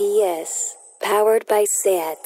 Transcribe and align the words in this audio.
RPS, 0.00 0.76
powered 1.02 1.46
by 1.46 1.66
SAT. 1.68 2.16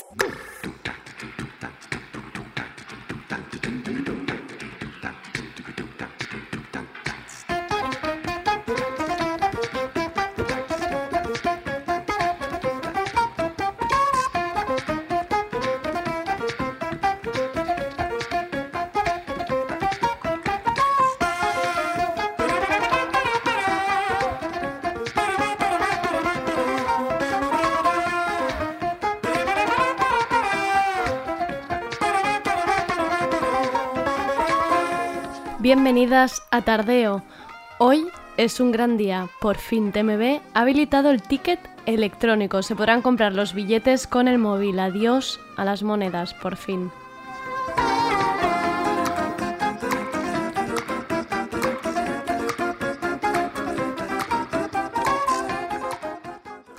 Bienvenidas 35.74 36.40
a 36.52 36.62
Tardeo. 36.62 37.24
Hoy 37.80 38.06
es 38.36 38.60
un 38.60 38.70
gran 38.70 38.96
día. 38.96 39.28
Por 39.40 39.56
fin 39.56 39.90
TMB 39.90 40.40
ha 40.54 40.60
habilitado 40.60 41.10
el 41.10 41.20
ticket 41.20 41.58
electrónico. 41.84 42.62
Se 42.62 42.76
podrán 42.76 43.02
comprar 43.02 43.32
los 43.32 43.54
billetes 43.54 44.06
con 44.06 44.28
el 44.28 44.38
móvil. 44.38 44.78
Adiós 44.78 45.40
a 45.56 45.64
las 45.64 45.82
monedas, 45.82 46.32
por 46.32 46.54
fin. 46.54 46.92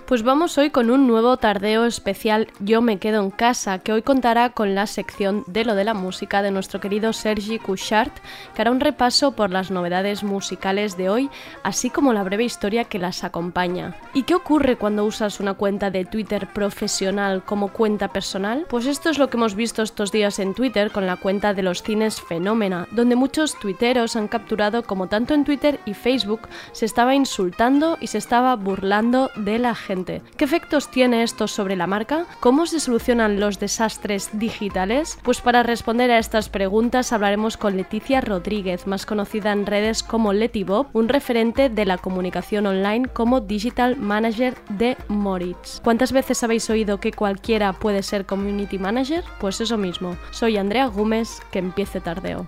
Pues 0.08 0.22
vamos 0.22 0.60
hoy 0.60 0.70
con 0.70 0.92
un 0.92 1.08
nuevo 1.08 1.36
tardeo 1.38 1.84
especial 1.84 2.48
Yo 2.60 2.84
me 2.84 3.00
quedo 3.00 3.24
en 3.24 3.32
casa, 3.32 3.80
que 3.80 3.92
hoy 3.92 4.04
contará 4.04 4.52
con 4.52 4.76
la 4.76 4.86
sección 4.86 5.44
de 5.48 5.66
lo 5.66 5.74
de 5.74 5.84
la 5.84 5.96
música 5.96 6.44
de 6.44 6.52
nuestro 6.52 6.80
querido 6.80 7.12
Sergi 7.12 7.58
Couchard, 7.58 8.12
que 8.54 8.62
hará 8.62 8.70
un 8.70 8.82
repaso 8.82 9.32
por 9.32 9.50
las 9.50 9.72
novedades 9.72 10.24
musicales 10.24 10.96
de 10.96 11.10
hoy, 11.10 11.32
así 11.64 11.90
como 11.90 12.14
la 12.14 12.22
breve 12.22 12.44
historia 12.44 12.84
que 12.84 13.00
las 13.00 13.24
acompaña. 13.24 13.96
¿Y 14.14 14.24
qué 14.24 14.36
ocurre 14.36 14.76
cuando 14.76 15.06
usas 15.06 15.40
una 15.40 15.56
cuenta 15.56 15.90
de 15.90 16.06
Twitter 16.06 16.50
profesional 16.54 17.44
como 17.44 17.70
cuenta 17.70 18.10
personal? 18.10 18.68
Pues 18.70 18.86
esto 18.86 19.10
es 19.10 19.18
lo 19.18 19.32
que 19.32 19.38
hemos 19.38 19.56
visto 19.56 19.82
estos 19.82 20.12
días 20.12 20.38
en 20.38 20.54
Twitter 20.54 20.92
con 20.92 21.08
la 21.08 21.16
cuenta 21.16 21.56
de 21.56 21.64
los 21.64 21.82
cines 21.82 22.22
Fenómena, 22.22 22.88
donde 22.92 23.16
muchos 23.16 23.58
tuiteros 23.58 24.16
han 24.16 24.28
capturado 24.28 24.84
como 24.84 25.08
tanto 25.08 25.34
en 25.34 25.46
Twitter 25.46 25.80
y 25.84 25.96
Facebook 25.96 26.42
se 26.74 26.86
estaba 26.86 27.16
insultando 27.16 27.98
y 28.00 28.08
se 28.08 28.20
estaba 28.20 28.56
burlando 28.56 29.32
de 29.36 29.58
la 29.58 29.74
gente 29.74 29.96
¿Qué 30.06 30.46
efectos 30.46 30.90
tiene 30.92 31.24
esto 31.24 31.48
sobre 31.48 31.76
la 31.76 31.88
marca? 31.88 32.26
¿Cómo 32.40 32.66
se 32.66 32.80
solucionan 32.80 33.40
los 33.40 33.60
desastres 33.60 34.30
digitales? 34.34 35.18
Pues 35.24 35.42
para 35.42 35.64
responder 35.64 36.12
a 36.12 36.20
estas 36.20 36.50
preguntas 36.50 37.12
hablaremos 37.12 37.58
con 37.58 37.76
Leticia 37.76 38.22
Rodríguez, 38.22 38.88
más 38.88 39.06
conocida 39.06 39.52
en 39.52 39.66
redes 39.66 40.04
como 40.04 40.34
Leti 40.34 40.64
Bob, 40.64 40.88
un 40.94 41.10
referente 41.10 41.70
de 41.70 41.86
la 41.86 41.98
comunicación 41.98 42.68
online 42.68 43.08
como 43.08 43.42
Digital 43.42 43.98
Manager 43.98 44.56
de 44.70 44.98
Moritz. 45.08 45.82
¿Cuántas 45.84 46.12
veces 46.12 46.44
habéis 46.44 46.70
oído 46.70 47.00
que 47.00 47.12
cualquiera 47.12 47.74
puede 47.74 48.04
ser 48.04 48.26
Community 48.26 48.78
Manager? 48.78 49.24
Pues 49.40 49.60
eso 49.62 49.78
mismo. 49.78 50.16
Soy 50.32 50.58
Andrea 50.58 50.88
Gómez, 50.88 51.42
que 51.52 51.60
empiece 51.60 52.00
tardeo. 52.00 52.48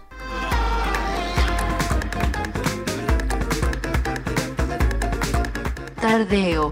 Tardeo 6.01 6.71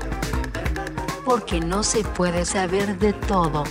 porque 1.26 1.60
no 1.60 1.82
se 1.82 2.04
puede 2.04 2.46
saber 2.46 2.98
de 3.00 3.12
todo. 3.14 3.64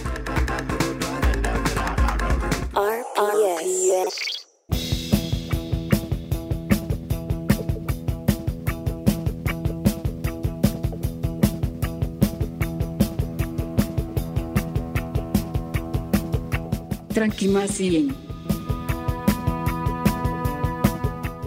Tranquimacín. 17.15 18.17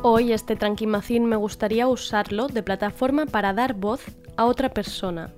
Hoy 0.01 0.31
este 0.31 0.55
Tranquimacín 0.55 1.25
me 1.25 1.35
gustaría 1.35 1.87
usarlo 1.87 2.47
de 2.47 2.63
plataforma 2.63 3.25
para 3.25 3.51
dar 3.51 3.73
voz 3.73 3.99
a 4.37 4.45
otra 4.45 4.69
persona, 4.69 5.33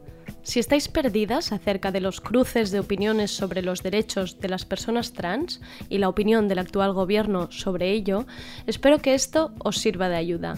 si 0.49 0.59
estáis 0.59 0.87
perdidas 0.87 1.51
acerca 1.51 1.91
de 1.91 2.01
los 2.01 2.21
cruces 2.21 2.71
de 2.71 2.79
opiniones 2.79 3.29
sobre 3.29 3.61
los 3.61 3.83
derechos 3.83 4.39
de 4.39 4.49
las 4.49 4.65
personas 4.65 5.13
trans 5.13 5.61
y 5.89 5.99
la 5.99 6.09
opinión 6.09 6.47
del 6.47 6.57
actual 6.57 6.91
gobierno 6.91 7.51
sobre 7.51 7.91
ello, 7.91 8.25
espero 8.65 8.97
que 8.97 9.13
esto 9.13 9.51
os 9.59 9.77
sirva 9.77 10.09
de 10.09 10.15
ayuda. 10.15 10.55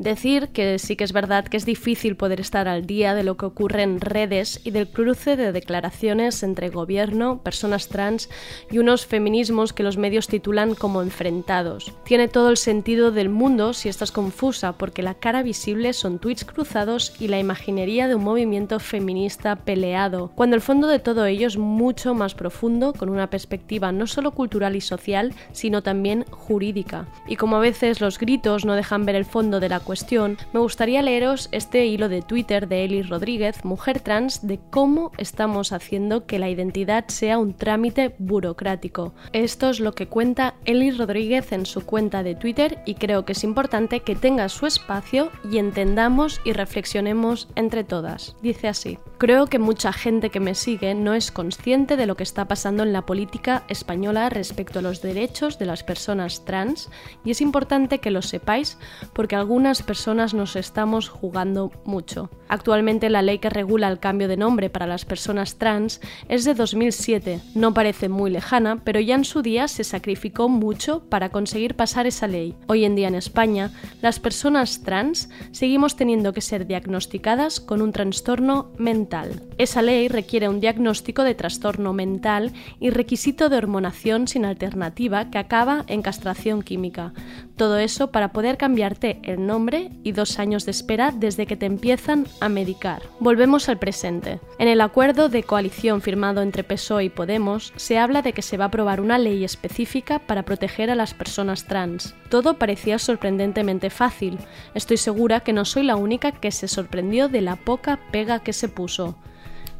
Decir 0.00 0.48
que 0.48 0.78
sí 0.78 0.96
que 0.96 1.04
es 1.04 1.12
verdad 1.12 1.44
que 1.44 1.58
es 1.58 1.66
difícil 1.66 2.16
poder 2.16 2.40
estar 2.40 2.68
al 2.68 2.86
día 2.86 3.14
de 3.14 3.22
lo 3.22 3.36
que 3.36 3.44
ocurre 3.44 3.82
en 3.82 4.00
redes 4.00 4.58
y 4.64 4.70
del 4.70 4.88
cruce 4.88 5.36
de 5.36 5.52
declaraciones 5.52 6.42
entre 6.42 6.70
gobierno, 6.70 7.42
personas 7.42 7.88
trans 7.88 8.30
y 8.70 8.78
unos 8.78 9.04
feminismos 9.04 9.74
que 9.74 9.82
los 9.82 9.98
medios 9.98 10.26
titulan 10.26 10.74
como 10.74 11.02
enfrentados. 11.02 11.92
Tiene 12.06 12.28
todo 12.28 12.48
el 12.48 12.56
sentido 12.56 13.10
del 13.10 13.28
mundo 13.28 13.74
si 13.74 13.90
estás 13.90 14.10
confusa 14.10 14.72
porque 14.78 15.02
la 15.02 15.12
cara 15.12 15.42
visible 15.42 15.92
son 15.92 16.18
tweets 16.18 16.46
cruzados 16.46 17.12
y 17.20 17.28
la 17.28 17.38
imaginería 17.38 18.08
de 18.08 18.14
un 18.14 18.24
movimiento 18.24 18.80
feminista 18.80 19.54
peleado, 19.56 20.32
cuando 20.34 20.56
el 20.56 20.62
fondo 20.62 20.88
de 20.88 20.98
todo 20.98 21.26
ello 21.26 21.46
es 21.46 21.58
mucho 21.58 22.14
más 22.14 22.34
profundo 22.34 22.94
con 22.94 23.10
una 23.10 23.28
perspectiva 23.28 23.92
no 23.92 24.06
solo 24.06 24.30
cultural 24.30 24.76
y 24.76 24.80
social, 24.80 25.34
sino 25.52 25.82
también 25.82 26.24
jurídica. 26.30 27.06
Y 27.28 27.36
como 27.36 27.56
a 27.56 27.60
veces 27.60 28.00
los 28.00 28.18
gritos 28.18 28.64
no 28.64 28.72
dejan 28.76 29.04
ver 29.04 29.16
el 29.16 29.26
fondo 29.26 29.60
de 29.60 29.68
la 29.68 29.80
cuestión, 29.90 30.38
me 30.52 30.60
gustaría 30.60 31.02
leeros 31.02 31.48
este 31.50 31.84
hilo 31.86 32.08
de 32.08 32.22
Twitter 32.22 32.68
de 32.68 32.84
Eli 32.84 33.02
Rodríguez, 33.02 33.64
mujer 33.64 33.98
trans, 33.98 34.46
de 34.46 34.60
cómo 34.70 35.10
estamos 35.18 35.72
haciendo 35.72 36.26
que 36.26 36.38
la 36.38 36.48
identidad 36.48 37.06
sea 37.08 37.38
un 37.38 37.54
trámite 37.54 38.14
burocrático. 38.20 39.14
Esto 39.32 39.68
es 39.68 39.80
lo 39.80 39.90
que 39.90 40.06
cuenta 40.06 40.54
Eli 40.64 40.92
Rodríguez 40.92 41.50
en 41.50 41.66
su 41.66 41.84
cuenta 41.84 42.22
de 42.22 42.36
Twitter 42.36 42.78
y 42.86 42.94
creo 42.94 43.24
que 43.24 43.32
es 43.32 43.42
importante 43.42 43.98
que 43.98 44.14
tenga 44.14 44.48
su 44.48 44.66
espacio 44.66 45.32
y 45.50 45.58
entendamos 45.58 46.40
y 46.44 46.52
reflexionemos 46.52 47.48
entre 47.56 47.82
todas. 47.82 48.36
Dice 48.42 48.68
así. 48.68 48.96
Creo 49.18 49.48
que 49.48 49.58
mucha 49.58 49.92
gente 49.92 50.30
que 50.30 50.40
me 50.40 50.54
sigue 50.54 50.94
no 50.94 51.14
es 51.14 51.30
consciente 51.30 51.96
de 51.96 52.06
lo 52.06 52.16
que 52.16 52.22
está 52.22 52.46
pasando 52.46 52.84
en 52.84 52.92
la 52.92 53.04
política 53.06 53.64
española 53.68 54.30
respecto 54.30 54.78
a 54.78 54.82
los 54.82 55.02
derechos 55.02 55.58
de 55.58 55.66
las 55.66 55.82
personas 55.82 56.44
trans 56.44 56.90
y 57.22 57.32
es 57.32 57.40
importante 57.40 57.98
que 57.98 58.10
lo 58.10 58.22
sepáis 58.22 58.78
porque 59.12 59.36
algunas 59.36 59.79
personas 59.82 60.34
nos 60.34 60.56
estamos 60.56 61.08
jugando 61.08 61.72
mucho. 61.84 62.30
Actualmente 62.48 63.10
la 63.10 63.22
ley 63.22 63.38
que 63.38 63.50
regula 63.50 63.88
el 63.88 63.98
cambio 63.98 64.28
de 64.28 64.36
nombre 64.36 64.70
para 64.70 64.86
las 64.86 65.04
personas 65.04 65.56
trans 65.56 66.00
es 66.28 66.44
de 66.44 66.54
2007. 66.54 67.40
No 67.54 67.74
parece 67.74 68.08
muy 68.08 68.30
lejana, 68.30 68.80
pero 68.84 69.00
ya 69.00 69.14
en 69.14 69.24
su 69.24 69.42
día 69.42 69.68
se 69.68 69.84
sacrificó 69.84 70.48
mucho 70.48 71.04
para 71.08 71.30
conseguir 71.30 71.76
pasar 71.76 72.06
esa 72.06 72.26
ley. 72.26 72.56
Hoy 72.66 72.84
en 72.84 72.96
día 72.96 73.08
en 73.08 73.14
España, 73.14 73.70
las 74.02 74.20
personas 74.20 74.82
trans 74.82 75.28
seguimos 75.52 75.96
teniendo 75.96 76.32
que 76.32 76.40
ser 76.40 76.66
diagnosticadas 76.66 77.60
con 77.60 77.82
un 77.82 77.92
trastorno 77.92 78.72
mental 78.78 79.50
esa 79.60 79.82
ley 79.82 80.08
requiere 80.08 80.48
un 80.48 80.58
diagnóstico 80.58 81.22
de 81.22 81.34
trastorno 81.34 81.92
mental 81.92 82.54
y 82.80 82.88
requisito 82.88 83.50
de 83.50 83.58
hormonación 83.58 84.26
sin 84.26 84.46
alternativa 84.46 85.30
que 85.30 85.36
acaba 85.36 85.84
en 85.86 86.00
castración 86.00 86.62
química. 86.62 87.12
Todo 87.56 87.76
eso 87.76 88.10
para 88.10 88.32
poder 88.32 88.56
cambiarte 88.56 89.20
el 89.22 89.46
nombre 89.46 89.69
y 90.02 90.12
dos 90.12 90.38
años 90.38 90.64
de 90.64 90.70
espera 90.72 91.12
desde 91.14 91.46
que 91.46 91.56
te 91.56 91.66
empiezan 91.66 92.26
a 92.40 92.48
medicar. 92.48 93.02
Volvemos 93.20 93.68
al 93.68 93.78
presente. 93.78 94.40
En 94.58 94.68
el 94.68 94.80
acuerdo 94.80 95.28
de 95.28 95.42
coalición 95.42 96.00
firmado 96.02 96.42
entre 96.42 96.64
PSOE 96.64 97.04
y 97.04 97.08
Podemos 97.10 97.72
se 97.76 97.98
habla 97.98 98.22
de 98.22 98.32
que 98.32 98.42
se 98.42 98.56
va 98.56 98.64
a 98.64 98.68
aprobar 98.68 99.00
una 99.00 99.18
ley 99.18 99.44
específica 99.44 100.18
para 100.18 100.44
proteger 100.44 100.90
a 100.90 100.94
las 100.94 101.14
personas 101.14 101.66
trans. 101.66 102.14
Todo 102.28 102.58
parecía 102.58 102.98
sorprendentemente 102.98 103.90
fácil. 103.90 104.38
Estoy 104.74 104.96
segura 104.96 105.40
que 105.40 105.52
no 105.52 105.64
soy 105.64 105.84
la 105.84 105.96
única 105.96 106.32
que 106.32 106.50
se 106.50 106.68
sorprendió 106.68 107.28
de 107.28 107.40
la 107.40 107.56
poca 107.56 107.98
pega 108.10 108.40
que 108.40 108.52
se 108.52 108.68
puso. 108.68 109.16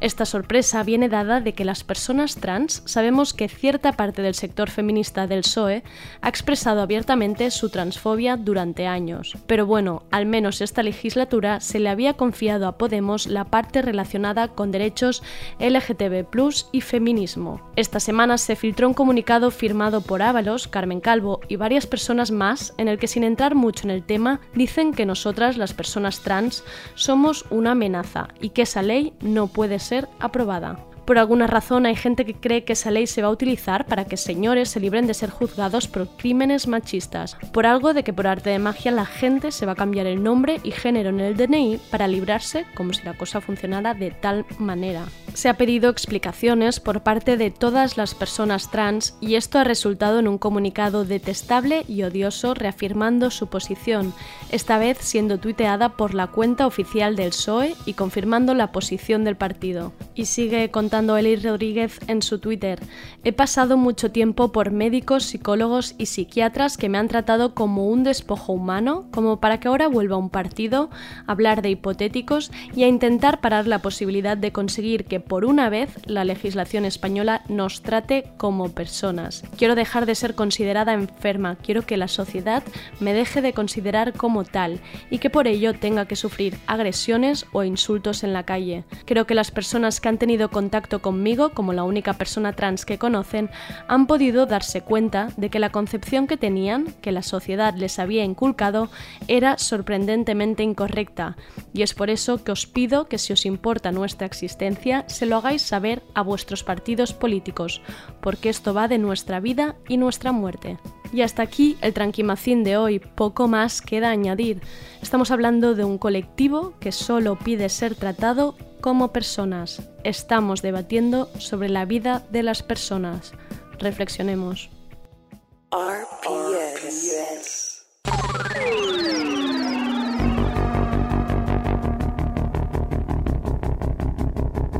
Esta 0.01 0.25
sorpresa 0.25 0.81
viene 0.81 1.09
dada 1.09 1.41
de 1.41 1.53
que 1.53 1.63
las 1.63 1.83
personas 1.83 2.37
trans 2.37 2.81
sabemos 2.85 3.35
que 3.35 3.47
cierta 3.47 3.91
parte 3.91 4.23
del 4.23 4.33
sector 4.33 4.71
feminista 4.71 5.27
del 5.27 5.41
PSOE 5.41 5.83
ha 6.21 6.27
expresado 6.27 6.81
abiertamente 6.81 7.51
su 7.51 7.69
transfobia 7.69 8.35
durante 8.35 8.87
años. 8.87 9.37
Pero 9.45 9.67
bueno, 9.67 10.01
al 10.09 10.25
menos 10.25 10.61
esta 10.61 10.81
legislatura 10.81 11.59
se 11.59 11.79
le 11.79 11.89
había 11.89 12.15
confiado 12.15 12.67
a 12.67 12.79
Podemos 12.79 13.27
la 13.27 13.45
parte 13.45 13.83
relacionada 13.83 14.47
con 14.47 14.71
derechos 14.71 15.21
LGTB 15.59 16.25
y 16.71 16.81
feminismo. 16.81 17.61
Esta 17.75 17.99
semana 17.99 18.39
se 18.39 18.55
filtró 18.55 18.87
un 18.87 18.95
comunicado 18.95 19.51
firmado 19.51 20.01
por 20.01 20.23
Ábalos, 20.23 20.67
Carmen 20.67 20.99
Calvo 20.99 21.41
y 21.47 21.57
varias 21.57 21.85
personas 21.85 22.31
más 22.31 22.73
en 22.79 22.87
el 22.87 22.97
que 22.97 23.07
sin 23.07 23.23
entrar 23.23 23.53
mucho 23.53 23.83
en 23.83 23.91
el 23.91 24.03
tema 24.03 24.41
dicen 24.55 24.93
que 24.93 25.05
nosotras, 25.05 25.57
las 25.57 25.75
personas 25.75 26.21
trans, 26.21 26.63
somos 26.95 27.45
una 27.51 27.71
amenaza 27.71 28.29
y 28.39 28.49
que 28.49 28.63
esa 28.63 28.81
ley 28.81 29.13
no 29.21 29.45
puede 29.45 29.77
ser 29.77 29.90
ser 29.91 30.07
aprobada. 30.19 30.90
Por 31.05 31.17
alguna 31.17 31.47
razón 31.47 31.85
hay 31.85 31.95
gente 31.95 32.25
que 32.25 32.35
cree 32.35 32.63
que 32.63 32.73
esa 32.73 32.91
ley 32.91 33.07
se 33.07 33.21
va 33.21 33.27
a 33.27 33.31
utilizar 33.31 33.85
para 33.85 34.05
que 34.05 34.17
señores 34.17 34.69
se 34.69 34.79
libren 34.79 35.07
de 35.07 35.13
ser 35.13 35.29
juzgados 35.29 35.87
por 35.87 36.07
crímenes 36.17 36.67
machistas, 36.67 37.37
por 37.51 37.65
algo 37.65 37.93
de 37.93 38.03
que 38.03 38.13
por 38.13 38.27
arte 38.27 38.49
de 38.49 38.59
magia 38.59 38.91
la 38.91 39.05
gente 39.05 39.51
se 39.51 39.65
va 39.65 39.73
a 39.73 39.75
cambiar 39.75 40.05
el 40.05 40.23
nombre 40.23 40.59
y 40.63 40.71
género 40.71 41.09
en 41.09 41.19
el 41.19 41.35
DNI 41.35 41.79
para 41.89 42.07
librarse 42.07 42.65
como 42.75 42.93
si 42.93 43.03
la 43.03 43.13
cosa 43.15 43.41
funcionara 43.41 43.93
de 43.93 44.11
tal 44.11 44.45
manera. 44.59 45.05
Se 45.33 45.47
ha 45.47 45.55
pedido 45.55 45.89
explicaciones 45.89 46.79
por 46.79 47.03
parte 47.03 47.37
de 47.37 47.51
todas 47.51 47.97
las 47.97 48.13
personas 48.13 48.69
trans 48.69 49.15
y 49.21 49.35
esto 49.35 49.59
ha 49.59 49.63
resultado 49.63 50.19
en 50.19 50.27
un 50.27 50.37
comunicado 50.37 51.05
detestable 51.05 51.85
y 51.87 52.03
odioso 52.03 52.53
reafirmando 52.53 53.31
su 53.31 53.47
posición, 53.47 54.13
esta 54.51 54.77
vez 54.77 54.97
siendo 54.99 55.39
tuiteada 55.39 55.89
por 55.89 56.13
la 56.13 56.27
cuenta 56.27 56.67
oficial 56.67 57.15
del 57.15 57.29
PSOE 57.29 57.75
y 57.85 57.93
confirmando 57.93 58.53
la 58.53 58.71
posición 58.71 59.23
del 59.23 59.37
partido. 59.37 59.93
Y 60.15 60.25
sigue 60.25 60.69
contando 60.91 61.15
Eli 61.15 61.37
Rodríguez 61.37 62.01
en 62.07 62.21
su 62.21 62.39
Twitter, 62.39 62.77
he 63.23 63.31
pasado 63.31 63.77
mucho 63.77 64.11
tiempo 64.11 64.51
por 64.51 64.71
médicos, 64.71 65.23
psicólogos 65.23 65.95
y 65.97 66.07
psiquiatras 66.07 66.75
que 66.75 66.89
me 66.89 66.97
han 66.97 67.07
tratado 67.07 67.53
como 67.53 67.87
un 67.87 68.03
despojo 68.03 68.51
humano, 68.51 69.05
como 69.09 69.39
para 69.39 69.61
que 69.61 69.69
ahora 69.69 69.87
vuelva 69.87 70.15
a 70.15 70.19
un 70.19 70.29
partido, 70.29 70.89
a 71.27 71.31
hablar 71.31 71.61
de 71.61 71.69
hipotéticos 71.69 72.51
y 72.75 72.83
a 72.83 72.89
intentar 72.89 73.39
parar 73.39 73.67
la 73.67 73.79
posibilidad 73.79 74.35
de 74.35 74.51
conseguir 74.51 75.05
que 75.05 75.21
por 75.21 75.45
una 75.45 75.69
vez 75.69 75.97
la 76.07 76.25
legislación 76.25 76.83
española 76.83 77.43
nos 77.47 77.83
trate 77.83 78.25
como 78.35 78.73
personas. 78.73 79.43
Quiero 79.57 79.75
dejar 79.75 80.05
de 80.05 80.15
ser 80.15 80.35
considerada 80.35 80.91
enferma, 80.91 81.55
quiero 81.55 81.83
que 81.83 81.95
la 81.95 82.09
sociedad 82.09 82.63
me 82.99 83.13
deje 83.13 83.41
de 83.41 83.53
considerar 83.53 84.11
como 84.11 84.43
tal 84.43 84.81
y 85.09 85.19
que 85.19 85.29
por 85.29 85.47
ello 85.47 85.73
tenga 85.73 86.05
que 86.05 86.17
sufrir 86.17 86.57
agresiones 86.67 87.45
o 87.53 87.63
insultos 87.63 88.25
en 88.25 88.33
la 88.33 88.43
calle. 88.43 88.83
Creo 89.05 89.25
que 89.25 89.35
las 89.35 89.51
personas 89.51 90.01
que 90.01 90.09
han 90.09 90.17
tenido 90.17 90.49
contacto 90.49 90.80
conmigo, 90.81 91.51
como 91.51 91.73
la 91.73 91.83
única 91.83 92.13
persona 92.13 92.53
trans 92.53 92.85
que 92.85 92.97
conocen, 92.97 93.49
han 93.87 94.07
podido 94.07 94.45
darse 94.45 94.81
cuenta 94.81 95.29
de 95.37 95.49
que 95.49 95.59
la 95.59 95.71
concepción 95.71 96.27
que 96.27 96.37
tenían, 96.37 96.93
que 97.01 97.11
la 97.11 97.23
sociedad 97.23 97.73
les 97.75 97.99
había 97.99 98.23
inculcado, 98.23 98.89
era 99.27 99.57
sorprendentemente 99.57 100.63
incorrecta, 100.63 101.37
y 101.73 101.83
es 101.83 101.93
por 101.93 102.09
eso 102.09 102.43
que 102.43 102.51
os 102.51 102.67
pido 102.67 103.07
que 103.07 103.17
si 103.17 103.33
os 103.33 103.45
importa 103.45 103.91
nuestra 103.91 104.27
existencia, 104.27 105.05
se 105.07 105.25
lo 105.25 105.37
hagáis 105.37 105.61
saber 105.61 106.01
a 106.13 106.21
vuestros 106.21 106.63
partidos 106.63 107.13
políticos, 107.13 107.81
porque 108.21 108.49
esto 108.49 108.73
va 108.73 108.87
de 108.87 108.97
nuestra 108.97 109.39
vida 109.39 109.75
y 109.87 109.97
nuestra 109.97 110.31
muerte. 110.31 110.77
Y 111.13 111.21
hasta 111.21 111.43
aquí 111.43 111.77
el 111.81 111.93
tranquimacín 111.93 112.63
de 112.63 112.77
hoy, 112.77 112.99
poco 112.99 113.47
más 113.47 113.81
queda 113.81 114.11
añadir. 114.11 114.61
Estamos 115.01 115.29
hablando 115.31 115.75
de 115.75 115.83
un 115.83 115.97
colectivo 115.97 116.73
que 116.79 116.93
solo 116.93 117.37
pide 117.37 117.67
ser 117.69 117.95
tratado 117.95 118.55
como 118.81 119.13
personas. 119.13 119.81
Estamos 120.03 120.61
debatiendo 120.61 121.29
sobre 121.37 121.69
la 121.69 121.85
vida 121.85 122.25
de 122.31 122.43
las 122.43 122.63
personas. 122.63 123.31
Reflexionemos. 123.79 124.69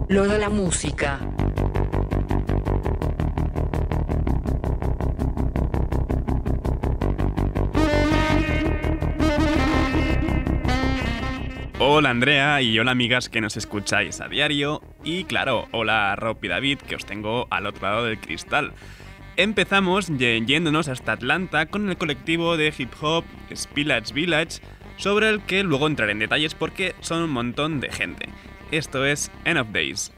Lo 0.09 0.27
de 0.27 0.37
la 0.39 0.49
música. 0.49 1.19
Hola 11.83 12.11
Andrea 12.11 12.61
y 12.61 12.77
hola 12.77 12.91
amigas 12.91 13.27
que 13.27 13.41
nos 13.41 13.57
escucháis 13.57 14.21
a 14.21 14.27
diario 14.27 14.83
y 15.03 15.23
claro, 15.23 15.67
hola 15.71 16.15
Rob 16.15 16.37
y 16.43 16.47
David 16.47 16.77
que 16.77 16.93
os 16.93 17.07
tengo 17.07 17.47
al 17.49 17.65
otro 17.65 17.81
lado 17.81 18.05
del 18.05 18.19
cristal. 18.19 18.73
Empezamos 19.35 20.15
yéndonos 20.15 20.87
hasta 20.89 21.13
Atlanta 21.13 21.65
con 21.65 21.89
el 21.89 21.97
colectivo 21.97 22.55
de 22.55 22.71
hip 22.77 22.91
hop 23.01 23.23
Spillage 23.51 24.13
Village 24.13 24.61
sobre 24.97 25.29
el 25.29 25.41
que 25.41 25.63
luego 25.63 25.87
entraré 25.87 26.11
en 26.11 26.19
detalles 26.19 26.53
porque 26.53 26.93
son 26.99 27.23
un 27.23 27.31
montón 27.31 27.79
de 27.79 27.91
gente. 27.91 28.29
Esto 28.69 29.03
es 29.03 29.31
End 29.43 29.57
of 29.57 29.71
Days. 29.71 30.13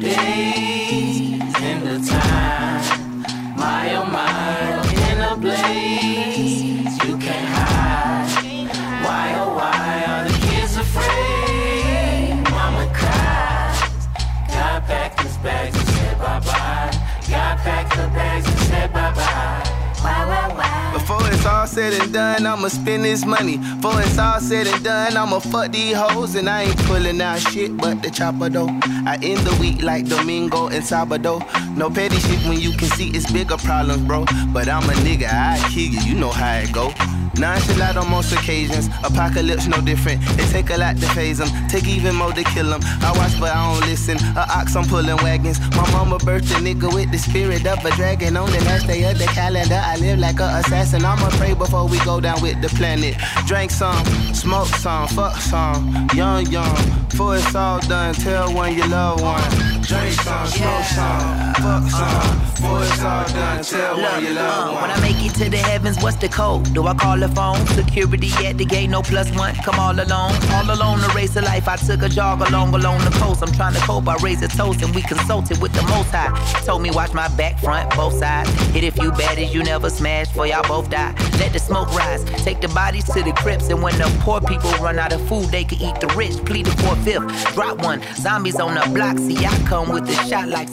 Days, 0.00 1.54
end 1.60 1.86
of 1.86 2.08
time. 2.08 3.20
My 3.56 3.94
oh 3.96 4.06
my, 4.06 4.82
in 5.10 5.20
a 5.20 5.36
blaze, 5.36 6.96
you 7.04 7.16
can't 7.18 7.48
hide. 7.54 8.66
Why 9.04 9.34
oh 9.40 9.54
why 9.58 10.04
are 10.08 10.24
the 10.28 10.34
kids 10.46 10.76
afraid? 10.76 12.42
Mama 12.50 12.90
cries. 12.94 14.08
God 14.48 14.82
packed 14.88 15.20
his 15.20 15.36
bags 15.38 15.76
and 15.76 15.88
said 15.88 16.18
bye 16.18 16.40
bye. 16.40 16.90
God 17.28 17.58
packed 17.58 17.94
her 17.94 18.08
bags 18.08 18.48
and 18.48 18.58
said 18.60 18.92
bye 18.92 19.12
bye. 19.12 19.62
Why 20.02 20.24
why 20.26 20.54
why? 20.56 20.69
Before 21.10 21.26
it's 21.26 21.44
all 21.44 21.66
said 21.66 21.92
and 22.00 22.12
done, 22.12 22.46
I'ma 22.46 22.68
spend 22.68 23.04
this 23.04 23.26
money. 23.26 23.56
Before 23.56 24.00
it's 24.00 24.16
all 24.16 24.38
said 24.38 24.68
and 24.68 24.84
done, 24.84 25.16
I'ma 25.16 25.40
fuck 25.40 25.72
these 25.72 25.96
hoes. 25.96 26.36
And 26.36 26.48
I 26.48 26.62
ain't 26.62 26.78
pulling 26.84 27.20
out 27.20 27.40
shit 27.40 27.76
but 27.76 28.00
the 28.00 28.10
chopper 28.10 28.48
though. 28.48 28.68
I 28.68 29.18
end 29.20 29.40
the 29.40 29.56
week 29.60 29.82
like 29.82 30.06
Domingo 30.06 30.68
and 30.68 30.84
Sabado. 30.84 31.40
No 31.76 31.90
petty 31.90 32.20
shit 32.20 32.38
when 32.46 32.60
you 32.60 32.70
can 32.76 32.90
see 32.90 33.08
it's 33.08 33.28
bigger 33.32 33.56
problems, 33.56 34.02
bro. 34.02 34.24
But 34.52 34.68
I'm 34.68 34.88
a 34.88 34.92
nigga, 35.02 35.26
I 35.26 35.58
kill 35.74 35.90
you, 35.90 36.00
you 36.00 36.14
know 36.14 36.30
how 36.30 36.58
it 36.58 36.72
go. 36.72 36.94
Nonchalant 37.40 37.96
on 37.96 38.10
most 38.10 38.32
occasions, 38.32 38.88
apocalypse 39.02 39.66
no 39.66 39.80
different. 39.80 40.20
It 40.38 40.50
take 40.50 40.68
a 40.70 40.76
lot 40.76 40.96
to 40.98 41.06
phase 41.14 41.38
them, 41.38 41.48
take 41.68 41.88
even 41.88 42.14
more 42.14 42.32
to 42.32 42.42
kill 42.44 42.68
them. 42.68 42.80
I 43.00 43.12
watch 43.16 43.38
but 43.40 43.50
I 43.54 43.72
don't 43.72 43.88
listen. 43.88 44.18
A 44.36 44.44
ox, 44.50 44.76
I'm 44.76 44.84
pulling 44.84 45.16
wagons. 45.16 45.58
My 45.70 45.90
mama 45.90 46.18
birthed 46.18 46.50
a 46.52 46.60
nigga 46.60 46.92
with 46.92 47.10
the 47.10 47.18
spirit 47.18 47.66
of 47.66 47.82
a 47.84 47.90
dragon. 47.92 48.36
On 48.36 48.50
the 48.50 48.60
last 48.64 48.86
day 48.86 49.10
of 49.10 49.18
the 49.18 49.24
calendar, 49.24 49.80
I 49.82 49.96
live 49.96 50.18
like 50.18 50.38
a 50.38 50.60
assassin. 50.60 50.99
I'ma 51.04 51.28
pray 51.38 51.54
before 51.54 51.86
we 51.88 51.98
go 52.04 52.20
down 52.20 52.40
with 52.42 52.60
the 52.62 52.68
planet. 52.68 53.16
Drink 53.46 53.70
some, 53.70 54.04
smoke 54.34 54.68
some, 54.68 55.08
fuck 55.08 55.36
some. 55.36 56.08
Young, 56.14 56.46
young. 56.46 56.76
Before 57.08 57.36
it's 57.36 57.54
all 57.54 57.80
done, 57.80 58.14
tell 58.14 58.52
one 58.54 58.74
you 58.74 58.86
love 58.88 59.20
one. 59.20 59.42
Drink 59.82 60.12
some, 60.12 60.46
smoke 60.46 60.84
some, 60.84 61.54
fuck 61.54 61.90
some. 61.90 62.38
Before 62.54 62.82
it's 62.82 63.02
all 63.02 63.26
done, 63.28 63.62
tell 63.64 64.00
one 64.00 64.24
you 64.24 64.30
love 64.34 64.68
Uh, 64.68 64.72
one. 64.72 64.82
when 64.82 64.90
I 64.90 65.00
make 65.00 65.24
it 65.24 65.34
to 65.38 65.50
the 65.50 65.56
heavens, 65.58 66.00
what's 66.02 66.16
the 66.16 66.28
code? 66.28 66.72
Do 66.72 66.86
I 66.86 66.94
call 66.94 67.18
the 67.18 67.28
phone? 67.28 67.64
Security 67.68 68.30
at 68.46 68.58
the 68.58 68.64
gate, 68.64 68.88
no 68.90 69.02
plus 69.02 69.30
one. 69.36 69.54
Come 69.56 69.78
all 69.80 69.92
alone, 69.94 70.32
all 70.52 70.70
alone 70.70 71.00
to 71.00 71.08
race 71.14 71.36
of 71.36 71.44
life. 71.44 71.66
I 71.68 71.76
took 71.76 72.02
a 72.02 72.08
jog 72.08 72.40
along 72.48 72.74
along 72.74 72.98
the 73.04 73.10
coast. 73.18 73.42
I'm 73.42 73.52
trying 73.52 73.74
to 73.74 73.80
cope. 73.80 74.08
I 74.08 74.16
raise 74.22 74.42
a 74.42 74.48
toast 74.48 74.82
and 74.82 74.94
we 74.94 75.02
consulted 75.02 75.60
with 75.60 75.72
the 75.72 75.82
most 75.82 76.10
high. 76.10 76.30
Told 76.64 76.82
me 76.82 76.90
watch 76.90 77.12
my 77.12 77.28
back, 77.36 77.58
front, 77.58 77.90
both 77.96 78.14
sides. 78.18 78.50
Hit 78.72 78.84
a 78.84 78.90
few 78.92 79.10
baddies 79.12 79.52
you 79.52 79.62
never 79.62 79.90
smashed, 79.90 80.32
for 80.32 80.46
y'all 80.46 80.62
both 80.68 80.89
die. 80.90 81.14
Let 81.38 81.52
the 81.52 81.58
smoke 81.58 81.94
rise. 81.94 82.24
Take 82.44 82.60
the 82.60 82.68
bodies 82.68 83.04
to 83.04 83.22
the 83.22 83.32
crypts, 83.32 83.68
and 83.68 83.82
when 83.82 83.96
the 83.96 84.10
poor 84.20 84.40
people 84.40 84.70
run 84.82 84.98
out 84.98 85.12
of 85.12 85.20
food, 85.28 85.46
they 85.50 85.64
can 85.64 85.80
eat 85.80 86.00
the 86.00 86.08
rich. 86.16 86.36
Plead 86.44 86.66
the 86.66 86.72
fifth. 87.04 87.54
Drop 87.54 87.82
one. 87.82 88.02
Zombies 88.16 88.58
on 88.60 88.74
the 88.74 88.88
block. 88.90 89.18
See, 89.18 89.46
I 89.46 89.56
come 89.68 89.90
with 89.92 90.06
the 90.06 90.14
shot 90.28 90.48
like. 90.48 90.68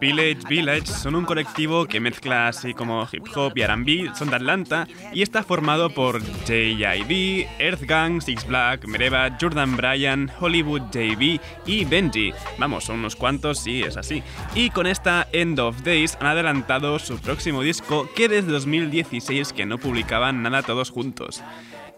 Village 0.00 0.42
Village 0.48 0.86
son 0.86 1.14
un 1.14 1.24
colectivo 1.24 1.86
que 1.86 2.00
mezcla 2.00 2.48
así 2.48 2.74
como 2.74 3.06
hip 3.10 3.24
hop 3.34 3.52
y 3.54 3.62
R&B, 3.62 4.10
son 4.14 4.30
de 4.30 4.36
Atlanta 4.36 4.86
y 5.12 5.22
está 5.22 5.42
formado 5.42 5.90
por 5.90 6.20
J.I.D., 6.20 7.48
Earthgang, 7.58 8.20
Six 8.20 8.46
Black, 8.46 8.86
Mereva, 8.86 9.36
Jordan 9.40 9.76
Bryan, 9.76 10.30
Hollywood 10.40 10.82
JB 10.92 11.40
y 11.66 11.84
Benji. 11.84 12.32
Vamos, 12.58 12.84
son 12.84 12.98
unos 12.98 13.16
cuantos, 13.16 13.58
sí, 13.58 13.82
es 13.82 13.96
así. 13.96 14.22
Y 14.54 14.70
con 14.70 14.86
esta 14.86 15.28
End 15.32 15.58
of 15.60 15.82
Days 15.82 16.16
han 16.20 16.26
adelantado 16.26 16.98
su 16.98 17.18
próximo 17.18 17.62
disco 17.62 18.08
que 18.14 18.28
desde 18.28 18.50
2016 18.50 19.43
que 19.52 19.66
no 19.66 19.78
publicaban 19.78 20.42
nada 20.42 20.62
todos 20.62 20.90
juntos. 20.90 21.42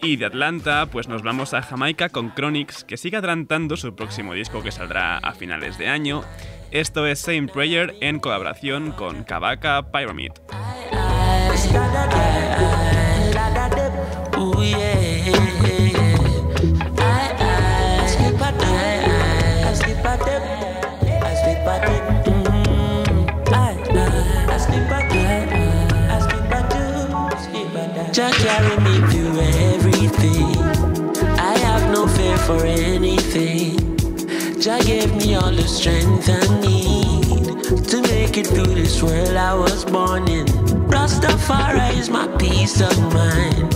Y 0.02 0.16
de 0.16 0.26
Atlanta, 0.26 0.86
pues 0.86 1.08
nos 1.08 1.22
vamos 1.22 1.54
a 1.54 1.62
Jamaica 1.62 2.10
con 2.10 2.34
Chronix, 2.34 2.84
que 2.84 2.96
sigue 2.96 3.16
adelantando 3.16 3.76
su 3.76 3.94
próximo 3.94 4.34
disco 4.34 4.62
que 4.62 4.72
saldrá 4.72 5.18
a 5.18 5.32
finales 5.32 5.78
de 5.78 5.88
año. 5.88 6.22
Esto 6.70 7.06
es 7.06 7.20
Same 7.20 7.48
Prayer 7.48 7.94
en 8.00 8.18
colaboración 8.18 8.92
con 8.92 9.24
Kabaka 9.24 9.90
Pyramid. 9.90 10.32
Just 28.16 28.38
carry 28.38 28.76
me 28.78 28.96
through 29.10 29.40
everything. 29.74 30.56
I 31.38 31.58
have 31.58 31.92
no 31.92 32.08
fear 32.08 32.38
for 32.38 32.64
anything. 32.64 33.76
Jah 34.58 34.80
gave 34.82 35.14
me 35.16 35.34
all 35.34 35.52
the 35.52 35.68
strength 35.68 36.26
I 36.30 36.40
need 36.62 37.62
to 37.90 38.00
make 38.00 38.38
it 38.38 38.46
through 38.46 38.74
this 38.74 39.02
world 39.02 39.36
I 39.36 39.52
was 39.52 39.84
born 39.84 40.28
in. 40.28 40.46
Rastafari 40.88 41.94
is 41.98 42.08
my 42.08 42.26
peace 42.38 42.80
of 42.80 42.96
mind. 43.12 43.70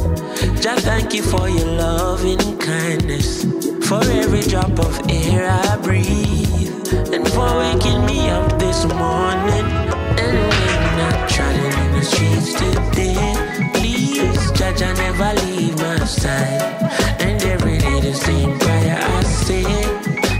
Just 0.63 0.87
thank 0.87 1.13
you 1.13 1.23
for 1.23 1.47
your 1.47 1.73
loving 1.77 2.57
kindness. 2.57 3.45
For 3.87 4.03
every 4.05 4.41
drop 4.41 4.79
of 4.79 5.01
air 5.11 5.51
I 5.51 5.77
breathe. 5.83 7.13
And 7.13 7.29
for 7.29 7.59
waking 7.59 8.07
me 8.07 8.31
up 8.31 8.59
this 8.59 8.87
morning. 8.87 9.67
And 10.17 10.39
when 10.49 10.97
I'm 11.13 11.29
trotting 11.29 11.79
in 11.85 11.93
the 11.93 12.03
streets 12.03 12.55
today. 12.55 13.10
Judge, 14.71 14.83
I 14.83 14.93
never 14.93 15.47
leave 15.47 15.77
my 15.79 16.05
side. 16.05 16.63
And 17.19 17.43
every 17.43 17.79
day 17.79 18.01
the 18.01 18.15
same 18.15 18.57
prayer 18.57 18.99
I 19.01 19.23
say. 19.25 19.65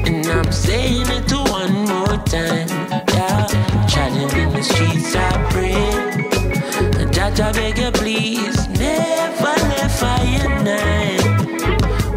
And 0.07 0.25
I'm 0.27 0.53
saying 0.53 1.07
it 1.09 1.27
to 1.29 1.39
one 1.51 1.73
more 1.87 2.17
time. 2.27 2.69
Yeah, 3.09 3.47
trotting 3.89 4.31
in 4.39 4.53
the 4.53 4.63
streets 4.63 5.17
I 5.17 5.33
pray. 5.51 7.11
Judge, 7.11 7.41
I 7.41 7.51
beg 7.51 7.79
you, 7.79 7.91
please, 7.91 8.69
never 8.69 9.57
left 9.73 10.01
I 10.01 10.23
and 10.45 10.69
I. 10.69 11.19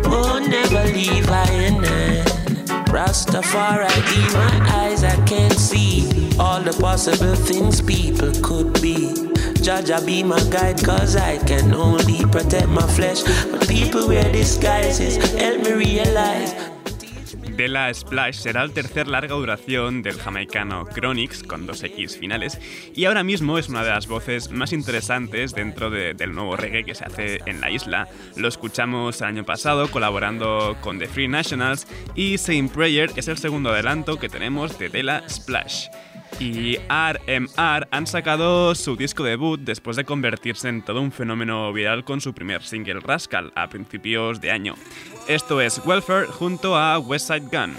Oh, 0.05 0.37
never 0.37 0.83
leave 0.93 1.27
I 1.29 1.49
and 1.49 1.83
I. 1.83 2.23
Rastafari, 2.93 3.89
in 4.15 4.33
my 4.33 4.69
eyes, 4.71 5.03
I 5.03 5.15
can't 5.25 5.57
see 5.57 6.37
all 6.37 6.61
the 6.61 6.77
possible 6.79 7.35
things 7.35 7.81
people 7.81 8.31
could 8.43 8.79
be. 8.83 9.22
Judge, 9.63 9.91
I 9.91 9.99
be 10.05 10.23
my 10.23 10.35
guide, 10.51 10.83
cause 10.83 11.15
I 11.15 11.37
can 11.45 11.73
only 11.73 12.19
protect 12.31 12.67
my 12.67 12.81
flesh. 12.95 13.23
But 13.49 13.65
people 13.67 14.07
wear 14.07 14.29
disguises, 14.31 15.15
help 15.39 15.63
me 15.63 15.71
realize. 15.73 16.53
De 17.55 17.67
la 17.67 17.93
Splash 17.93 18.37
será 18.39 18.63
el 18.63 18.71
tercer 18.73 19.07
larga 19.07 19.35
duración 19.35 20.01
del 20.01 20.17
jamaicano 20.19 20.85
Chronix 20.93 21.43
con 21.43 21.67
dos 21.67 21.83
X 21.83 22.17
finales 22.17 22.57
y 22.95 23.05
ahora 23.05 23.23
mismo 23.23 23.59
es 23.59 23.69
una 23.69 23.83
de 23.83 23.91
las 23.91 24.07
voces 24.07 24.49
más 24.49 24.73
interesantes 24.73 25.53
dentro 25.53 25.91
de- 25.91 26.15
del 26.15 26.33
nuevo 26.33 26.57
reggae 26.57 26.83
que 26.83 26.95
se 26.95 27.05
hace 27.05 27.41
en 27.45 27.61
la 27.61 27.69
isla. 27.69 28.07
Lo 28.37 28.47
escuchamos 28.47 29.21
el 29.21 29.27
año 29.27 29.43
pasado 29.45 29.89
colaborando 29.91 30.75
con 30.81 30.97
The 30.97 31.07
Free 31.07 31.27
Nationals 31.27 31.85
y 32.15 32.39
Same 32.39 32.69
Prayer 32.73 33.11
es 33.15 33.27
el 33.27 33.37
segundo 33.37 33.69
adelanto 33.69 34.17
que 34.17 34.29
tenemos 34.29 34.79
de 34.79 34.89
De 34.89 35.03
la 35.03 35.23
Splash. 35.29 35.89
Y 36.39 36.77
RMR 36.89 37.87
han 37.91 38.07
sacado 38.07 38.75
su 38.75 38.95
disco 38.95 39.23
debut 39.23 39.59
después 39.61 39.97
de 39.97 40.05
convertirse 40.05 40.69
en 40.69 40.81
todo 40.81 41.01
un 41.01 41.11
fenómeno 41.11 41.71
viral 41.73 42.03
con 42.03 42.21
su 42.21 42.33
primer 42.33 42.63
single 42.63 42.99
Rascal 42.99 43.51
a 43.55 43.69
principios 43.69 44.41
de 44.41 44.51
año. 44.51 44.75
Esto 45.27 45.61
es 45.61 45.81
Welfare 45.85 46.27
junto 46.27 46.75
a 46.75 46.99
West 46.99 47.27
Side 47.27 47.47
Gun. 47.51 47.75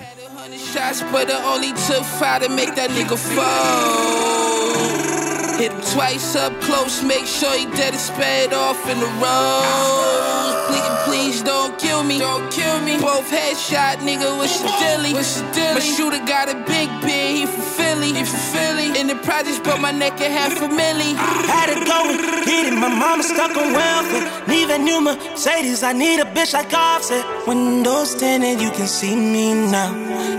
But. 5.54 5.60
Hit 5.60 5.72
him 5.72 5.80
twice 5.92 6.36
up 6.36 6.52
close, 6.60 7.02
make 7.02 7.26
sure 7.26 7.56
he 7.56 7.66
dead 7.66 7.92
and 7.92 8.00
sped 8.00 8.52
off 8.52 8.88
in 8.88 8.98
the 8.98 9.06
road. 9.22 10.66
Please, 10.68 11.04
please 11.04 11.42
don't 11.42 11.78
kill 11.78 12.02
me. 12.02 12.18
Don't 12.18 12.50
kill 12.50 12.80
me. 12.80 12.98
Both 12.98 13.30
headshot, 13.30 13.98
nigga, 13.98 14.36
what's 14.36 14.60
your 14.60 14.70
dilly? 14.78 15.12
What's 15.12 15.40
your 15.40 15.52
dilly? 15.52 15.74
My 15.74 15.80
shooter 15.80 16.24
got 16.26 16.48
a 16.48 16.54
big 16.66 16.88
bin, 17.00 17.36
he 17.36 17.46
from 17.46 17.62
Philly. 17.62 18.12
He 18.12 18.24
from 18.24 18.40
Philly. 18.52 18.98
In 18.98 19.06
the 19.06 19.16
projects, 19.16 19.58
put 19.58 19.80
my 19.80 19.90
neck 19.90 20.20
in 20.20 20.30
half 20.30 20.60
a 20.60 20.68
milli. 20.68 21.14
Had 21.46 21.68
it 21.70 21.86
going, 21.86 22.16
get 22.44 22.72
it. 22.72 22.76
My 22.76 22.88
mama 22.88 23.22
stuck 23.22 23.56
on 23.56 23.72
welfare. 23.72 24.48
Need 24.48 24.70
a 24.70 24.78
new 24.78 25.00
Mercedes. 25.00 25.82
I 25.82 25.92
need 25.92 26.20
a 26.20 26.24
bitch 26.24 26.54
like 26.54 26.72
Offset. 26.72 27.24
Windows 27.46 28.14
tinted, 28.14 28.60
you 28.60 28.70
can 28.70 28.86
see 28.86 29.14
me 29.14 29.54
now. 29.70 29.92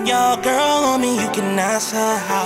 Your 0.06 0.42
girl 0.44 0.84
on 0.92 1.02
me, 1.02 1.16
you 1.22 1.30
can 1.32 1.58
ask 1.60 1.94
her 1.94 2.18
how. 2.18 2.46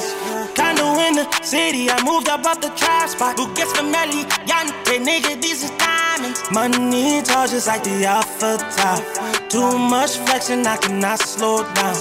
Condo 0.89 1.01
in 1.01 1.15
the 1.15 1.27
city, 1.43 1.89
I 1.89 2.01
moved 2.03 2.29
up 2.29 2.45
off 2.45 2.61
the 2.61 2.69
trap 2.69 3.09
spot. 3.09 3.37
Who 3.37 3.53
gets 3.53 3.71
familiar? 3.73 4.25
Yante, 4.49 4.97
nigga, 4.97 5.41
these 5.41 5.63
is 5.63 5.71
diamonds. 5.77 6.41
Money 6.51 7.21
tall 7.21 7.47
just 7.47 7.67
like 7.67 7.83
the 7.83 8.05
alpha 8.05 8.57
top. 8.75 9.01
Too 9.49 9.77
much 9.77 10.17
flexing, 10.25 10.65
I 10.65 10.77
cannot 10.77 11.19
slow 11.19 11.63
down. 11.73 11.95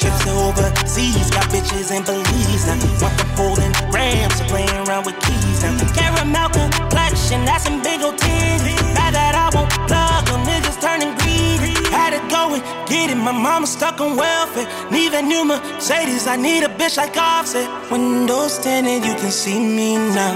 Trips 0.00 0.24
to 0.24 0.32
overseas, 0.48 1.30
got 1.30 1.46
bitches 1.52 1.90
in 1.94 2.02
Belize 2.04 2.66
now. 2.66 2.80
Want 3.02 3.16
the 3.18 3.26
Poland 3.36 3.76
Rams, 3.92 4.40
playing 4.48 4.76
around 4.88 5.06
with 5.06 5.18
keys 5.20 5.62
now. 5.62 5.76
Caramel 5.94 6.48
complexion, 6.50 7.44
that's 7.44 7.64
some 7.64 7.82
big 7.82 8.02
old 8.02 8.16
titties. 8.16 8.94
Now 8.94 9.10
that 9.10 9.34
I 9.34 9.50
won't 9.54 9.70
plug 9.88 10.26
them, 10.26 10.40
niggas 10.48 10.80
turning 10.80 11.19
going, 12.48 12.62
get 12.86 13.10
it. 13.10 13.16
My 13.16 13.32
mama 13.32 13.66
stuck 13.66 14.00
on 14.00 14.16
welfare. 14.16 14.68
Need 14.90 15.12
a 15.14 15.22
new 15.22 15.44
Mercedes, 15.44 16.26
I 16.26 16.36
need 16.36 16.62
a 16.64 16.68
bitch 16.68 16.96
like 16.96 17.16
Offset. 17.16 17.68
Windows 17.90 18.58
tinted, 18.58 19.04
you 19.04 19.14
can 19.22 19.30
see 19.30 19.58
me 19.58 19.96
now. 19.96 20.34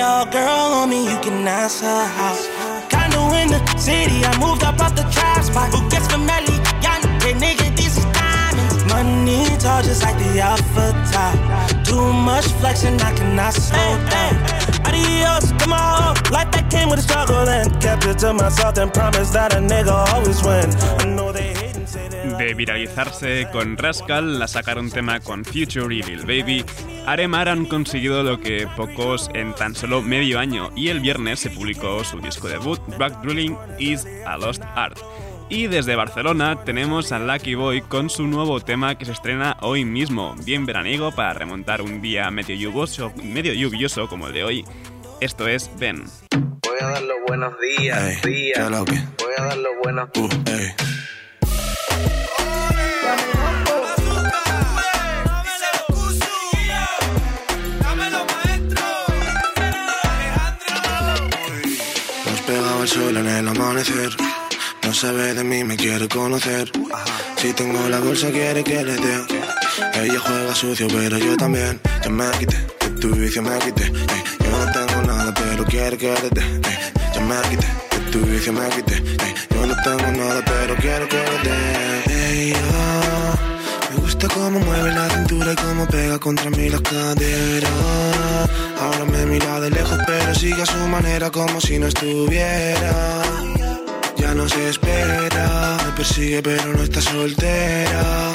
Your 0.00 0.20
girl 0.36 0.68
on 0.80 0.90
me, 0.90 1.00
you 1.10 1.18
can 1.20 1.46
ask 1.46 1.82
her 1.82 2.04
how. 2.16 2.34
Condo 2.90 3.22
in 3.40 3.48
the 3.54 3.60
city, 3.78 4.18
I 4.24 4.32
moved 4.38 4.62
up 4.64 4.78
off 4.80 4.94
the 4.94 5.06
trap 5.14 5.42
spot. 5.44 5.72
Who 5.74 5.88
gets 5.90 6.06
familiar? 6.08 6.55
Money 8.88 9.44
tall 9.58 9.82
just 9.82 10.02
like 10.02 10.18
the 10.18 10.40
alpha 10.40 10.92
top. 11.12 11.84
Too 11.84 12.12
much 12.12 12.46
flexing, 12.60 13.00
I 13.00 13.12
cannot 13.14 13.52
slow 13.54 13.90
down. 14.10 14.34
Adios, 14.86 15.52
come 15.58 15.72
on. 15.72 16.14
Life 16.30 16.50
that 16.52 16.68
came 16.70 16.88
with 16.88 17.00
a 17.00 17.02
struggle 17.02 17.48
and 17.48 17.70
kept 17.80 18.06
it 18.06 18.18
to 18.18 18.32
myself 18.32 18.78
and 18.78 18.92
promised 18.92 19.32
that 19.32 19.54
a 19.54 19.58
nigga 19.58 19.94
always 20.12 20.42
win. 20.42 20.70
I 21.00 21.04
know 21.14 21.32
they 21.32 21.56
De 22.38 22.52
viralizarse 22.54 23.48
con 23.50 23.78
Rascal, 23.78 24.38
la 24.38 24.46
sacaron 24.46 24.90
tema 24.90 25.20
con 25.20 25.44
Future 25.44 25.94
y 25.94 26.02
Lil 26.02 26.26
Baby, 26.26 26.64
Aremar 27.06 27.48
han 27.48 27.64
conseguido 27.64 28.22
lo 28.22 28.40
que 28.40 28.68
pocos 28.76 29.30
en 29.32 29.54
tan 29.54 29.74
solo 29.74 30.02
medio 30.02 30.38
año 30.38 30.70
y 30.76 30.88
el 30.88 31.00
viernes 31.00 31.40
se 31.40 31.48
publicó 31.48 32.04
su 32.04 32.20
disco 32.20 32.48
debut, 32.48 32.80
Back 32.98 33.22
Drilling 33.22 33.56
is 33.78 34.06
a 34.26 34.36
Lost 34.36 34.62
Art. 34.74 34.98
Y 35.48 35.68
desde 35.68 35.94
Barcelona 35.94 36.64
tenemos 36.64 37.12
a 37.12 37.20
Lucky 37.20 37.54
Boy 37.54 37.80
con 37.82 38.10
su 38.10 38.26
nuevo 38.26 38.60
tema 38.60 38.98
que 38.98 39.04
se 39.04 39.12
estrena 39.12 39.56
hoy 39.60 39.84
mismo, 39.84 40.34
bien 40.44 40.66
veraniego 40.66 41.12
para 41.12 41.34
remontar 41.34 41.82
un 41.82 42.00
día 42.02 42.30
medio 42.32 42.56
lluvioso, 42.56 43.12
medio 43.22 43.52
lluvioso 43.54 44.08
como 44.08 44.26
el 44.26 44.32
de 44.32 44.44
hoy. 44.44 44.64
Esto 45.20 45.46
es 45.46 45.70
Ben. 45.78 46.04
Voy 46.32 46.78
a 46.80 46.86
dar 46.86 47.02
los 47.02 47.16
buenos 47.28 47.54
días, 47.60 48.24
Ey, 48.24 48.32
días. 48.32 48.70
Voy 48.70 49.32
a 49.38 49.44
dar 49.44 49.56
los 49.56 49.72
buenos 49.82 50.08
Uh, 50.16 50.28
ey. 50.50 50.74
Nos 62.26 62.40
pegaba 62.42 62.82
el 62.82 62.88
sol 62.88 63.16
en 63.16 63.26
el 63.28 63.48
amanecer. 63.48 64.10
No 64.86 64.94
sabe 64.94 65.34
de 65.34 65.42
mí, 65.42 65.64
me 65.64 65.76
quiere 65.76 66.06
conocer. 66.08 66.70
Si 67.36 67.52
tengo 67.54 67.88
la 67.88 67.98
bolsa, 67.98 68.30
quiere 68.30 68.62
que 68.62 68.84
le 68.84 68.94
dé. 68.94 69.16
Ella 69.94 70.20
juega 70.20 70.54
sucio, 70.54 70.86
pero 70.86 71.18
yo 71.18 71.36
también. 71.36 71.80
Ya 72.04 72.08
me 72.08 72.30
quité, 72.38 72.56
de 72.56 73.00
tu 73.00 73.08
vicio 73.16 73.42
me 73.42 73.58
quité. 73.58 73.82
Yo 73.84 74.50
no 74.56 74.72
tengo 74.72 75.02
nada, 75.02 75.34
pero 75.34 75.64
quiere 75.64 75.98
que 75.98 76.14
le 76.22 76.30
dé. 76.30 76.42
Ya 77.12 77.20
me 77.20 77.34
quité, 77.50 77.66
de 77.66 78.10
tu 78.12 78.20
vicio 78.26 78.52
me 78.52 78.68
quité. 78.68 79.02
Yo 79.50 79.66
no 79.66 79.74
tengo 79.82 80.12
nada, 80.12 80.44
pero 80.44 80.76
quiero 80.76 81.08
que 81.08 81.16
le 81.16 81.50
dé. 81.50 82.56
Ah, 82.72 83.34
me 83.90 84.02
gusta 84.02 84.28
cómo 84.28 84.60
mueve 84.60 84.92
la 84.94 85.10
cintura 85.10 85.52
y 85.52 85.56
cómo 85.56 85.86
pega 85.88 86.18
contra 86.20 86.48
mí 86.50 86.68
la 86.68 86.80
cadera. 86.80 87.70
Ahora 88.80 89.04
me 89.04 89.26
mira 89.26 89.58
de 89.58 89.70
lejos, 89.70 89.98
pero 90.06 90.32
sigue 90.32 90.62
a 90.62 90.66
su 90.66 90.78
manera 90.86 91.28
como 91.32 91.60
si 91.60 91.76
no 91.76 91.88
estuviera. 91.88 93.55
Ya 94.26 94.34
no 94.34 94.48
se 94.48 94.70
espera, 94.70 95.76
me 95.86 95.92
persigue 95.92 96.42
pero 96.42 96.72
no 96.72 96.82
está 96.82 97.00
soltera. 97.00 98.32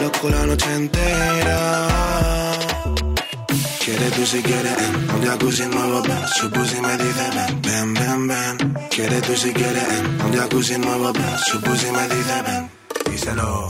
Loco 0.00 0.30
la 0.30 0.46
noche 0.46 0.72
entera. 0.72 1.88
Quiere 3.84 4.08
tú 4.12 4.24
si 4.24 4.40
quieres, 4.40 4.78
en 4.78 5.10
un 5.10 5.26
jacuzzi 5.26 5.66
nuevo, 5.66 6.00
ven. 6.02 6.28
Su 6.28 6.48
pussy 6.48 6.80
me 6.80 6.96
dice 6.96 7.26
ven, 7.34 7.62
ven, 7.62 7.94
ven, 7.94 8.28
ven. 8.28 8.74
Quiere 8.88 9.20
tú 9.22 9.34
si 9.34 9.52
quieres, 9.52 9.88
en 9.98 10.26
un 10.26 10.32
jacuzzi 10.32 10.78
nuevo, 10.78 11.12
ven. 11.12 11.38
Su 11.44 11.60
pussy 11.60 11.90
me 11.90 12.02
dice 12.02 12.42
ven. 12.46 12.70
Díselo, 13.10 13.68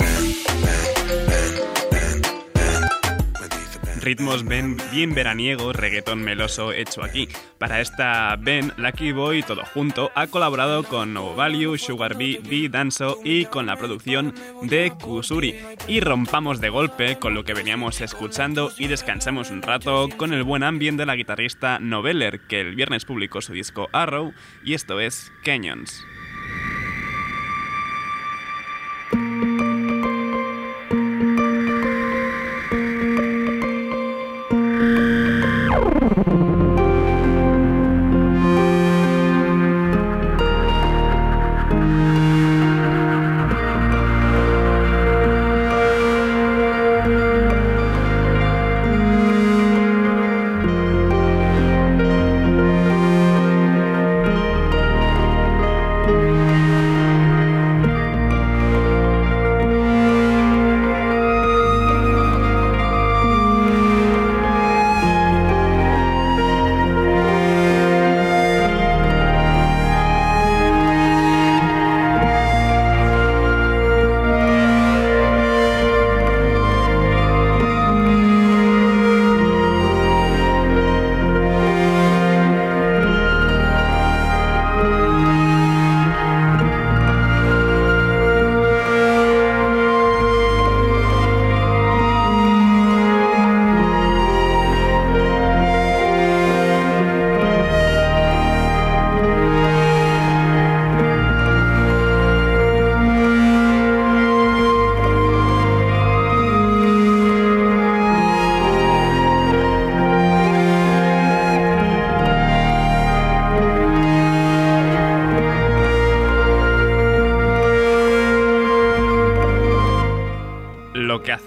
Ritmos 4.07 4.45
Ben 4.45 4.77
bien 4.93 5.15
veraniego, 5.15 5.73
reggaetón 5.73 6.23
meloso 6.23 6.71
hecho 6.71 7.03
aquí. 7.03 7.29
Para 7.59 7.81
esta 7.81 8.37
Ben, 8.37 8.73
Lucky 8.77 9.11
Boy 9.11 9.43
todo 9.43 9.65
junto 9.75 10.13
ha 10.15 10.29
colaborado 10.29 10.85
con 10.85 11.13
No 11.13 11.35
Value, 11.35 11.77
Sugar 11.77 12.17
Bee, 12.17 12.41
B 12.41 12.69
Danso 12.69 13.19
y 13.25 13.47
con 13.47 13.67
la 13.67 13.77
producción 13.77 14.33
de 14.63 14.93
Kusuri. 14.93 15.57
Y 15.89 15.99
rompamos 15.99 16.61
de 16.61 16.69
golpe 16.69 17.19
con 17.19 17.35
lo 17.35 17.43
que 17.43 17.55
veníamos 17.55 18.01
escuchando 18.01 18.71
y 18.79 18.87
descansamos 18.87 19.51
un 19.51 19.63
rato 19.63 20.09
con 20.17 20.33
el 20.33 20.45
buen 20.45 20.63
ambiente 20.63 21.03
de 21.03 21.07
la 21.07 21.17
guitarrista 21.17 21.81
Noveller, 21.81 22.43
que 22.47 22.61
el 22.61 22.77
viernes 22.77 23.05
publicó 23.05 23.43
su 23.43 23.55
disco 23.55 23.89
Arrow 23.93 24.33
y 24.63 24.75
esto 24.75 25.01
es 25.01 25.33
Canyons. 25.43 26.05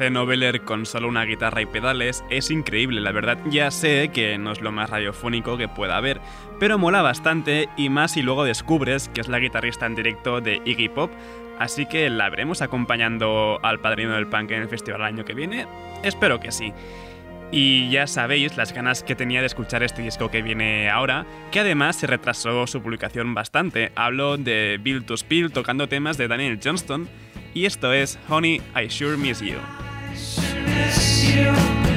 Hace 0.10 0.12
Noveler 0.12 0.62
con 0.62 0.86
solo 0.88 1.08
una 1.08 1.24
guitarra 1.24 1.62
y 1.62 1.66
pedales 1.68 2.24
es 2.30 2.50
increíble, 2.50 3.00
la 3.00 3.12
verdad. 3.12 3.38
Ya 3.50 3.70
sé 3.70 4.10
que 4.12 4.38
no 4.40 4.52
es 4.52 4.62
lo 4.62 4.72
más 4.72 4.90
radiofónico 4.90 5.58
que 5.58 5.68
pueda 5.68 5.98
haber, 5.98 6.20
pero 6.60 6.80
mola 6.80 7.02
bastante 7.02 7.70
y 7.78 7.90
más 7.90 8.14
si 8.14 8.24
luego 8.24 8.44
descubres 8.44 9.10
que 9.10 9.22
es 9.22 9.28
la 9.28 9.40
guitarrista 9.40 9.86
en 9.86 9.96
directo 9.96 10.42
de 10.42 10.62
Iggy 10.66 10.90
Pop, 10.90 11.12
así 11.60 11.86
que 11.86 12.10
la 12.10 12.30
veremos 12.30 12.62
acompañando 12.62 13.60
al 13.62 13.80
padrino 13.80 14.16
del 14.16 14.28
punk 14.28 14.52
en 14.52 14.64
el 14.64 14.68
festival 14.68 15.02
el 15.02 15.08
año 15.08 15.26
que 15.26 15.36
viene. 15.36 15.68
Espero 16.04 16.40
que 16.40 16.52
sí. 16.52 16.74
Y 17.52 17.90
ya 17.90 18.08
sabéis 18.08 18.58
las 18.58 18.74
ganas 18.74 19.04
que 19.04 19.16
tenía 19.16 19.42
de 19.42 19.48
escuchar 19.48 19.84
este 19.84 20.02
disco 20.02 20.32
que 20.32 20.42
viene 20.42 20.90
ahora, 20.90 21.26
que 21.52 21.60
además 21.60 21.98
se 21.98 22.08
retrasó 22.08 22.66
su 22.68 22.82
publicación 22.82 23.34
bastante. 23.34 23.92
Hablo 23.96 24.38
de 24.38 24.80
Bill 24.82 25.04
to 25.04 25.18
Spill 25.18 25.52
tocando 25.52 25.88
temas 25.88 26.18
de 26.18 26.28
Daniel 26.28 26.60
Johnston, 26.64 27.08
y 27.54 27.66
esto 27.66 27.94
es 27.94 28.18
Honey, 28.28 28.62
I 28.76 28.90
Sure 28.90 29.18
Miss 29.18 29.42
You. 29.42 29.58
Sure. 30.92 31.89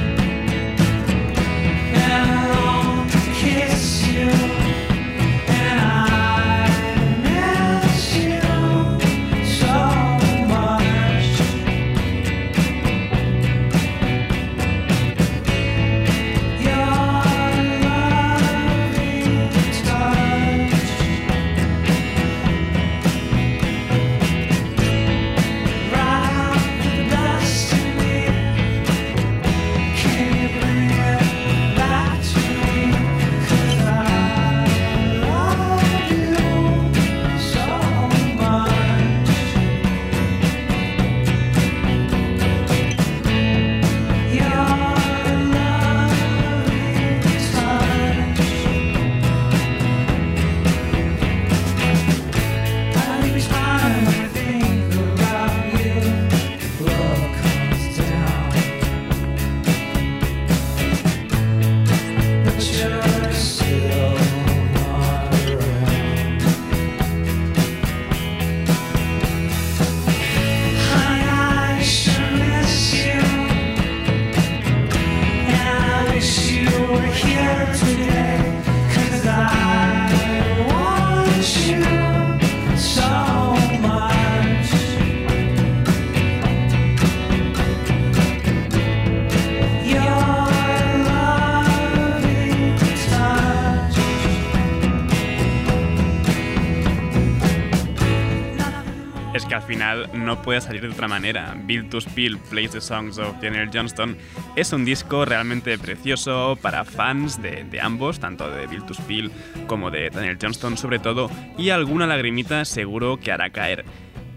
Es 99.33 99.45
que 99.45 99.55
al 99.55 99.61
final 99.63 100.09
no 100.13 100.41
puede 100.41 100.61
salir 100.61 100.81
de 100.81 100.89
otra 100.89 101.07
manera. 101.07 101.55
Build 101.65 101.89
to 101.89 102.01
Spill 102.01 102.37
Plays 102.49 102.71
the 102.71 102.81
Songs 102.81 103.17
of 103.17 103.35
Daniel 103.41 103.69
Johnston 103.73 104.17
es 104.55 104.71
un 104.73 104.85
disco 104.85 105.25
realmente 105.25 105.77
precioso 105.77 106.57
para 106.61 106.85
fans 106.85 107.41
de, 107.41 107.63
de 107.63 107.81
ambos, 107.81 108.19
tanto 108.19 108.49
de 108.49 108.67
Build 108.67 108.85
to 108.85 108.93
Spill 108.93 109.31
como 109.67 109.91
de 109.91 110.09
Daniel 110.09 110.37
Johnston 110.41 110.77
sobre 110.77 110.99
todo, 110.99 111.29
y 111.57 111.69
alguna 111.69 112.07
lagrimita 112.07 112.65
seguro 112.65 113.17
que 113.17 113.31
hará 113.31 113.49
caer. 113.49 113.85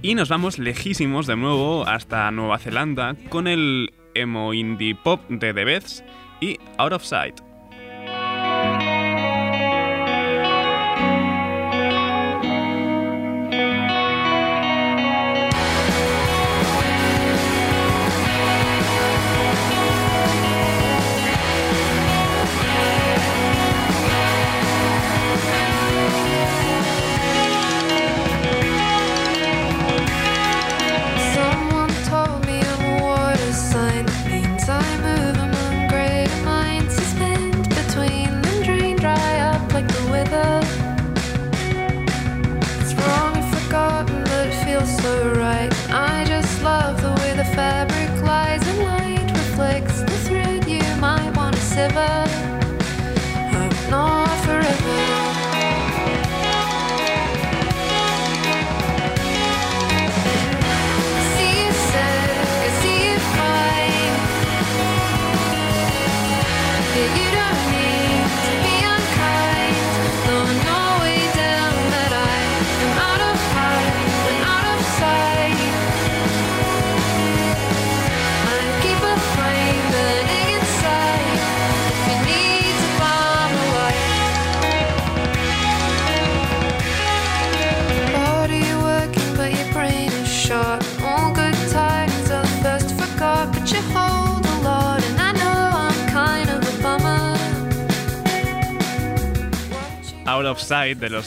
Y 0.03 0.15
nos 0.15 0.29
vamos 0.29 0.59
lejísimos 0.59 1.27
de 1.27 1.37
nuevo 1.37 1.87
hasta 1.87 2.31
Nueva 2.31 2.59
Zelanda 2.59 3.17
con 3.29 3.49
el 3.49 3.93
emo 4.15 4.55
indie 4.55 4.95
pop 4.95 5.21
de 5.29 5.53
The 5.53 5.65
Beths 5.65 6.05
y 6.41 6.59
Out 6.79 6.93
of 6.93 7.05
Sight. 7.05 7.46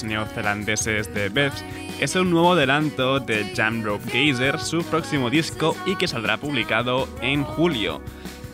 Neozelandeses 0.03 1.13
de 1.13 1.29
Beths 1.29 1.63
es 1.99 2.15
un 2.15 2.29
nuevo 2.31 2.53
adelanto 2.53 3.19
de 3.19 3.51
Jamrope 3.55 4.05
Gazer, 4.05 4.59
su 4.59 4.83
próximo 4.83 5.29
disco 5.29 5.75
y 5.85 5.95
que 5.95 6.07
saldrá 6.07 6.38
publicado 6.38 7.07
en 7.21 7.43
julio. 7.43 8.01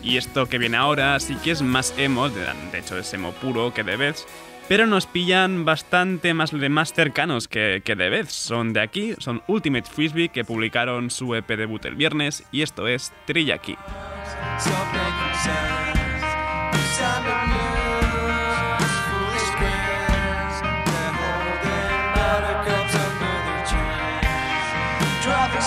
Y 0.02 0.16
esto 0.16 0.46
que 0.46 0.58
viene 0.58 0.76
ahora 0.76 1.18
sí 1.20 1.36
que 1.42 1.50
es 1.50 1.62
más 1.62 1.94
emo, 1.96 2.28
de 2.28 2.78
hecho 2.78 2.98
es 2.98 3.12
emo 3.14 3.32
puro 3.32 3.74
que 3.74 3.82
de 3.82 3.96
Beths, 3.96 4.26
pero 4.68 4.86
nos 4.86 5.06
pillan 5.06 5.64
bastante 5.64 6.34
más, 6.34 6.52
más 6.52 6.92
cercanos 6.92 7.46
que, 7.48 7.82
que 7.84 7.94
de 7.94 8.10
Beths. 8.10 8.32
Son 8.32 8.72
de 8.72 8.80
aquí, 8.80 9.14
son 9.18 9.42
Ultimate 9.46 9.88
Frisbee 9.90 10.28
que 10.28 10.44
publicaron 10.44 11.10
su 11.10 11.34
EP 11.34 11.48
debut 11.48 11.84
el 11.84 11.94
viernes 11.94 12.44
y 12.50 12.62
esto 12.62 12.88
es 12.88 13.12
Trillaki. 13.26 13.76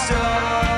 star. 0.06 0.69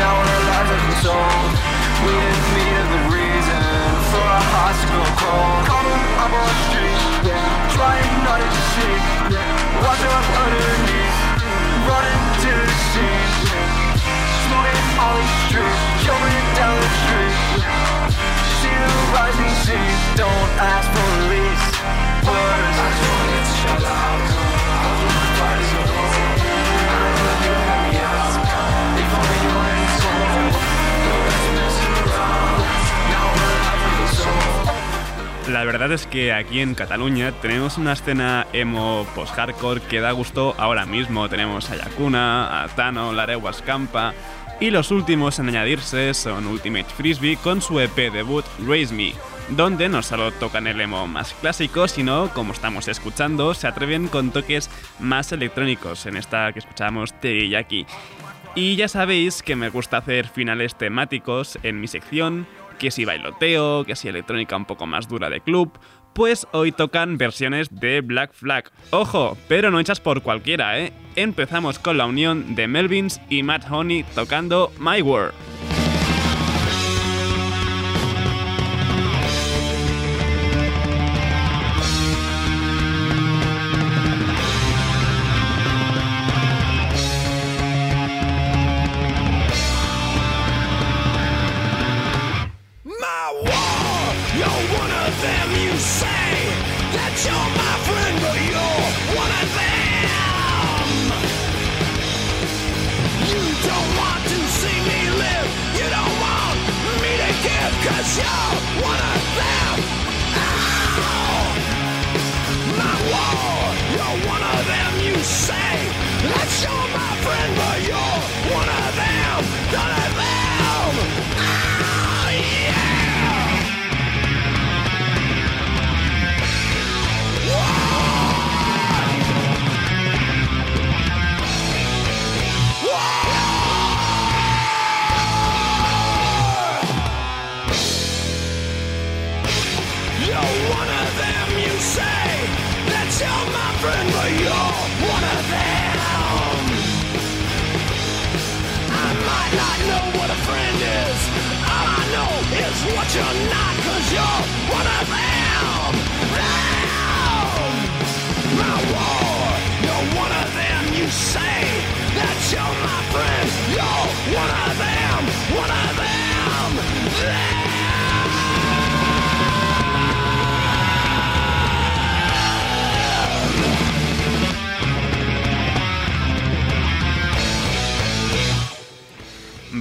Now 0.00 0.16
our 0.16 0.40
lives 0.48 0.70
are 0.72 0.82
controlled. 0.88 1.52
We 2.08 2.12
didn't 2.16 2.48
meet 2.56 2.72
a 2.72 2.84
good 2.88 3.06
reason 3.20 3.64
for 4.08 4.24
our 4.24 4.46
hearts 4.48 4.80
to 4.80 4.88
go 4.96 5.04
cold. 5.20 5.60
Coming 5.68 6.04
up 6.24 6.32
on 6.40 6.46
the 6.48 6.56
street, 6.72 7.00
yeah. 7.28 7.76
trying 7.76 8.08
not 8.24 8.40
to 8.40 8.48
see. 8.72 8.96
Yeah. 9.28 9.84
Watching 9.84 10.08
us 10.08 10.28
underneath, 10.40 11.18
running 11.84 12.22
to 12.32 12.50
the 12.64 12.76
scene. 12.88 13.28
Smoking 14.48 14.88
all 15.04 15.20
these 15.20 15.36
streets, 15.52 15.80
jumping 16.00 16.48
down 16.56 16.80
the 16.80 16.90
street. 17.04 17.36
See 18.56 18.72
the 18.72 18.92
rising 19.12 19.52
seas, 19.68 20.00
don't 20.16 20.52
ask 20.64 20.88
for 20.96 21.04
release. 21.28 21.66
Words. 22.24 22.76
I 22.80 22.88
just 22.88 23.04
wanna 23.04 23.40
shut 23.52 23.82
out. 23.84 24.59
La 35.52 35.64
verdad 35.64 35.90
es 35.90 36.06
que 36.06 36.32
aquí 36.32 36.60
en 36.60 36.76
Cataluña 36.76 37.32
tenemos 37.42 37.76
una 37.76 37.94
escena 37.94 38.46
emo 38.52 39.04
post-hardcore 39.16 39.80
que 39.80 40.00
da 40.00 40.12
gusto 40.12 40.54
ahora 40.58 40.86
mismo. 40.86 41.28
Tenemos 41.28 41.68
a 41.70 41.76
Yakuna, 41.76 42.62
a 42.62 42.68
Tano, 42.68 43.12
Lareu 43.12 43.48
Escampa 43.48 44.14
y 44.60 44.70
los 44.70 44.92
últimos 44.92 45.40
en 45.40 45.48
añadirse 45.48 46.14
son 46.14 46.46
Ultimate 46.46 46.84
Frisbee 46.96 47.36
con 47.36 47.60
su 47.62 47.80
EP 47.80 48.12
debut 48.12 48.44
Raise 48.64 48.94
Me, 48.94 49.12
donde 49.48 49.88
no 49.88 50.02
solo 50.02 50.30
tocan 50.30 50.68
el 50.68 50.80
emo 50.80 51.08
más 51.08 51.34
clásico, 51.34 51.88
sino, 51.88 52.32
como 52.32 52.52
estamos 52.52 52.86
escuchando, 52.86 53.52
se 53.52 53.66
atreven 53.66 54.06
con 54.06 54.30
toques 54.30 54.70
más 55.00 55.32
electrónicos 55.32 56.06
en 56.06 56.16
esta 56.16 56.52
que 56.52 56.60
escuchamos 56.60 57.12
Teriyaki. 57.14 57.86
Y 58.54 58.76
ya 58.76 58.86
sabéis 58.86 59.42
que 59.42 59.56
me 59.56 59.68
gusta 59.68 59.96
hacer 59.96 60.28
finales 60.28 60.76
temáticos 60.76 61.58
en 61.64 61.80
mi 61.80 61.88
sección, 61.88 62.46
que 62.80 62.90
si 62.90 63.04
bailoteo, 63.04 63.84
que 63.84 63.94
si 63.94 64.08
electrónica 64.08 64.56
un 64.56 64.64
poco 64.64 64.86
más 64.86 65.06
dura 65.06 65.30
de 65.30 65.40
club, 65.40 65.78
pues 66.14 66.48
hoy 66.52 66.72
tocan 66.72 67.18
versiones 67.18 67.68
de 67.70 68.00
Black 68.00 68.32
Flag. 68.32 68.72
Ojo, 68.90 69.36
pero 69.46 69.70
no 69.70 69.78
hechas 69.78 70.00
por 70.00 70.22
cualquiera, 70.22 70.80
¿eh? 70.80 70.92
Empezamos 71.14 71.78
con 71.78 71.98
la 71.98 72.06
unión 72.06 72.56
de 72.56 72.66
Melvins 72.66 73.20
y 73.28 73.42
Matt 73.42 73.70
Honey 73.70 74.04
tocando 74.14 74.72
My 74.80 75.02
World. 75.02 75.34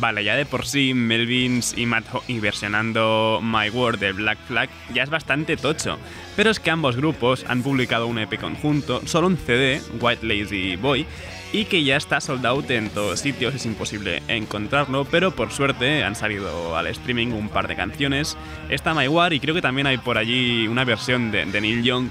Vale, 0.09 0.23
ya 0.23 0.35
de 0.35 0.47
por 0.47 0.65
sí 0.65 0.95
Melvins 0.95 1.77
y 1.77 1.85
Matt 1.85 2.05
Honey 2.11 2.39
versionando 2.39 3.41
My 3.43 3.69
World 3.69 3.99
de 3.99 4.11
Black 4.11 4.39
Flag 4.47 4.67
ya 4.91 5.03
es 5.03 5.11
bastante 5.11 5.55
tocho, 5.55 5.99
pero 6.35 6.49
es 6.49 6.59
que 6.59 6.71
ambos 6.71 6.95
grupos 6.95 7.45
han 7.47 7.61
publicado 7.61 8.07
un 8.07 8.17
EP 8.17 8.39
conjunto, 8.39 9.05
solo 9.05 9.27
un 9.27 9.37
CD, 9.37 9.79
White 10.01 10.25
Lazy 10.25 10.77
Boy, 10.77 11.05
y 11.53 11.65
que 11.65 11.83
ya 11.83 11.95
está 11.95 12.21
sold 12.21 12.43
out 12.47 12.71
en 12.71 12.89
todos 12.89 13.19
sitios, 13.19 13.53
es 13.53 13.67
imposible 13.67 14.23
encontrarlo, 14.27 15.05
pero 15.05 15.29
por 15.29 15.51
suerte 15.51 16.03
han 16.03 16.15
salido 16.15 16.75
al 16.75 16.87
streaming 16.87 17.27
un 17.27 17.49
par 17.49 17.67
de 17.67 17.75
canciones. 17.75 18.35
Está 18.67 18.95
My 18.95 19.07
War 19.07 19.31
y 19.33 19.39
creo 19.39 19.53
que 19.53 19.61
también 19.61 19.85
hay 19.85 19.99
por 19.99 20.17
allí 20.17 20.67
una 20.67 20.85
versión 20.85 21.29
de 21.29 21.45
Neil 21.45 21.83
Young. 21.83 22.09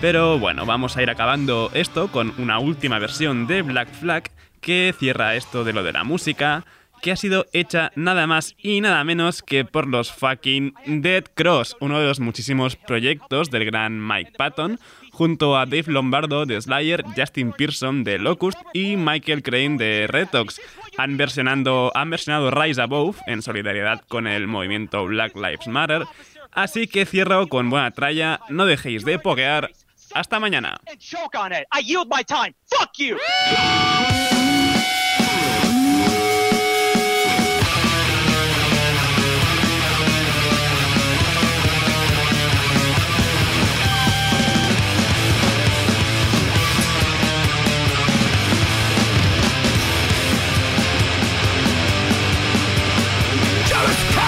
Pero 0.00 0.38
bueno, 0.38 0.64
vamos 0.64 0.96
a 0.96 1.02
ir 1.02 1.10
acabando 1.10 1.72
esto 1.74 2.06
con 2.06 2.34
una 2.38 2.60
última 2.60 3.00
versión 3.00 3.48
de 3.48 3.62
Black 3.62 3.88
Flag 3.92 4.30
que 4.60 4.94
cierra 4.96 5.34
esto 5.34 5.64
de 5.64 5.72
lo 5.72 5.82
de 5.82 5.92
la 5.92 6.04
música, 6.04 6.64
que 7.02 7.12
ha 7.12 7.16
sido 7.16 7.46
hecha 7.52 7.90
nada 7.96 8.26
más 8.26 8.54
y 8.56 8.80
nada 8.80 9.02
menos 9.04 9.42
que 9.42 9.64
por 9.64 9.88
los 9.88 10.12
fucking 10.12 10.72
Dead 10.86 11.24
Cross, 11.34 11.76
uno 11.80 11.98
de 11.98 12.06
los 12.06 12.20
muchísimos 12.20 12.76
proyectos 12.76 13.50
del 13.50 13.64
gran 13.64 14.06
Mike 14.06 14.32
Patton, 14.38 14.78
junto 15.10 15.58
a 15.58 15.66
Dave 15.66 15.84
Lombardo 15.88 16.46
de 16.46 16.60
Slayer, 16.60 17.04
Justin 17.16 17.52
Pearson 17.52 18.04
de 18.04 18.18
Locust 18.18 18.58
y 18.72 18.96
Michael 18.96 19.42
Crane 19.42 19.76
de 19.76 20.06
Retox. 20.08 20.60
Han, 20.96 21.16
versionando, 21.16 21.90
han 21.94 22.08
versionado 22.08 22.52
Rise 22.52 22.80
Above 22.80 23.18
en 23.26 23.42
solidaridad 23.42 24.02
con 24.06 24.28
el 24.28 24.46
movimiento 24.46 25.04
Black 25.04 25.34
Lives 25.34 25.66
Matter. 25.66 26.04
Así 26.52 26.86
que 26.86 27.04
cierro 27.04 27.48
con 27.48 27.68
buena 27.68 27.90
tralla, 27.90 28.40
no 28.48 28.64
dejéis 28.64 29.04
de 29.04 29.18
pokear. 29.18 29.72
Hasta 30.14 30.38
mañana. 30.38 30.80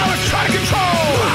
I'm 0.07 0.19
trying 0.29 0.51
to 0.51 0.57
control. 0.57 1.34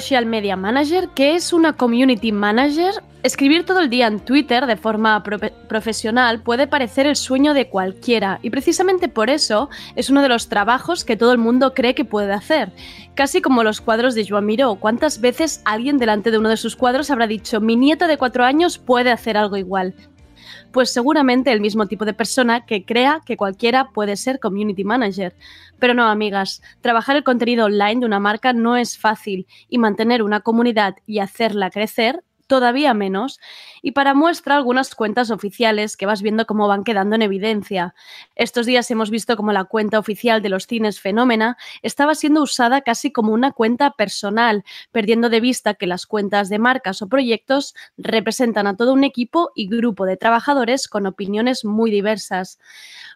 Social 0.00 0.26
media 0.26 0.56
manager? 0.56 1.08
¿Qué 1.14 1.36
es 1.36 1.54
una 1.54 1.72
community 1.72 2.30
manager? 2.30 2.92
Escribir 3.22 3.64
todo 3.64 3.80
el 3.80 3.88
día 3.88 4.06
en 4.08 4.20
Twitter 4.20 4.66
de 4.66 4.76
forma 4.76 5.22
profesional 5.22 6.42
puede 6.42 6.66
parecer 6.66 7.06
el 7.06 7.16
sueño 7.16 7.54
de 7.54 7.70
cualquiera 7.70 8.38
y 8.42 8.50
precisamente 8.50 9.08
por 9.08 9.30
eso 9.30 9.70
es 9.94 10.10
uno 10.10 10.20
de 10.20 10.28
los 10.28 10.50
trabajos 10.50 11.02
que 11.02 11.16
todo 11.16 11.32
el 11.32 11.38
mundo 11.38 11.72
cree 11.72 11.94
que 11.94 12.04
puede 12.04 12.34
hacer. 12.34 12.72
Casi 13.14 13.40
como 13.40 13.64
los 13.64 13.80
cuadros 13.80 14.14
de 14.14 14.28
Joan 14.28 14.44
Miró. 14.44 14.74
¿Cuántas 14.74 15.22
veces 15.22 15.62
alguien 15.64 15.96
delante 15.96 16.30
de 16.30 16.36
uno 16.36 16.50
de 16.50 16.58
sus 16.58 16.76
cuadros 16.76 17.10
habrá 17.10 17.26
dicho 17.26 17.62
mi 17.62 17.74
nieto 17.74 18.06
de 18.06 18.18
cuatro 18.18 18.44
años 18.44 18.76
puede 18.76 19.10
hacer 19.10 19.38
algo 19.38 19.56
igual? 19.56 19.94
Pues 20.76 20.92
seguramente 20.92 21.50
el 21.50 21.62
mismo 21.62 21.86
tipo 21.86 22.04
de 22.04 22.12
persona 22.12 22.66
que 22.66 22.84
crea 22.84 23.22
que 23.24 23.38
cualquiera 23.38 23.92
puede 23.94 24.14
ser 24.14 24.38
community 24.38 24.84
manager. 24.84 25.34
Pero 25.78 25.94
no, 25.94 26.04
amigas, 26.04 26.60
trabajar 26.82 27.16
el 27.16 27.24
contenido 27.24 27.64
online 27.64 28.00
de 28.00 28.04
una 28.04 28.20
marca 28.20 28.52
no 28.52 28.76
es 28.76 28.98
fácil 28.98 29.46
y 29.70 29.78
mantener 29.78 30.22
una 30.22 30.40
comunidad 30.40 30.96
y 31.06 31.20
hacerla 31.20 31.70
crecer 31.70 32.22
todavía 32.46 32.94
menos. 32.94 33.40
Y 33.82 33.92
para 33.92 34.14
muestra 34.14 34.56
algunas 34.56 34.94
cuentas 34.94 35.30
oficiales 35.30 35.96
que 35.96 36.06
vas 36.06 36.22
viendo 36.22 36.46
cómo 36.46 36.68
van 36.68 36.84
quedando 36.84 37.16
en 37.16 37.22
evidencia. 37.22 37.94
Estos 38.34 38.66
días 38.66 38.90
hemos 38.90 39.10
visto 39.10 39.36
como 39.36 39.52
la 39.52 39.64
cuenta 39.64 39.98
oficial 39.98 40.42
de 40.42 40.48
los 40.48 40.66
cines 40.66 41.00
Fenómena 41.00 41.56
estaba 41.82 42.14
siendo 42.14 42.42
usada 42.42 42.80
casi 42.80 43.12
como 43.12 43.32
una 43.32 43.52
cuenta 43.52 43.90
personal, 43.92 44.64
perdiendo 44.92 45.28
de 45.28 45.40
vista 45.40 45.74
que 45.74 45.86
las 45.86 46.06
cuentas 46.06 46.48
de 46.48 46.58
marcas 46.58 47.02
o 47.02 47.08
proyectos 47.08 47.74
representan 47.96 48.66
a 48.66 48.76
todo 48.76 48.92
un 48.92 49.04
equipo 49.04 49.50
y 49.54 49.68
grupo 49.68 50.06
de 50.06 50.16
trabajadores 50.16 50.88
con 50.88 51.06
opiniones 51.06 51.64
muy 51.64 51.90
diversas. 51.90 52.58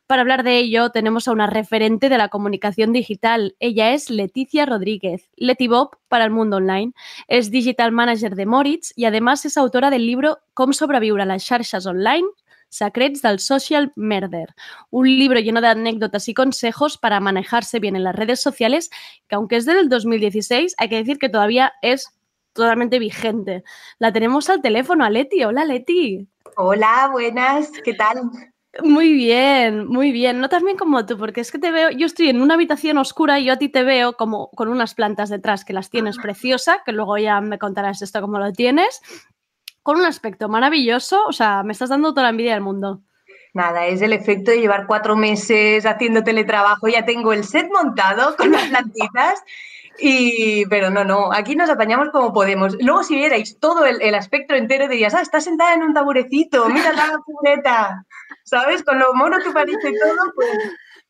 Para 0.06 0.22
hablar 0.22 0.42
de 0.42 0.58
ello, 0.58 0.90
tenemos 0.90 1.28
a 1.28 1.32
una 1.32 1.46
referente 1.46 2.08
de 2.08 2.18
la 2.18 2.28
comunicación 2.28 2.92
digital. 2.92 3.54
Ella 3.60 3.92
es 3.92 4.10
Leticia 4.10 4.66
Rodríguez, 4.66 5.30
Leti 5.36 5.68
Bob 5.68 5.99
para 6.10 6.24
el 6.24 6.30
mundo 6.30 6.58
online. 6.58 6.92
Es 7.28 7.50
digital 7.50 7.92
manager 7.92 8.34
de 8.34 8.44
Moritz 8.44 8.92
y 8.96 9.06
además 9.06 9.46
es 9.46 9.56
autora 9.56 9.88
del 9.88 10.04
libro 10.04 10.40
Com 10.52 10.74
sobreviure 10.74 11.22
a 11.22 11.26
les 11.26 11.46
xarxes 11.46 11.86
online, 11.86 12.26
Secrets 12.68 13.22
del 13.22 13.38
Social 13.38 13.92
Murder, 13.96 14.54
un 14.90 15.06
libro 15.06 15.40
lleno 15.40 15.60
de 15.60 15.68
anécdotas 15.68 16.28
y 16.28 16.34
consejos 16.34 16.98
para 16.98 17.20
manejarse 17.20 17.80
bien 17.80 17.96
en 17.96 18.04
las 18.04 18.14
redes 18.14 18.40
sociales, 18.40 18.90
que 19.28 19.36
aunque 19.36 19.56
es 19.56 19.66
del 19.66 19.88
2016, 19.88 20.74
hay 20.76 20.88
que 20.88 20.96
decir 20.96 21.18
que 21.18 21.28
todavía 21.28 21.72
es 21.82 22.10
totalmente 22.52 22.98
vigente. 22.98 23.64
La 23.98 24.12
tenemos 24.12 24.50
al 24.50 24.62
teléfono, 24.62 25.04
a 25.04 25.10
Leti. 25.10 25.44
Hola, 25.44 25.64
Leti. 25.64 26.28
Hola, 26.56 27.08
buenas, 27.12 27.70
¿qué 27.84 27.94
tal? 27.94 28.30
Muy 28.82 29.12
bien, 29.12 29.86
muy 29.88 30.12
bien. 30.12 30.40
No 30.40 30.48
tan 30.48 30.64
bien 30.64 30.76
como 30.76 31.04
tú, 31.04 31.18
porque 31.18 31.40
es 31.40 31.50
que 31.50 31.58
te 31.58 31.72
veo, 31.72 31.90
yo 31.90 32.06
estoy 32.06 32.28
en 32.28 32.40
una 32.40 32.54
habitación 32.54 32.98
oscura 32.98 33.40
y 33.40 33.46
yo 33.46 33.54
a 33.54 33.58
ti 33.58 33.68
te 33.68 33.82
veo 33.82 34.16
como 34.16 34.50
con 34.50 34.68
unas 34.68 34.94
plantas 34.94 35.28
detrás 35.28 35.64
que 35.64 35.72
las 35.72 35.90
tienes 35.90 36.18
preciosa, 36.18 36.82
que 36.84 36.92
luego 36.92 37.18
ya 37.18 37.40
me 37.40 37.58
contarás 37.58 38.00
esto 38.00 38.20
cómo 38.20 38.38
lo 38.38 38.52
tienes, 38.52 39.02
con 39.82 39.98
un 39.98 40.04
aspecto 40.04 40.48
maravilloso, 40.48 41.24
o 41.26 41.32
sea, 41.32 41.62
me 41.64 41.72
estás 41.72 41.88
dando 41.88 42.10
toda 42.10 42.24
la 42.24 42.30
envidia 42.30 42.54
del 42.54 42.62
mundo. 42.62 43.00
Nada, 43.52 43.86
es 43.86 44.00
el 44.02 44.12
efecto 44.12 44.52
de 44.52 44.60
llevar 44.60 44.86
cuatro 44.86 45.16
meses 45.16 45.84
haciendo 45.84 46.22
teletrabajo. 46.22 46.86
Ya 46.86 47.04
tengo 47.04 47.32
el 47.32 47.42
set 47.42 47.68
montado 47.72 48.36
con 48.36 48.52
las 48.52 48.68
plantitas. 48.68 49.42
Y, 50.02 50.64
pero 50.66 50.88
no, 50.88 51.04
no, 51.04 51.30
aquí 51.30 51.56
nos 51.56 51.68
apañamos 51.68 52.08
como 52.10 52.32
podemos. 52.32 52.74
Luego, 52.80 53.02
si 53.02 53.16
vierais 53.16 53.58
todo 53.58 53.84
el, 53.84 54.00
el 54.00 54.14
aspecto 54.14 54.54
entero, 54.54 54.88
dirías, 54.88 55.12
ah, 55.12 55.20
está 55.20 55.42
sentada 55.42 55.74
en 55.74 55.82
un 55.82 55.92
taburecito, 55.92 56.66
mira 56.70 56.92
la 56.92 57.18
cuneta, 57.22 58.06
¿sabes? 58.50 58.82
Con 58.82 58.98
lo 58.98 59.14
mono 59.14 59.38
que 59.38 59.52
parece 59.52 59.78
todo, 59.78 60.32
pues. 60.34 60.50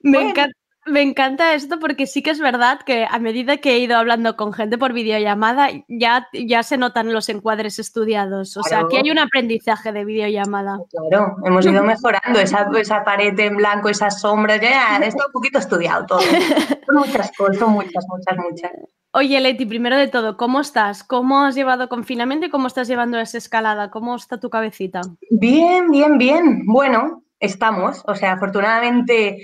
Me, 0.02 0.18
bueno. 0.18 0.30
encanta, 0.30 0.56
me 0.86 1.02
encanta 1.02 1.54
esto 1.54 1.78
porque 1.78 2.06
sí 2.06 2.22
que 2.22 2.30
es 2.30 2.40
verdad 2.40 2.80
que 2.80 3.06
a 3.08 3.18
medida 3.18 3.58
que 3.58 3.72
he 3.72 3.78
ido 3.78 3.96
hablando 3.96 4.36
con 4.36 4.52
gente 4.52 4.78
por 4.78 4.92
videollamada, 4.92 5.68
ya, 5.88 6.28
ya 6.32 6.62
se 6.62 6.76
notan 6.76 7.12
los 7.12 7.28
encuadres 7.28 7.78
estudiados. 7.78 8.56
O 8.56 8.62
sea, 8.62 8.80
aquí 8.80 8.96
hay 8.96 9.10
un 9.10 9.18
aprendizaje 9.18 9.92
de 9.92 10.04
videollamada. 10.04 10.78
Claro, 10.90 11.36
hemos 11.44 11.64
ido 11.66 11.82
mejorando 11.84 12.38
esa, 12.38 12.68
esa 12.78 13.04
pared 13.04 13.38
en 13.38 13.56
blanco, 13.56 13.88
esas 13.88 14.20
sombras, 14.20 14.60
ya 14.60 14.98
está 14.98 15.26
un 15.26 15.32
poquito 15.32 15.58
estudiado 15.58 16.06
todo. 16.06 16.20
Son 16.20 16.96
muchas 16.96 17.32
cosas, 17.36 17.56
son 17.56 17.72
muchas, 17.72 18.04
muchas, 18.08 18.36
muchas. 18.36 18.72
Oye, 19.12 19.40
Leti, 19.40 19.66
primero 19.66 19.96
de 19.96 20.06
todo, 20.06 20.36
¿cómo 20.36 20.60
estás? 20.60 21.02
¿Cómo 21.02 21.44
has 21.44 21.56
llevado 21.56 21.88
confinamiento 21.88 22.46
y 22.46 22.50
cómo 22.50 22.68
estás 22.68 22.86
llevando 22.86 23.18
esa 23.18 23.38
escalada? 23.38 23.90
¿Cómo 23.90 24.14
está 24.14 24.38
tu 24.38 24.50
cabecita? 24.50 25.00
Bien, 25.30 25.90
bien, 25.90 26.16
bien. 26.16 26.64
Bueno, 26.64 27.24
estamos. 27.40 28.02
O 28.06 28.14
sea, 28.14 28.32
afortunadamente, 28.32 29.38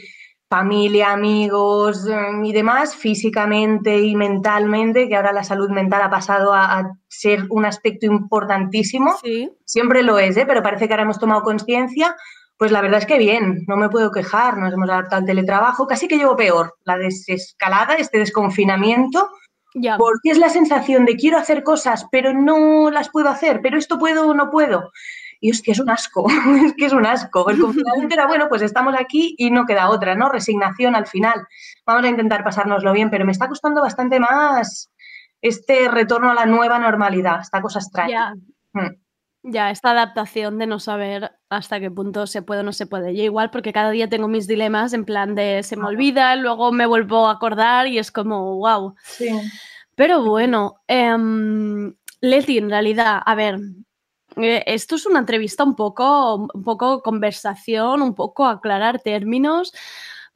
familia, 0.48 1.12
amigos 1.12 2.06
eh, 2.06 2.16
y 2.44 2.52
demás, 2.52 2.94
físicamente 2.94 3.98
y 3.98 4.14
mentalmente, 4.14 5.08
que 5.08 5.16
ahora 5.16 5.32
la 5.32 5.42
salud 5.42 5.70
mental 5.70 6.02
ha 6.02 6.10
pasado 6.10 6.52
a, 6.54 6.78
a 6.78 6.92
ser 7.08 7.46
un 7.50 7.64
aspecto 7.64 8.06
importantísimo. 8.06 9.16
Siempre 9.64 10.02
lo 10.04 10.18
es, 10.18 10.36
¿eh? 10.36 10.44
pero 10.46 10.62
parece 10.62 10.86
que 10.86 10.94
ahora 10.94 11.02
hemos 11.02 11.18
tomado 11.18 11.42
conciencia. 11.42 12.14
Pues 12.58 12.70
la 12.72 12.80
verdad 12.80 13.00
es 13.00 13.06
que 13.06 13.18
bien, 13.18 13.64
no 13.66 13.76
me 13.76 13.90
puedo 13.90 14.10
quejar, 14.10 14.56
nos 14.56 14.72
hemos 14.72 14.88
adaptado 14.88 15.20
al 15.20 15.26
teletrabajo, 15.26 15.86
casi 15.86 16.08
que 16.08 16.16
llevo 16.16 16.36
peor, 16.36 16.74
la 16.84 16.96
desescalada, 16.96 17.96
este 17.96 18.18
desconfinamiento, 18.18 19.28
Ya. 19.74 19.98
porque 19.98 20.30
es 20.30 20.38
la 20.38 20.48
sensación 20.48 21.04
de 21.04 21.16
quiero 21.16 21.36
hacer 21.36 21.62
cosas, 21.62 22.06
pero 22.10 22.32
no 22.32 22.90
las 22.90 23.10
puedo 23.10 23.28
hacer, 23.28 23.60
pero 23.62 23.76
esto 23.76 23.98
puedo 23.98 24.28
o 24.28 24.32
no 24.32 24.50
puedo. 24.50 24.90
Y 25.40 25.50
hostia, 25.50 25.72
es 25.72 25.80
un 25.80 25.90
asco, 25.90 26.26
es 26.66 26.74
que 26.74 26.86
es 26.86 26.92
un 26.92 27.06
asco. 27.06 27.48
El 27.50 27.60
confinamiento 27.60 28.14
era 28.14 28.26
bueno, 28.26 28.48
pues 28.48 28.62
estamos 28.62 28.94
aquí 28.98 29.34
y 29.38 29.50
no 29.50 29.66
queda 29.66 29.90
otra, 29.90 30.14
¿no? 30.14 30.28
Resignación 30.28 30.94
al 30.94 31.06
final. 31.06 31.46
Vamos 31.84 32.04
a 32.04 32.08
intentar 32.08 32.44
pasárnoslo 32.44 32.92
bien, 32.92 33.10
pero 33.10 33.24
me 33.24 33.32
está 33.32 33.48
costando 33.48 33.80
bastante 33.80 34.20
más 34.20 34.90
este 35.42 35.88
retorno 35.88 36.30
a 36.30 36.34
la 36.34 36.46
nueva 36.46 36.78
normalidad, 36.78 37.40
esta 37.40 37.60
cosa 37.60 37.78
extraña. 37.78 38.34
Ya. 38.74 38.80
Mm. 38.80 38.96
Ya, 39.48 39.70
esta 39.70 39.92
adaptación 39.92 40.58
de 40.58 40.66
no 40.66 40.80
saber 40.80 41.30
hasta 41.50 41.78
qué 41.78 41.88
punto 41.88 42.26
se 42.26 42.42
puede 42.42 42.62
o 42.62 42.64
no 42.64 42.72
se 42.72 42.86
puede. 42.86 43.14
Yo 43.14 43.22
igual, 43.22 43.50
porque 43.50 43.72
cada 43.72 43.92
día 43.92 44.08
tengo 44.08 44.26
mis 44.26 44.48
dilemas 44.48 44.92
en 44.92 45.04
plan 45.04 45.36
de 45.36 45.62
se 45.62 45.76
me 45.76 45.86
olvida, 45.86 46.34
luego 46.34 46.72
me 46.72 46.84
vuelvo 46.84 47.28
a 47.28 47.32
acordar 47.32 47.86
y 47.86 47.98
es 47.98 48.10
como, 48.10 48.56
wow. 48.56 48.96
Pero 49.94 50.24
bueno, 50.24 50.82
em, 50.88 51.94
Leti, 52.20 52.58
en 52.58 52.70
realidad, 52.70 53.20
a 53.24 53.34
ver, 53.36 53.60
eh, 54.36 54.64
esto 54.66 54.96
es 54.96 55.06
una 55.06 55.20
entrevista 55.20 55.64
un 55.64 55.74
poco, 55.74 56.48
un 56.52 56.62
poco 56.62 57.02
conversación, 57.02 58.02
un 58.02 58.14
poco 58.14 58.46
aclarar 58.46 59.00
términos, 59.00 59.72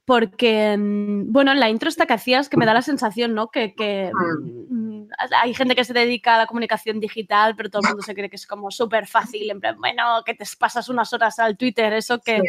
porque, 0.04 0.76
mm, 0.76 1.30
bueno, 1.30 1.52
en 1.52 1.60
la 1.60 1.70
intro 1.70 1.88
esta 1.88 2.06
que 2.06 2.14
hacías 2.14 2.48
que 2.48 2.56
me 2.56 2.66
da 2.66 2.74
la 2.74 2.82
sensación, 2.82 3.34
¿no? 3.34 3.48
Que, 3.48 3.74
que, 3.74 4.10
mm, 4.12 5.02
hay 5.40 5.54
gente 5.54 5.76
que 5.76 5.84
se 5.84 5.92
dedica 5.92 6.34
a 6.34 6.38
la 6.38 6.46
comunicación 6.46 6.98
digital, 6.98 7.54
pero 7.56 7.70
todo 7.70 7.82
el 7.82 7.88
mundo 7.88 8.02
se 8.02 8.14
cree 8.14 8.30
que 8.30 8.36
es 8.36 8.46
como 8.46 8.70
súper 8.70 9.06
fácil, 9.06 9.50
en 9.50 9.60
plan, 9.60 9.76
bueno, 9.78 10.22
que 10.24 10.34
te 10.34 10.44
pasas 10.58 10.88
unas 10.88 11.12
horas 11.12 11.38
al 11.38 11.56
Twitter, 11.56 11.92
eso 11.92 12.18
que... 12.20 12.40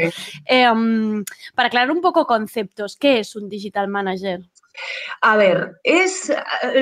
Eh, 0.46 0.74
mm, 0.74 1.24
para 1.54 1.68
aclarar 1.68 1.92
un 1.92 2.02
poco 2.02 2.26
conceptos, 2.26 2.96
¿qué 2.96 3.20
es 3.20 3.36
un 3.36 3.50
digital 3.50 3.88
manager? 3.88 4.42
A 5.22 5.38
ver, 5.38 5.74
es 5.84 6.30
eh, 6.30 6.36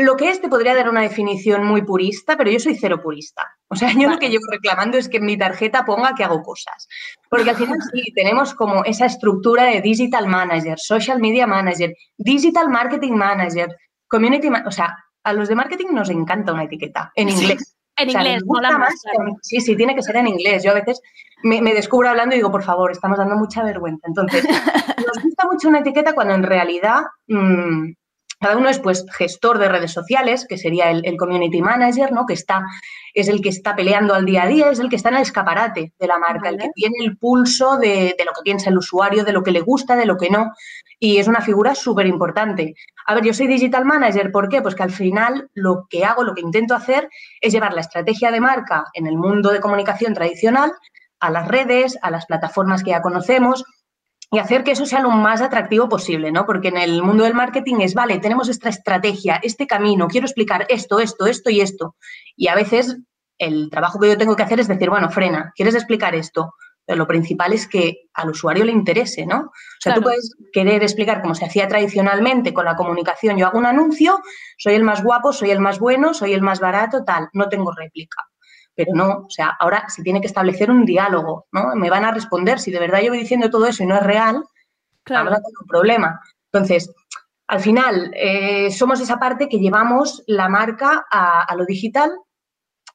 lo 0.03 0.15
que 0.15 0.29
es, 0.29 0.41
te 0.41 0.47
podría 0.47 0.75
dar 0.75 0.89
una 0.89 1.01
definición 1.01 1.65
muy 1.65 1.81
purista, 1.81 2.37
pero 2.37 2.51
yo 2.51 2.59
soy 2.59 2.75
cero 2.75 3.01
purista. 3.01 3.45
O 3.67 3.75
sea, 3.75 3.91
yo 3.93 4.09
lo 4.09 4.17
que 4.19 4.29
llevo 4.29 4.45
reclamando 4.51 4.97
es 4.97 5.09
que 5.09 5.17
en 5.17 5.25
mi 5.25 5.37
tarjeta 5.37 5.85
ponga 5.85 6.13
que 6.15 6.23
hago 6.23 6.41
cosas. 6.41 6.87
Porque 7.29 7.49
al 7.49 7.55
final 7.55 7.77
sí, 7.93 8.01
tenemos 8.15 8.53
como 8.53 8.83
esa 8.85 9.05
estructura 9.05 9.65
de 9.65 9.81
digital 9.81 10.27
manager, 10.27 10.77
social 10.79 11.19
media 11.19 11.47
manager, 11.47 11.93
digital 12.17 12.69
marketing 12.69 13.13
manager, 13.13 13.75
community 14.07 14.49
manager, 14.49 14.67
o 14.67 14.71
sea, 14.71 14.95
A 15.23 15.33
los 15.33 15.49
de 15.49 15.55
marketing 15.55 15.87
nos 15.91 16.09
encanta 16.09 16.53
una 16.53 16.63
etiqueta 16.63 17.11
en 17.13 17.29
Sí. 17.29 17.41
inglés. 17.43 17.75
En 17.97 18.07
O 18.07 18.11
sea, 18.13 18.21
inglés, 18.21 18.43
mola 18.45 18.71
más, 18.77 18.79
más 18.79 18.93
que- 19.03 19.33
Sí, 19.41 19.59
sí, 19.59 19.75
tiene 19.75 19.93
que 19.93 20.01
ser 20.01 20.15
en 20.15 20.27
inglés. 20.27 20.63
Yo 20.63 20.71
a 20.71 20.75
veces 20.75 21.01
me, 21.43 21.61
me 21.61 21.73
descubro 21.73 22.09
hablando 22.09 22.35
y 22.35 22.39
digo, 22.39 22.51
por 22.51 22.63
favor, 22.63 22.91
estamos 22.91 23.17
dando 23.17 23.35
mucha 23.35 23.63
vergüenza. 23.63 24.07
Entonces, 24.07 24.43
nos 25.07 25.23
gusta 25.23 25.45
mucho 25.45 25.69
una 25.69 25.79
etiqueta 25.79 26.13
cuando 26.13 26.33
en 26.33 26.43
realidad 26.43 27.03
mm, 27.27 27.91
cada 28.39 28.55
uno 28.55 28.69
es 28.69 28.79
pues 28.79 29.05
gestor 29.17 29.57
de 29.57 29.67
redes 29.67 29.91
sociales, 29.91 30.45
que 30.47 30.57
sería 30.57 30.89
el, 30.91 31.05
el 31.05 31.17
community 31.17 31.61
manager, 31.61 32.13
¿no? 32.13 32.25
Que 32.25 32.33
está, 32.33 32.63
es 33.13 33.27
el 33.27 33.41
que 33.41 33.49
está 33.49 33.75
peleando 33.75 34.13
al 34.15 34.25
día 34.25 34.43
a 34.43 34.47
día, 34.47 34.69
es 34.69 34.79
el 34.79 34.89
que 34.89 34.95
está 34.95 35.09
en 35.09 35.15
el 35.15 35.23
escaparate 35.23 35.93
de 35.99 36.07
la 36.07 36.17
marca, 36.17 36.47
el 36.47 36.57
que 36.57 36.69
tiene 36.73 36.95
el 37.01 37.17
pulso 37.17 37.77
de, 37.77 38.15
de 38.17 38.25
lo 38.25 38.31
que 38.31 38.43
piensa 38.43 38.69
el 38.69 38.77
usuario, 38.77 39.25
de 39.25 39.33
lo 39.33 39.43
que 39.43 39.51
le 39.51 39.59
gusta, 39.59 39.97
de 39.97 40.05
lo 40.05 40.15
que 40.15 40.29
no. 40.29 40.53
Y 40.99 41.17
es 41.17 41.27
una 41.27 41.41
figura 41.41 41.75
súper 41.75 42.07
importante. 42.07 42.75
A 43.07 43.15
ver, 43.15 43.25
yo 43.25 43.33
soy 43.33 43.47
digital 43.47 43.83
manager, 43.83 44.31
¿por 44.31 44.47
qué? 44.47 44.61
Pues 44.61 44.75
que 44.75 44.83
al 44.83 44.91
final 44.91 45.49
lo 45.53 45.87
que 45.89 46.05
hago, 46.05 46.23
lo 46.23 46.33
que 46.33 46.41
intento 46.41 46.75
hacer 46.75 47.09
es 47.41 47.51
llevar 47.51 47.73
la 47.73 47.81
estrategia 47.81 48.31
de 48.31 48.39
marca 48.39 48.85
en 48.93 49.05
el 49.07 49.17
mundo 49.17 49.51
de 49.51 49.59
comunicación 49.59 50.13
tradicional 50.13 50.71
a 51.19 51.29
las 51.29 51.47
redes, 51.47 51.97
a 52.01 52.11
las 52.11 52.25
plataformas 52.25 52.83
que 52.83 52.91
ya 52.91 53.01
conocemos 53.01 53.63
y 54.31 54.37
hacer 54.37 54.63
que 54.63 54.71
eso 54.71 54.85
sea 54.85 55.01
lo 55.01 55.09
más 55.09 55.41
atractivo 55.41 55.89
posible, 55.89 56.31
¿no? 56.31 56.45
Porque 56.45 56.67
en 56.67 56.77
el 56.77 57.01
mundo 57.01 57.23
del 57.23 57.33
marketing 57.33 57.77
es, 57.79 57.95
vale, 57.95 58.19
tenemos 58.19 58.47
esta 58.47 58.69
estrategia, 58.69 59.39
este 59.41 59.65
camino, 59.65 60.07
quiero 60.07 60.27
explicar 60.27 60.67
esto, 60.69 60.99
esto, 60.99 61.25
esto 61.25 61.49
y 61.49 61.61
esto. 61.61 61.95
Y 62.35 62.47
a 62.47 62.55
veces 62.55 62.97
el 63.39 63.69
trabajo 63.71 63.99
que 63.99 64.09
yo 64.09 64.17
tengo 64.17 64.35
que 64.35 64.43
hacer 64.43 64.59
es 64.59 64.67
decir, 64.67 64.89
bueno, 64.89 65.09
frena, 65.09 65.51
¿quieres 65.55 65.73
explicar 65.73 66.13
esto? 66.13 66.53
Pero 66.85 66.97
lo 66.97 67.07
principal 67.07 67.53
es 67.53 67.67
que 67.67 68.09
al 68.13 68.29
usuario 68.29 68.65
le 68.65 68.71
interese, 68.71 69.25
¿no? 69.25 69.39
O 69.39 69.51
sea, 69.79 69.95
tú 69.95 70.01
puedes 70.01 70.35
querer 70.51 70.83
explicar 70.83 71.21
como 71.21 71.35
se 71.35 71.45
hacía 71.45 71.67
tradicionalmente 71.67 72.53
con 72.53 72.65
la 72.65 72.75
comunicación. 72.75 73.37
Yo 73.37 73.47
hago 73.47 73.59
un 73.59 73.65
anuncio, 73.65 74.19
soy 74.57 74.73
el 74.73 74.83
más 74.83 75.03
guapo, 75.03 75.31
soy 75.31 75.51
el 75.51 75.59
más 75.59 75.79
bueno, 75.79 76.13
soy 76.13 76.33
el 76.33 76.41
más 76.41 76.59
barato, 76.59 77.03
tal, 77.03 77.29
no 77.33 77.47
tengo 77.47 77.71
réplica. 77.71 78.23
Pero 78.79 78.93
no, 78.95 79.25
o 79.25 79.29
sea, 79.29 79.57
ahora 79.59 79.89
se 79.89 80.03
tiene 80.03 80.21
que 80.21 80.27
establecer 80.27 80.71
un 80.71 80.85
diálogo, 80.85 81.47
¿no? 81.51 81.75
Me 81.75 81.89
van 81.89 82.05
a 82.05 82.13
responder. 82.13 82.59
Si 82.59 82.71
de 82.71 82.79
verdad 82.79 83.01
yo 83.01 83.09
voy 83.09 83.19
diciendo 83.19 83.49
todo 83.49 83.65
eso 83.65 83.83
y 83.83 83.87
no 83.87 83.97
es 83.97 84.03
real, 84.03 84.41
a 85.33 85.41
tener 85.41 85.59
un 85.59 85.67
problema. 85.67 86.21
Entonces, 86.53 86.89
al 87.47 87.59
final, 87.59 88.09
eh, 88.15 88.71
somos 88.71 89.01
esa 89.01 89.19
parte 89.19 89.49
que 89.49 89.59
llevamos 89.59 90.23
la 90.27 90.47
marca 90.47 91.05
a, 91.11 91.43
a 91.43 91.55
lo 91.57 91.65
digital 91.65 92.09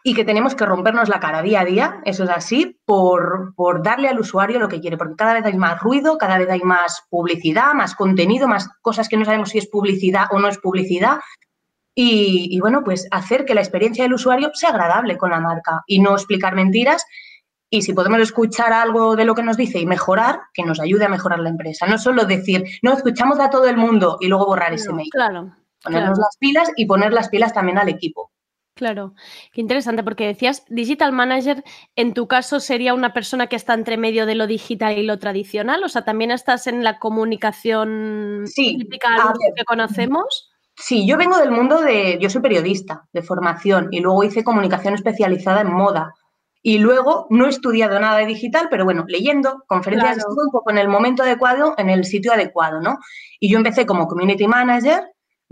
y 0.03 0.15
que 0.15 0.25
tenemos 0.25 0.55
que 0.55 0.65
rompernos 0.65 1.11
la 1.11 1.21
cara 1.21 1.43
día 1.43 1.61
a 1.61 1.65
día, 1.67 2.01
eso 2.07 2.25
es 2.25 2.31
así, 2.31 2.79
por, 2.87 3.55
por 3.57 3.83
darle 3.83 4.09
al 4.09 4.21
usuario 4.21 4.59
lo 4.59 4.69
que 4.69 4.81
quiere, 4.81 4.97
porque 4.97 5.17
cada 5.17 5.35
vez 5.35 5.45
hay 5.45 5.57
más 5.59 5.81
ruido, 5.81 6.17
cada 6.17 6.39
vez 6.39 6.49
hay 6.49 6.61
más 6.61 7.05
publicidad, 7.11 7.75
más 7.75 7.95
contenido, 7.95 8.49
más 8.49 8.71
cosas 8.81 9.09
que 9.09 9.19
no 9.19 9.27
sabemos 9.27 9.51
si 9.51 9.59
es 9.59 9.67
publicidad 9.67 10.27
o 10.31 10.39
no 10.39 10.49
es 10.49 10.59
publicidad. 10.59 11.19
Y, 11.95 12.49
y, 12.51 12.61
bueno, 12.61 12.83
pues 12.85 13.07
hacer 13.11 13.45
que 13.45 13.55
la 13.55 13.61
experiencia 13.61 14.05
del 14.05 14.15
usuario 14.15 14.51
sea 14.55 14.71
agradable 14.71 15.17
con 15.17 15.31
la 15.31 15.41
marca 15.41 15.83
y 15.87 16.01
no 16.01 16.15
explicar 16.15 16.55
mentiras. 16.55 17.07
Y 17.71 17.83
si 17.83 17.93
podemos 17.93 18.21
escuchar 18.21 18.73
algo 18.73 19.17
de 19.17 19.25
lo 19.25 19.35
que 19.35 19.43
nos 19.43 19.57
dice 19.57 19.79
y 19.79 19.87
mejorar, 19.87 20.41
que 20.53 20.65
nos 20.65 20.81
ayude 20.81 21.05
a 21.05 21.09
mejorar 21.09 21.41
la 21.41 21.51
empresa. 21.51 21.87
No 21.87 21.99
solo 21.99 22.25
decir, 22.25 22.65
no, 22.83 22.93
escuchamos 22.93 23.41
a 23.41 23.51
todo 23.51 23.67
el 23.67 23.77
mundo 23.77 24.19
y 24.21 24.29
luego 24.29 24.47
borrar 24.47 24.73
ese 24.73 24.93
mail. 24.93 25.09
Claro. 25.11 25.57
Ponernos 25.83 26.19
claro. 26.19 26.23
las 26.23 26.37
pilas 26.39 26.71
y 26.77 26.87
poner 26.87 27.13
las 27.13 27.29
pilas 27.29 27.53
también 27.53 27.79
al 27.79 27.89
equipo. 27.89 28.31
Claro, 28.75 29.15
qué 29.53 29.61
interesante, 29.61 30.03
porque 30.03 30.27
decías, 30.27 30.65
digital 30.69 31.13
manager, 31.13 31.63
en 31.95 32.13
tu 32.13 32.27
caso 32.27 32.59
sería 32.59 32.93
una 32.93 33.13
persona 33.13 33.47
que 33.47 33.55
está 33.55 33.73
entre 33.73 33.97
medio 33.97 34.27
de 34.27 34.35
lo 34.35 34.49
digital 34.49 34.99
y 34.99 35.05
lo 35.05 35.21
tradicional, 35.21 35.85
o 35.85 35.89
sea, 35.89 36.03
también 36.03 36.33
estás 36.33 36.67
en 36.67 36.83
la 36.83 36.99
comunicación 36.99 38.45
típica 38.53 39.15
a 39.15 39.29
ver. 39.29 39.55
que 39.55 39.65
conocemos. 39.65 40.51
Sí, 40.77 41.07
yo 41.07 41.17
vengo 41.17 41.39
del 41.39 41.51
mundo 41.53 41.81
de, 41.81 42.19
yo 42.21 42.29
soy 42.29 42.43
periodista 42.43 43.07
de 43.13 43.23
formación 43.23 43.89
y 43.91 44.01
luego 44.01 44.25
hice 44.25 44.45
comunicación 44.45 44.95
especializada 44.95 45.61
en 45.61 45.73
moda. 45.73 46.15
Y 46.63 46.79
luego 46.79 47.27
no 47.31 47.47
he 47.47 47.51
estudiado 47.51 48.01
nada 48.01 48.19
de 48.19 48.27
digital, 48.27 48.69
pero 48.71 48.85
bueno, 48.85 49.05
leyendo 49.07 49.63
conferencias, 49.67 50.15
Claro. 50.15 50.29
estuve 50.31 50.45
un 50.47 50.51
poco 50.51 50.71
en 50.71 50.79
el 50.79 50.89
momento 50.89 51.23
adecuado, 51.23 51.75
en 51.77 51.91
el 51.91 52.05
sitio 52.05 52.33
adecuado, 52.33 52.81
¿no? 52.81 52.99
Y 53.39 53.51
yo 53.51 53.59
empecé 53.59 53.85
como 53.85 54.07
community 54.09 54.49
manager, 54.49 55.05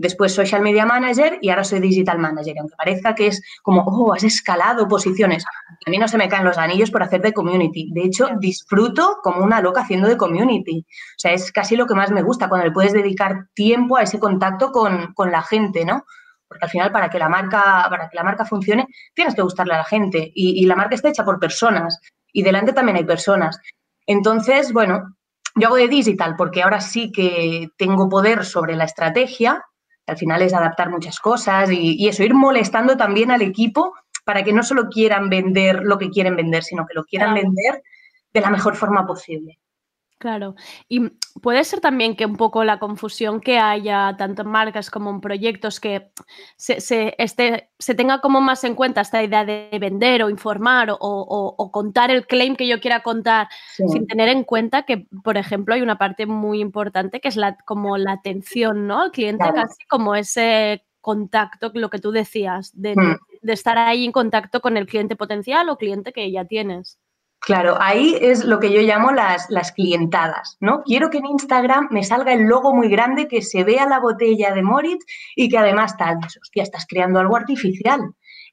después 0.03 0.33
social 0.33 0.61
media 0.61 0.85
manager 0.85 1.39
y 1.41 1.49
ahora 1.49 1.63
soy 1.63 1.79
digital 1.79 2.19
manager. 2.19 2.55
Y 2.55 2.59
aunque 2.59 2.75
parezca 2.75 3.15
que 3.15 3.27
es 3.27 3.41
como, 3.63 3.81
oh, 3.81 4.13
has 4.13 4.23
escalado 4.23 4.87
posiciones, 4.87 5.45
a 5.85 5.89
mí 5.89 5.97
no 5.97 6.07
se 6.07 6.17
me 6.17 6.27
caen 6.27 6.43
los 6.43 6.57
anillos 6.57 6.91
por 6.91 7.01
hacer 7.01 7.21
de 7.21 7.33
community. 7.33 7.89
De 7.93 8.03
hecho, 8.03 8.27
disfruto 8.37 9.17
como 9.23 9.43
una 9.43 9.61
loca 9.61 9.81
haciendo 9.81 10.09
de 10.09 10.17
community. 10.17 10.85
O 10.85 11.19
sea, 11.19 11.31
es 11.31 11.51
casi 11.51 11.77
lo 11.77 11.87
que 11.87 11.95
más 11.95 12.11
me 12.11 12.21
gusta, 12.21 12.49
cuando 12.49 12.67
le 12.67 12.73
puedes 12.73 12.91
dedicar 12.91 13.47
tiempo 13.53 13.97
a 13.97 14.03
ese 14.03 14.19
contacto 14.19 14.71
con, 14.71 15.13
con 15.13 15.31
la 15.31 15.41
gente, 15.41 15.85
¿no? 15.85 16.05
Porque 16.47 16.65
al 16.65 16.69
final, 16.69 16.91
para 16.91 17.09
que 17.09 17.17
la 17.17 17.29
marca, 17.29 17.87
para 17.89 18.09
que 18.09 18.15
la 18.15 18.23
marca 18.23 18.45
funcione, 18.45 18.85
tienes 19.15 19.33
que 19.33 19.41
gustarle 19.41 19.73
a 19.73 19.77
la 19.77 19.85
gente. 19.85 20.31
Y, 20.35 20.61
y 20.61 20.65
la 20.65 20.75
marca 20.75 20.95
está 20.95 21.09
hecha 21.09 21.23
por 21.23 21.39
personas. 21.39 21.99
Y 22.33 22.43
delante 22.43 22.73
también 22.73 22.97
hay 22.97 23.05
personas. 23.05 23.57
Entonces, 24.05 24.73
bueno, 24.73 25.15
yo 25.55 25.67
hago 25.67 25.77
de 25.77 25.87
digital 25.87 26.35
porque 26.35 26.63
ahora 26.63 26.81
sí 26.81 27.11
que 27.11 27.69
tengo 27.77 28.09
poder 28.09 28.43
sobre 28.43 28.75
la 28.75 28.85
estrategia. 28.85 29.63
Al 30.07 30.17
final 30.17 30.41
es 30.41 30.53
adaptar 30.53 30.89
muchas 30.89 31.19
cosas 31.19 31.71
y, 31.71 31.95
y 31.97 32.07
eso, 32.07 32.23
ir 32.23 32.33
molestando 32.33 32.97
también 32.97 33.31
al 33.31 33.41
equipo 33.41 33.93
para 34.25 34.43
que 34.43 34.53
no 34.53 34.63
solo 34.63 34.89
quieran 34.89 35.29
vender 35.29 35.81
lo 35.83 35.97
que 35.97 36.09
quieren 36.09 36.35
vender, 36.35 36.63
sino 36.63 36.85
que 36.85 36.93
lo 36.93 37.03
quieran 37.03 37.33
Claro. 37.33 37.47
vender 37.47 37.83
de 38.33 38.41
la 38.41 38.49
mejor 38.49 38.75
forma 38.75 39.05
posible. 39.05 39.59
Claro. 40.19 40.55
Y 40.87 41.01
puede 41.41 41.65
ser 41.65 41.81
también 41.81 42.15
que 42.15 42.25
un 42.25 42.37
poco 42.37 42.63
la 42.63 42.79
confusión 42.79 43.41
que 43.41 43.57
haya 43.59 44.15
tanto 44.17 44.43
en 44.43 44.47
marcas 44.47 44.89
como 44.89 45.09
en 45.09 45.19
proyectos 45.19 45.81
que 45.81 46.11
se, 46.55 46.79
se, 46.79 47.13
este, 47.17 47.69
se 47.77 47.93
tenga 47.93 48.21
como 48.21 48.39
más 48.39 48.63
en 48.63 48.75
cuenta 48.75 49.01
esta 49.01 49.21
idea 49.21 49.43
de 49.43 49.69
vender 49.81 50.23
o 50.23 50.29
informar 50.29 50.91
o, 50.91 50.97
o- 51.01 51.55
o 51.57 51.71
contar 51.71 52.09
el 52.09 52.25
claim 52.25 52.55
que 52.55 52.67
yo 52.69 52.79
quiera 52.79 53.03
contar 53.03 53.49
Sí. 53.75 53.83
sin 53.89 54.07
tener 54.07 54.29
en 54.29 54.45
cuenta 54.45 54.83
que, 54.83 55.07
por 55.23 55.35
ejemplo, 55.35 55.73
hay 55.75 55.81
una 55.81 55.97
parte 55.97 56.25
muy 56.25 56.61
importante 56.61 57.19
que 57.19 57.27
es 57.27 57.35
la, 57.35 57.57
como 57.65 57.97
la 57.97 58.13
atención 58.13 58.87
¿no? 58.87 59.01
al 59.01 59.11
cliente, 59.11 59.43
Claro. 59.43 59.67
casi 59.67 59.85
como 59.89 60.15
ese 60.15 60.85
contacto, 61.01 61.69
lo 61.73 61.89
que 61.89 61.99
tú 61.99 62.11
decías, 62.11 62.71
de, 62.79 62.93
Hmm. 62.95 63.17
de 63.41 63.51
estar 63.53 63.77
ahí 63.77 64.05
en 64.05 64.13
contacto 64.13 64.61
con 64.61 64.77
el 64.77 64.85
cliente 64.85 65.17
potencial 65.17 65.67
o 65.67 65.77
cliente 65.77 66.13
que 66.13 66.31
ya 66.31 66.45
tienes. 66.45 66.97
Claro, 67.45 67.75
ahí 67.81 68.17
es 68.21 68.45
lo 68.45 68.57
que 68.61 68.71
yo 68.71 68.79
llamo 68.79 69.11
las, 69.11 69.49
las 69.49 69.73
clientadas, 69.73 70.55
¿no? 70.61 70.81
Quiero 70.83 71.09
que 71.09 71.17
en 71.17 71.25
Instagram 71.25 71.89
me 71.91 72.03
salga 72.03 72.31
el 72.31 72.43
logo 72.43 72.73
muy 72.73 72.87
grande, 72.87 73.27
que 73.27 73.41
se 73.41 73.65
vea 73.65 73.85
la 73.85 73.99
botella 73.99 74.53
de 74.53 74.63
Moritz 74.63 75.03
y 75.35 75.49
que 75.49 75.57
además 75.57 75.97
tal, 75.97 76.19
dices, 76.19 76.39
hostia, 76.41 76.63
estás 76.63 76.85
creando 76.87 77.19
algo 77.19 77.35
artificial. 77.35 77.99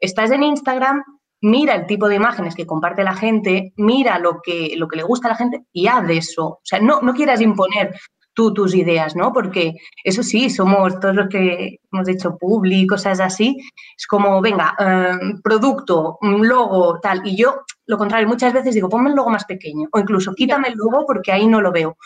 Estás 0.00 0.32
en 0.32 0.42
Instagram, 0.42 1.04
mira 1.40 1.76
el 1.76 1.86
tipo 1.86 2.08
de 2.08 2.16
imágenes 2.16 2.56
que 2.56 2.66
comparte 2.66 3.04
la 3.04 3.14
gente, 3.14 3.72
mira 3.76 4.18
lo 4.18 4.40
que, 4.42 4.74
lo 4.76 4.88
que 4.88 4.96
le 4.96 5.04
gusta 5.04 5.28
a 5.28 5.32
la 5.32 5.36
gente 5.36 5.62
y 5.72 5.86
haz 5.86 6.10
eso. 6.10 6.46
O 6.46 6.60
sea, 6.64 6.80
no, 6.80 7.00
no 7.00 7.14
quieras 7.14 7.40
imponer 7.40 7.94
tú 8.34 8.54
tus 8.54 8.74
ideas, 8.74 9.16
¿no? 9.16 9.32
Porque 9.32 9.74
eso 10.04 10.22
sí, 10.22 10.50
somos 10.50 10.98
todos 11.00 11.14
los 11.14 11.28
que 11.28 11.78
hemos 11.92 12.08
hecho 12.08 12.36
publi, 12.38 12.86
cosas 12.86 13.20
así. 13.20 13.56
Es 13.96 14.06
como, 14.06 14.40
venga, 14.40 14.74
eh, 14.78 15.34
producto, 15.42 16.18
un 16.20 16.46
logo, 16.48 17.00
tal. 17.00 17.22
Y 17.24 17.36
yo, 17.36 17.62
lo 17.86 17.98
contrario, 17.98 18.28
muchas 18.28 18.52
veces 18.52 18.74
digo, 18.74 18.88
ponme 18.88 19.10
el 19.10 19.16
logo 19.16 19.30
más 19.30 19.44
pequeño 19.44 19.88
o 19.92 19.98
incluso 19.98 20.32
quítame 20.34 20.68
el 20.68 20.74
logo 20.74 21.04
porque 21.06 21.32
ahí 21.32 21.46
no 21.46 21.60
lo 21.60 21.72
veo. 21.72 21.96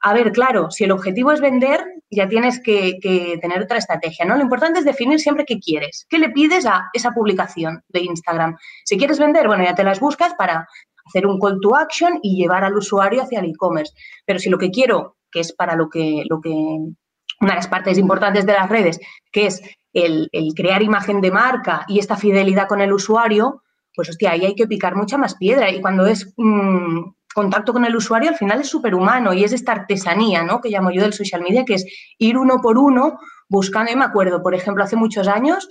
A 0.00 0.14
ver, 0.14 0.30
claro, 0.30 0.70
si 0.70 0.84
el 0.84 0.92
objetivo 0.92 1.32
es 1.32 1.40
vender, 1.40 1.84
ya 2.08 2.28
tienes 2.28 2.60
que, 2.62 2.98
que 3.02 3.36
tener 3.42 3.60
otra 3.62 3.78
estrategia, 3.78 4.24
¿no? 4.24 4.36
Lo 4.36 4.42
importante 4.42 4.78
es 4.78 4.84
definir 4.84 5.18
siempre 5.18 5.44
qué 5.44 5.58
quieres, 5.58 6.06
qué 6.08 6.18
le 6.18 6.30
pides 6.30 6.66
a 6.66 6.88
esa 6.92 7.10
publicación 7.10 7.82
de 7.88 8.00
Instagram. 8.02 8.56
Si 8.84 8.96
quieres 8.96 9.18
vender, 9.18 9.48
bueno, 9.48 9.64
ya 9.64 9.74
te 9.74 9.82
las 9.82 9.98
buscas 9.98 10.34
para 10.34 10.68
hacer 11.08 11.26
un 11.26 11.40
call 11.40 11.58
to 11.60 11.74
action 11.74 12.20
y 12.22 12.36
llevar 12.36 12.64
al 12.64 12.76
usuario 12.76 13.22
hacia 13.22 13.40
el 13.40 13.46
e-commerce. 13.46 13.92
Pero 14.24 14.38
si 14.38 14.50
lo 14.50 14.58
que 14.58 14.70
quiero, 14.70 15.16
que 15.30 15.40
es 15.40 15.52
para 15.52 15.76
lo 15.76 15.88
que, 15.88 16.24
lo 16.28 16.40
que 16.40 16.50
una 16.50 17.50
de 17.50 17.56
las 17.56 17.68
partes 17.68 17.98
importantes 17.98 18.46
de 18.46 18.52
las 18.52 18.68
redes, 18.68 18.98
que 19.32 19.46
es 19.46 19.62
el, 19.92 20.28
el 20.32 20.54
crear 20.54 20.82
imagen 20.82 21.20
de 21.20 21.30
marca 21.30 21.84
y 21.88 21.98
esta 21.98 22.16
fidelidad 22.16 22.68
con 22.68 22.80
el 22.80 22.92
usuario, 22.92 23.62
pues 23.98 24.10
hostia, 24.10 24.30
ahí 24.30 24.44
hay 24.44 24.54
que 24.54 24.68
picar 24.68 24.94
mucha 24.94 25.18
más 25.18 25.34
piedra. 25.34 25.70
Y 25.70 25.80
cuando 25.80 26.06
es 26.06 26.32
mm, 26.36 27.00
contacto 27.34 27.72
con 27.72 27.84
el 27.84 27.96
usuario, 27.96 28.30
al 28.30 28.36
final 28.36 28.60
es 28.60 28.68
superhumano 28.68 29.32
y 29.32 29.42
es 29.42 29.52
esta 29.52 29.72
artesanía, 29.72 30.44
¿no? 30.44 30.60
Que 30.60 30.70
llamo 30.70 30.92
yo 30.92 31.02
del 31.02 31.12
social 31.12 31.42
media, 31.42 31.64
que 31.64 31.74
es 31.74 31.84
ir 32.16 32.38
uno 32.38 32.60
por 32.60 32.78
uno 32.78 33.18
buscando. 33.48 33.90
Y 33.90 33.96
me 33.96 34.04
acuerdo, 34.04 34.40
por 34.40 34.54
ejemplo, 34.54 34.84
hace 34.84 34.94
muchos 34.94 35.26
años 35.26 35.68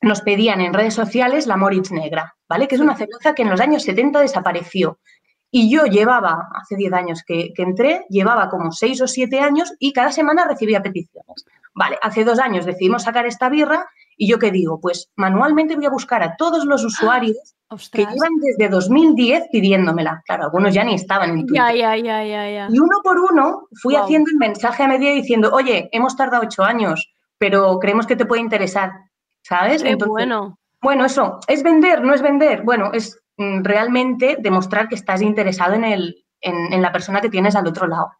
nos 0.00 0.22
pedían 0.22 0.60
en 0.62 0.72
redes 0.72 0.94
sociales 0.94 1.46
la 1.46 1.58
Moritz 1.58 1.90
Negra, 1.90 2.34
¿vale? 2.48 2.68
Que 2.68 2.74
es 2.74 2.80
una 2.80 2.96
cerveza 2.96 3.34
que 3.34 3.42
en 3.42 3.50
los 3.50 3.60
años 3.60 3.82
70 3.82 4.20
desapareció. 4.20 4.98
Y 5.52 5.70
yo 5.70 5.84
llevaba, 5.84 6.48
hace 6.54 6.74
10 6.74 6.92
años 6.92 7.22
que, 7.24 7.52
que 7.54 7.62
entré, 7.62 8.06
llevaba 8.08 8.48
como 8.48 8.72
6 8.72 9.02
o 9.02 9.06
7 9.06 9.38
años 9.38 9.72
y 9.78 9.92
cada 9.92 10.10
semana 10.10 10.44
recibía 10.48 10.82
peticiones. 10.82 11.44
Vale, 11.74 11.98
hace 12.02 12.24
dos 12.24 12.40
años 12.40 12.66
decidimos 12.66 13.04
sacar 13.04 13.26
esta 13.26 13.48
birra 13.48 13.86
y 14.16 14.26
yo 14.26 14.38
qué 14.38 14.50
digo, 14.50 14.80
pues 14.80 15.10
manualmente 15.14 15.76
voy 15.76 15.86
a 15.86 15.90
buscar 15.90 16.22
a 16.22 16.36
todos 16.36 16.64
los 16.64 16.84
usuarios 16.84 17.54
que 17.92 18.00
llevan 18.00 18.32
desde 18.40 18.68
2010 18.68 19.44
pidiéndomela. 19.52 20.22
Claro, 20.26 20.44
algunos 20.44 20.74
ya 20.74 20.84
ni 20.84 20.94
estaban 20.94 21.30
en 21.30 21.46
Twitter. 21.46 21.74
Ya, 21.74 21.74
ya, 21.74 21.96
ya, 21.96 22.24
ya, 22.24 22.50
ya. 22.50 22.68
Y 22.68 22.78
uno 22.78 22.98
por 23.04 23.18
uno 23.18 23.68
fui 23.80 23.94
haciendo 23.94 24.30
el 24.30 24.38
mensaje 24.38 24.82
a 24.82 24.88
medida 24.88 25.12
diciendo, 25.12 25.50
oye, 25.52 25.88
hemos 25.92 26.16
tardado 26.16 26.42
ocho 26.42 26.64
años, 26.64 27.14
pero 27.38 27.78
creemos 27.78 28.06
que 28.06 28.16
te 28.16 28.26
puede 28.26 28.42
interesar. 28.42 28.90
¿sabes? 29.42 29.82
Qué 29.82 29.96
bueno. 29.96 30.58
Bueno, 30.80 31.04
eso, 31.04 31.38
¿es 31.46 31.62
vender? 31.62 32.02
¿No 32.02 32.12
es 32.12 32.22
vender? 32.22 32.62
Bueno, 32.62 32.90
es 32.92 33.21
realmente 33.38 34.36
demostrar 34.40 34.88
que 34.88 34.94
estás 34.94 35.22
interesado 35.22 35.74
en, 35.74 35.84
el, 35.84 36.24
en, 36.40 36.72
en 36.72 36.82
la 36.82 36.92
persona 36.92 37.20
que 37.20 37.30
tienes 37.30 37.56
al 37.56 37.66
otro 37.66 37.86
lado. 37.86 38.12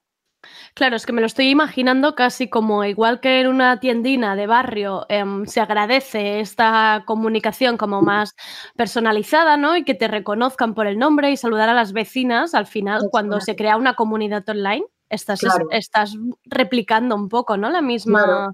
Claro, 0.75 0.97
es 0.97 1.07
que 1.07 1.13
me 1.13 1.21
lo 1.21 1.27
estoy 1.27 1.51
imaginando 1.51 2.15
casi 2.17 2.49
como 2.49 2.83
igual 2.85 3.21
que 3.21 3.41
en 3.43 3.47
una 3.47 3.79
tiendina 3.79 4.35
de 4.35 4.47
barrio 4.49 5.07
em, 5.09 5.47
se 5.47 5.61
agradece 5.61 6.41
esta 6.41 7.05
comunicación 7.07 7.77
como 7.77 8.03
más 8.03 8.35
personalizada, 8.75 9.57
¿no? 9.57 9.77
Y 9.77 9.85
que 9.85 9.95
te 9.95 10.09
reconozcan 10.09 10.75
por 10.75 10.87
el 10.87 10.99
nombre 10.99 11.31
y 11.31 11.37
saludar 11.37 11.69
a 11.69 11.75
las 11.75 11.93
vecinas 11.93 12.55
al 12.55 12.67
final 12.67 13.03
cuando 13.11 13.41
se 13.41 13.55
crea 13.55 13.77
una 13.77 13.95
comunidad 13.95 14.49
online. 14.49 14.85
Estás, 15.11 15.41
Claro. 15.41 15.67
estás 15.71 16.17
replicando 16.45 17.15
un 17.15 17.29
poco, 17.29 17.57
¿no? 17.59 17.69
La 17.71 17.83
misma. 17.83 18.25
Claro. 18.25 18.53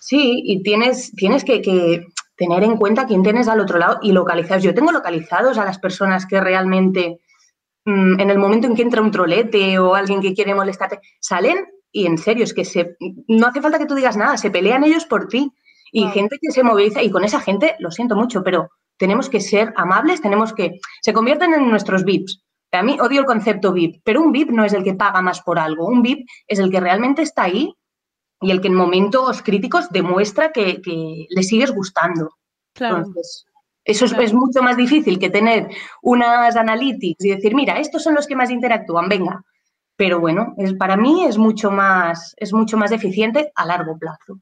Sí, 0.00 0.42
y 0.44 0.62
tienes, 0.62 1.12
tienes 1.12 1.44
que, 1.44 1.60
que 1.60 2.06
tener 2.40 2.64
en 2.64 2.78
cuenta 2.78 3.06
quién 3.06 3.22
tienes 3.22 3.48
al 3.48 3.60
otro 3.60 3.78
lado 3.78 3.98
y 4.00 4.12
localizados. 4.12 4.62
Yo 4.62 4.74
tengo 4.74 4.92
localizados 4.92 5.58
a 5.58 5.64
las 5.66 5.78
personas 5.78 6.24
que 6.24 6.40
realmente, 6.40 7.20
mm, 7.84 8.18
en 8.18 8.30
el 8.30 8.38
momento 8.38 8.66
en 8.66 8.74
que 8.74 8.80
entra 8.80 9.02
un 9.02 9.10
trolete 9.10 9.78
o 9.78 9.94
alguien 9.94 10.22
que 10.22 10.32
quiere 10.32 10.54
molestarte, 10.54 11.00
salen 11.20 11.66
y 11.92 12.06
en 12.06 12.16
serio, 12.16 12.44
es 12.44 12.54
que 12.54 12.64
se, 12.64 12.96
no 13.28 13.46
hace 13.46 13.60
falta 13.60 13.78
que 13.78 13.84
tú 13.84 13.94
digas 13.94 14.16
nada, 14.16 14.38
se 14.38 14.50
pelean 14.50 14.84
ellos 14.84 15.04
por 15.04 15.28
ti. 15.28 15.52
Y 15.92 16.06
gente 16.06 16.38
que 16.40 16.50
se 16.50 16.62
moviliza, 16.62 17.02
y 17.02 17.10
con 17.10 17.24
esa 17.24 17.40
gente, 17.40 17.76
lo 17.78 17.90
siento 17.90 18.16
mucho, 18.16 18.42
pero 18.42 18.70
tenemos 18.96 19.28
que 19.28 19.40
ser 19.40 19.74
amables, 19.76 20.22
tenemos 20.22 20.54
que, 20.54 20.78
se 21.02 21.12
convierten 21.12 21.52
en 21.52 21.68
nuestros 21.68 22.04
VIPs. 22.04 22.42
A 22.72 22.82
mí 22.82 22.96
odio 23.00 23.20
el 23.20 23.26
concepto 23.26 23.72
VIP, 23.72 24.00
pero 24.02 24.22
un 24.22 24.32
VIP 24.32 24.50
no 24.50 24.64
es 24.64 24.72
el 24.72 24.84
que 24.84 24.94
paga 24.94 25.20
más 25.20 25.42
por 25.42 25.58
algo, 25.58 25.86
un 25.86 26.00
VIP 26.00 26.26
es 26.46 26.58
el 26.58 26.70
que 26.70 26.80
realmente 26.80 27.22
está 27.22 27.42
ahí 27.42 27.74
y 28.40 28.50
el 28.50 28.60
que 28.60 28.68
en 28.68 28.74
momentos 28.74 29.42
críticos 29.42 29.90
demuestra 29.90 30.52
que, 30.52 30.80
que 30.80 31.26
le 31.28 31.42
sigues 31.42 31.70
gustando. 31.72 32.36
Claro. 32.72 32.98
Entonces, 32.98 33.46
eso 33.84 34.04
es, 34.04 34.10
Claro. 34.12 34.24
es 34.24 34.32
mucho 34.32 34.62
más 34.62 34.76
difícil 34.76 35.18
que 35.18 35.30
tener 35.30 35.68
unas 36.02 36.56
analytics 36.56 37.24
y 37.24 37.30
decir, 37.30 37.54
mira, 37.54 37.78
estos 37.78 38.02
son 38.02 38.14
los 38.14 38.26
que 38.26 38.36
más 38.36 38.50
interactúan, 38.50 39.08
venga. 39.08 39.42
Pero 39.96 40.20
bueno, 40.20 40.54
es, 40.56 40.74
para 40.74 40.96
mí 40.96 41.24
es 41.24 41.36
mucho, 41.36 41.70
más, 41.70 42.34
es 42.38 42.52
mucho 42.52 42.76
más 42.76 42.92
eficiente 42.92 43.52
a 43.54 43.66
largo 43.66 43.98
plazo. 43.98 44.40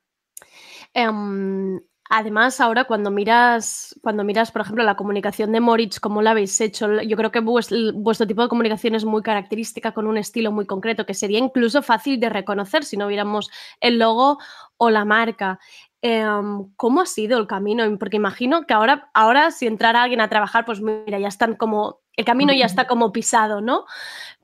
Em, 0.94 1.80
además, 2.08 2.60
ahora 2.60 2.84
cuando 2.84 3.10
miras, 3.10 3.98
cuando 4.02 4.24
miras, 4.24 4.50
por 4.50 4.62
ejemplo, 4.62 4.84
la 4.84 4.96
comunicación 4.96 5.52
de 5.52 5.60
Moritz, 5.60 6.00
cómo 6.00 6.22
la 6.22 6.30
habéis 6.32 6.60
hecho, 6.60 7.02
yo 7.02 7.16
creo 7.16 7.30
que 7.30 7.40
vues- 7.42 7.92
vuestro 7.94 8.26
tipo 8.26 8.42
de 8.42 8.48
comunicación 8.48 8.94
es 8.94 9.04
muy 9.04 9.22
característica, 9.22 9.92
con 9.92 10.06
un 10.06 10.16
estilo 10.18 10.52
muy 10.52 10.66
concreto, 10.66 11.06
que 11.06 11.14
sería 11.14 11.38
incluso 11.38 11.82
fácil 11.82 12.18
de 12.20 12.28
reconocer 12.28 12.84
si 12.84 12.96
no 12.96 13.06
viéramos 13.08 13.50
el 13.80 13.98
logo 13.98 14.38
o 14.76 14.90
la 14.90 15.04
marca. 15.04 15.58
Em, 16.00 16.70
¿Cómo 16.76 17.00
ha 17.00 17.06
sido 17.06 17.38
el 17.38 17.46
camino? 17.48 17.84
Porque 17.98 18.16
imagino 18.16 18.66
que 18.66 18.74
ahora, 18.74 19.10
ahora 19.14 19.50
si 19.50 19.66
entrara 19.66 20.02
alguien 20.02 20.20
a 20.20 20.28
trabajar, 20.28 20.64
pues 20.64 20.80
mira, 20.80 21.18
ya 21.18 21.28
están 21.28 21.56
como, 21.56 22.00
el 22.16 22.24
camino 22.24 22.52
ya 22.52 22.66
está 22.66 22.86
como 22.86 23.10
pisado, 23.12 23.60
¿no? 23.60 23.84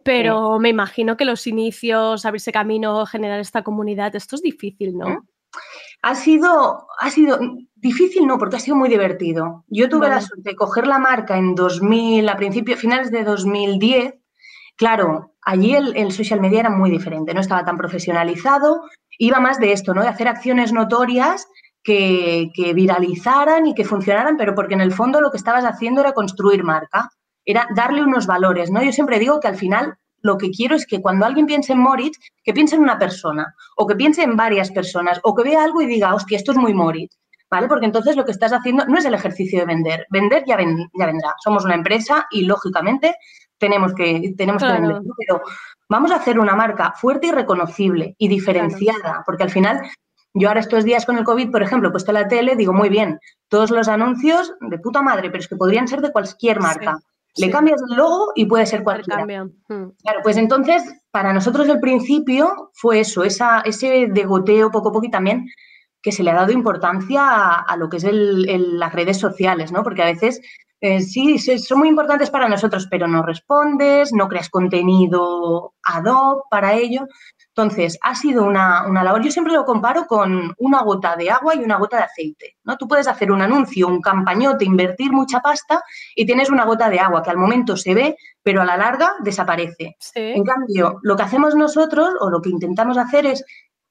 Pero 0.03 0.59
me 0.59 0.69
imagino 0.69 1.17
que 1.17 1.25
los 1.25 1.47
inicios, 1.47 2.27
abrirse 2.27 2.53
camino, 2.53 3.07
generar 3.07 3.41
esta 3.41 3.63
comunidad, 3.63 4.15
esto 4.17 4.37
es 4.37 4.43
difícil, 4.43 4.99
¿no? 4.99 5.27
Ha 6.07 6.15
sido, 6.15 6.87
ha 7.01 7.11
sido 7.11 7.39
difícil, 7.77 8.27
no, 8.27 8.37
porque 8.37 8.57
ha 8.57 8.61
sido 8.61 8.77
muy 8.77 8.91
divertido. 8.91 9.65
Yo 9.69 9.89
tuve 9.89 10.11
la 10.11 10.21
suerte 10.21 10.51
de 10.51 10.55
coger 10.55 10.87
la 10.87 10.99
marca 10.99 11.39
en 11.39 11.55
2000, 11.55 12.29
a 12.29 12.37
principios, 12.37 12.79
finales 12.79 13.11
de 13.11 13.25
2010. 13.25 14.15
Claro, 14.77 15.33
allí 15.41 15.75
el, 15.75 15.97
el 15.97 16.13
social 16.13 16.43
media 16.43 16.61
era 16.61 16.69
muy 16.69 16.91
diferente, 16.91 17.33
no 17.33 17.41
estaba 17.41 17.65
tan 17.65 17.79
profesionalizado, 17.79 18.83
iba 19.19 19.41
más 19.41 19.59
de 19.59 19.73
esto, 19.73 19.95
¿no? 19.95 20.03
De 20.03 20.09
hacer 20.09 20.29
acciones 20.29 20.75
notorias 20.75 21.47
que, 21.83 22.51
que 22.55 22.75
viralizaran 22.75 23.67
y 23.67 23.75
que 23.75 23.87
funcionaran, 23.87 24.37
pero 24.37 24.55
porque 24.55 24.75
en 24.75 24.83
el 24.83 24.93
fondo 24.93 25.23
lo 25.23 25.31
que 25.31 25.39
estabas 25.39 25.65
haciendo 25.65 26.03
era 26.03 26.13
construir 26.13 26.65
marca, 26.65 27.09
era 27.47 27.67
darle 27.75 28.03
unos 28.03 28.27
valores, 28.27 28.71
¿no? 28.71 28.83
Yo 28.83 28.93
siempre 28.93 29.19
digo 29.19 29.41
que 29.41 29.49
al 29.49 29.57
final 29.57 29.97
lo 30.25 30.37
que 30.39 30.51
quiero 30.51 30.75
es 30.75 30.87
que 30.87 31.01
cuando 31.01 31.27
alguien 31.27 31.47
piense 31.47 31.73
en 31.75 31.79
Moritz, 31.81 32.19
que 32.43 32.53
piense 32.53 32.75
en 32.77 32.83
una 32.83 32.99
persona, 32.99 33.55
o 33.77 33.87
que 33.87 33.95
piense 33.95 34.23
en 34.23 34.37
varias 34.37 34.71
personas, 34.73 35.21
o 35.23 35.35
que 35.35 35.45
vea 35.45 35.63
algo 35.63 35.83
y 35.83 35.87
diga, 35.87 36.15
hostia, 36.15 36.37
esto 36.39 36.53
es 36.53 36.59
muy 36.59 36.73
Moritz, 36.75 37.17
¿vale? 37.51 37.69
Porque 37.69 37.87
entonces 37.87 38.17
lo 38.17 38.25
que 38.25 38.33
estás 38.33 38.53
haciendo 38.53 38.87
no 38.87 38.99
es 38.99 39.05
el 39.05 39.15
ejercicio 39.15 39.61
de 39.61 39.67
vender. 39.67 40.07
Vender 40.11 40.43
ya, 40.47 40.57
ven- 40.57 40.91
ya 40.99 41.07
vendrá. 41.07 41.35
Somos 41.45 41.65
una 41.65 41.75
empresa 41.75 42.27
y, 42.31 42.47
lógicamente, 42.47 43.15
tenemos 43.59 43.95
que, 43.95 44.33
tenemos 44.37 44.63
que 44.63 44.69
vender. 44.73 45.03
Pero 45.19 45.43
vamos 45.89 46.11
a 46.11 46.17
hacer 46.17 46.39
una 46.41 46.57
marca 46.57 46.93
fuerte 46.97 47.27
y 47.29 47.31
reconocible 47.33 48.17
y 48.19 48.29
diferenciada, 48.29 49.23
porque 49.27 49.43
al 49.45 49.51
final... 49.51 49.83
Yo 50.37 50.49
ahora 50.49 50.59
estos 50.59 50.83
días 50.83 51.07
con 51.07 51.17
el 51.17 51.23
COVID, 51.23 51.53
por 51.53 51.63
ejemplo, 51.63 51.89
he 51.91 51.93
puesto 51.93 52.11
la 52.11 52.27
tele, 52.27 52.57
digo, 52.57 52.73
muy 52.73 52.89
bien, 52.89 53.21
todos 53.49 53.71
los 53.71 53.87
anuncios 53.87 54.53
de 54.63 54.81
puta 54.81 55.01
madre, 55.01 55.31
pero 55.31 55.39
es 55.39 55.47
que 55.47 55.55
podrían 55.55 55.87
ser 55.87 56.01
de 56.01 56.11
cualquier 56.11 56.59
marca. 56.59 56.99
Sí. 57.35 57.51
cambias 57.51 57.81
el 57.91 57.97
logo 57.97 58.33
y 58.35 58.47
puede 58.47 58.67
ser 58.67 58.83
cualquiera. 58.83 59.19
Cambia. 59.19 59.45
Mm. 59.45 59.91
Claro, 60.03 60.21
pues 60.23 60.37
entonces, 60.37 60.83
para 61.11 61.33
nosotros 61.33 61.69
el 61.69 61.81
principio 61.81 62.71
fue 62.75 63.01
eso, 63.01 63.25
esa, 63.25 63.61
ese 63.61 64.09
degoteo 64.11 64.71
poco 64.71 64.89
a 64.89 64.93
poco 64.93 65.07
y 65.07 65.11
también 65.11 65.47
que 66.03 66.13
se 66.13 66.23
le 66.23 66.31
ha 66.31 66.35
dado 66.35 66.53
importancia 66.53 67.23
a, 67.23 67.55
a 67.63 67.77
lo 67.77 67.89
que 67.89 67.97
es 67.97 68.05
el- 68.05 68.49
el- 68.49 68.79
las 68.79 68.93
redes 68.93 69.19
sociales, 69.19 69.73
¿no? 69.73 69.83
Porque 69.83 70.03
a 70.03 70.07
veces 70.07 70.41
eh, 70.81 71.01
sí, 71.01 71.39
son 71.39 71.79
muy 71.79 71.89
importantes 71.89 72.29
para 72.29 72.47
nosotros, 72.47 72.87
pero 72.91 73.09
no 73.09 73.23
respondes, 73.23 74.13
no 74.13 74.29
creas 74.29 74.51
contenido 74.51 75.73
ad 75.83 76.05
hoc 76.05 76.45
para 76.51 76.75
ello. 76.75 77.07
Entonces, 77.57 77.97
ha 78.03 78.17
sido 78.17 78.43
una, 78.43 78.85
una 78.89 79.05
labor, 79.05 79.23
yo 79.23 79.31
siempre 79.31 79.53
lo 79.53 79.65
comparo 79.65 80.07
con 80.09 80.53
una 80.59 80.83
gota 80.83 81.15
de 81.15 81.31
agua 81.31 81.55
y 81.55 81.61
una 81.61 81.79
gota 81.79 81.99
de 81.99 82.03
aceite, 82.03 82.57
¿no? 82.65 82.77
Tú 82.77 82.89
puedes 82.89 83.07
hacer 83.07 83.31
un 83.31 83.43
anuncio, 83.43 83.87
un 83.87 84.01
campañote, 84.01 84.65
invertir 84.65 85.13
mucha 85.13 85.39
pasta 85.39 85.81
y 86.17 86.27
tienes 86.27 86.51
una 86.51 86.65
gota 86.65 86.89
de 86.89 86.99
agua 86.99 87.23
que 87.23 87.31
al 87.31 87.37
momento 87.37 87.77
se 87.77 87.95
ve, 87.95 88.17
pero 88.43 88.61
a 88.61 88.65
la 88.65 88.77
larga 88.77 89.13
desaparece. 89.21 89.97
En 90.17 90.43
cambio, 90.43 90.99
lo 91.03 91.15
que 91.15 91.23
hacemos 91.23 91.55
nosotros 91.55 92.11
o 92.19 92.29
lo 92.29 92.43
que 92.43 92.51
intentamos 92.51 92.99
hacer 92.99 93.25
es, 93.25 93.45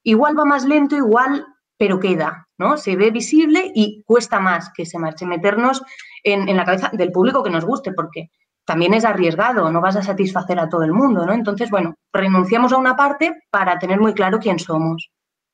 igual 0.03 0.38
va 0.38 0.43
más 0.43 0.66
lento, 0.66 0.97
igual, 0.97 1.45
pero 1.78 2.01
queda, 2.01 2.49
¿no? 2.57 2.76
Se 2.76 2.97
ve 2.97 3.11
visible 3.11 3.72
y 3.74 4.03
cuesta 4.03 4.41
más 4.41 4.72
que 4.76 4.86
se 4.86 4.99
marche, 4.99 5.26
meternos 5.26 5.82
en, 6.26 6.49
en 6.49 6.57
la 6.57 6.66
cabeza 6.66 6.89
del 6.91 7.14
público 7.14 7.41
que 7.41 7.49
nos 7.49 7.64
guste, 7.64 7.93
porque 7.93 8.30
también 8.66 8.93
es 8.93 9.05
arriesgado, 9.05 9.72
no 9.72 9.82
vas 9.82 9.95
a 9.95 10.01
satisfacer 10.03 10.59
a 10.59 10.70
todo 10.70 10.84
el 10.84 10.93
mundo, 10.93 11.26
¿no? 11.26 11.34
Entonces, 11.34 11.70
bueno, 11.70 11.95
renunciamos 12.14 12.72
a 12.74 12.78
una 12.78 12.95
parte 12.95 13.43
para 13.51 13.78
tener 13.80 13.99
muy 13.99 14.14
claro 14.14 14.39
quién 14.39 14.59
somos. 14.59 15.09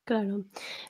Claro. 0.05 0.45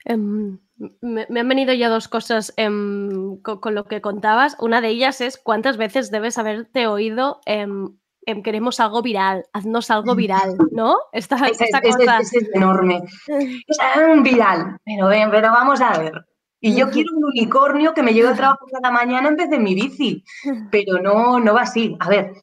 Em, 0.06 0.58
me, 1.02 1.28
me 1.30 1.40
han 1.42 1.50
venido 1.50 1.74
ya 1.74 1.90
dos 1.90 2.08
cosas 2.08 2.54
em, 2.56 3.42
co- 3.42 3.60
con, 3.60 3.76
lo 3.76 3.86
que 3.86 4.02
contabas. 4.02 4.56
Una 4.60 4.80
de 4.82 4.90
ellas 4.90 5.20
es 5.22 5.38
cuántas 5.38 5.76
veces 5.78 6.10
debes 6.10 6.38
haberte 6.38 6.88
oído 6.88 7.42
em, 7.46 7.98
em, 8.26 8.42
queremos 8.44 8.80
algo 8.80 9.02
viral, 9.02 9.46
haznos 9.52 9.92
algo 9.92 10.16
viral, 10.16 10.56
¿no? 10.72 10.98
Esta, 11.12 11.36
Ese, 11.48 11.66
esta 11.66 11.82
cosa. 11.82 12.20
es 12.20 12.34
enorme. 12.54 13.04
Es 13.68 13.78
un 13.98 14.24
viral, 14.24 14.78
pero, 14.86 15.10
pero 15.32 15.52
vamos 15.52 15.82
a 15.82 15.98
ver. 16.00 16.26
Y 16.62 16.76
yo 16.76 16.89
quiero 16.89 17.12
un 17.16 17.24
unicornio 17.26 17.93
que 17.93 18.03
me 18.03 18.14
lleve 18.14 18.28
al 18.30 18.36
trabajo 18.38 18.66
cada 18.72 18.91
mañana 18.91 19.30
en 19.30 19.36
vez 19.38 19.49
de 19.49 19.60
mi 19.60 19.76
bici, 19.76 20.24
pero 20.72 20.99
no, 21.01 21.39
no 21.39 21.53
va 21.53 21.62
así. 21.62 21.95
A 21.99 22.10
ver, 22.10 22.34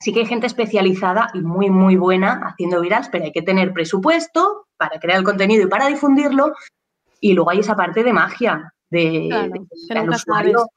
sí 0.00 0.12
que 0.12 0.20
hay 0.20 0.26
gente 0.26 0.46
especializada 0.48 1.30
y 1.34 1.40
muy, 1.42 1.70
muy 1.70 1.96
buena 1.96 2.40
haciendo 2.44 2.80
virals, 2.80 3.08
pero 3.08 3.24
hay 3.24 3.32
que 3.32 3.42
tener 3.42 3.72
presupuesto 3.72 4.66
para 4.76 4.98
crear 4.98 5.18
el 5.18 5.24
contenido 5.24 5.64
y 5.64 5.68
para 5.68 5.86
difundirlo. 5.86 6.52
Y 7.20 7.34
luego 7.34 7.50
hay 7.50 7.60
esa 7.60 7.76
parte 7.76 8.02
de 8.02 8.12
magia, 8.12 8.74
de, 8.90 9.28
Claro, 9.30 9.52
de- 9.52 9.98
al 10.00 10.10
usuario. 10.10 10.58
sabes. 10.58 10.70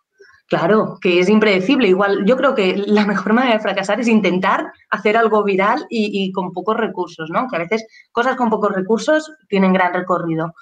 Claro, 0.47 0.99
que 1.01 1.19
es 1.19 1.27
impredecible. 1.27 1.87
Igual, 1.87 2.23
yo 2.23 2.37
creo 2.37 2.53
que 2.53 2.77
la 2.77 3.07
mejor 3.07 3.33
manera 3.33 3.55
de 3.55 3.61
fracasar 3.61 3.99
es 3.99 4.07
intentar 4.07 4.71
hacer 4.91 5.17
algo 5.17 5.43
viral 5.43 5.87
y, 5.89 6.23
y 6.23 6.31
con 6.31 6.51
pocos 6.53 6.77
recursos, 6.77 7.31
¿no? 7.31 7.47
Que 7.49 7.55
a 7.55 7.59
veces 7.59 7.83
cosas 8.11 8.35
con 8.35 8.51
pocos 8.51 8.71
recursos 8.71 9.31
tienen 9.49 9.73
gran 9.73 9.91
recorrido. 9.91 10.53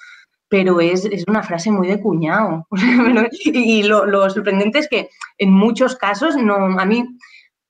Pero 0.53 0.79
es, 0.79 1.05
es 1.05 1.23
una 1.27 1.41
frase 1.41 1.71
muy 1.71 1.87
de 1.87 1.99
cuñado. 1.99 2.67
y 3.43 3.81
lo, 3.81 4.05
lo 4.05 4.29
sorprendente 4.29 4.77
es 4.77 4.87
que 4.87 5.09
en 5.39 5.51
muchos 5.51 5.95
casos, 5.95 6.35
no, 6.37 6.55
a 6.79 6.85
mí, 6.85 7.03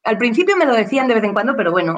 al 0.03 0.17
principio 0.17 0.57
me 0.57 0.65
lo 0.65 0.73
decían 0.73 1.07
de 1.07 1.13
vez 1.13 1.23
en 1.23 1.31
cuando, 1.31 1.55
pero 1.55 1.71
bueno, 1.71 1.95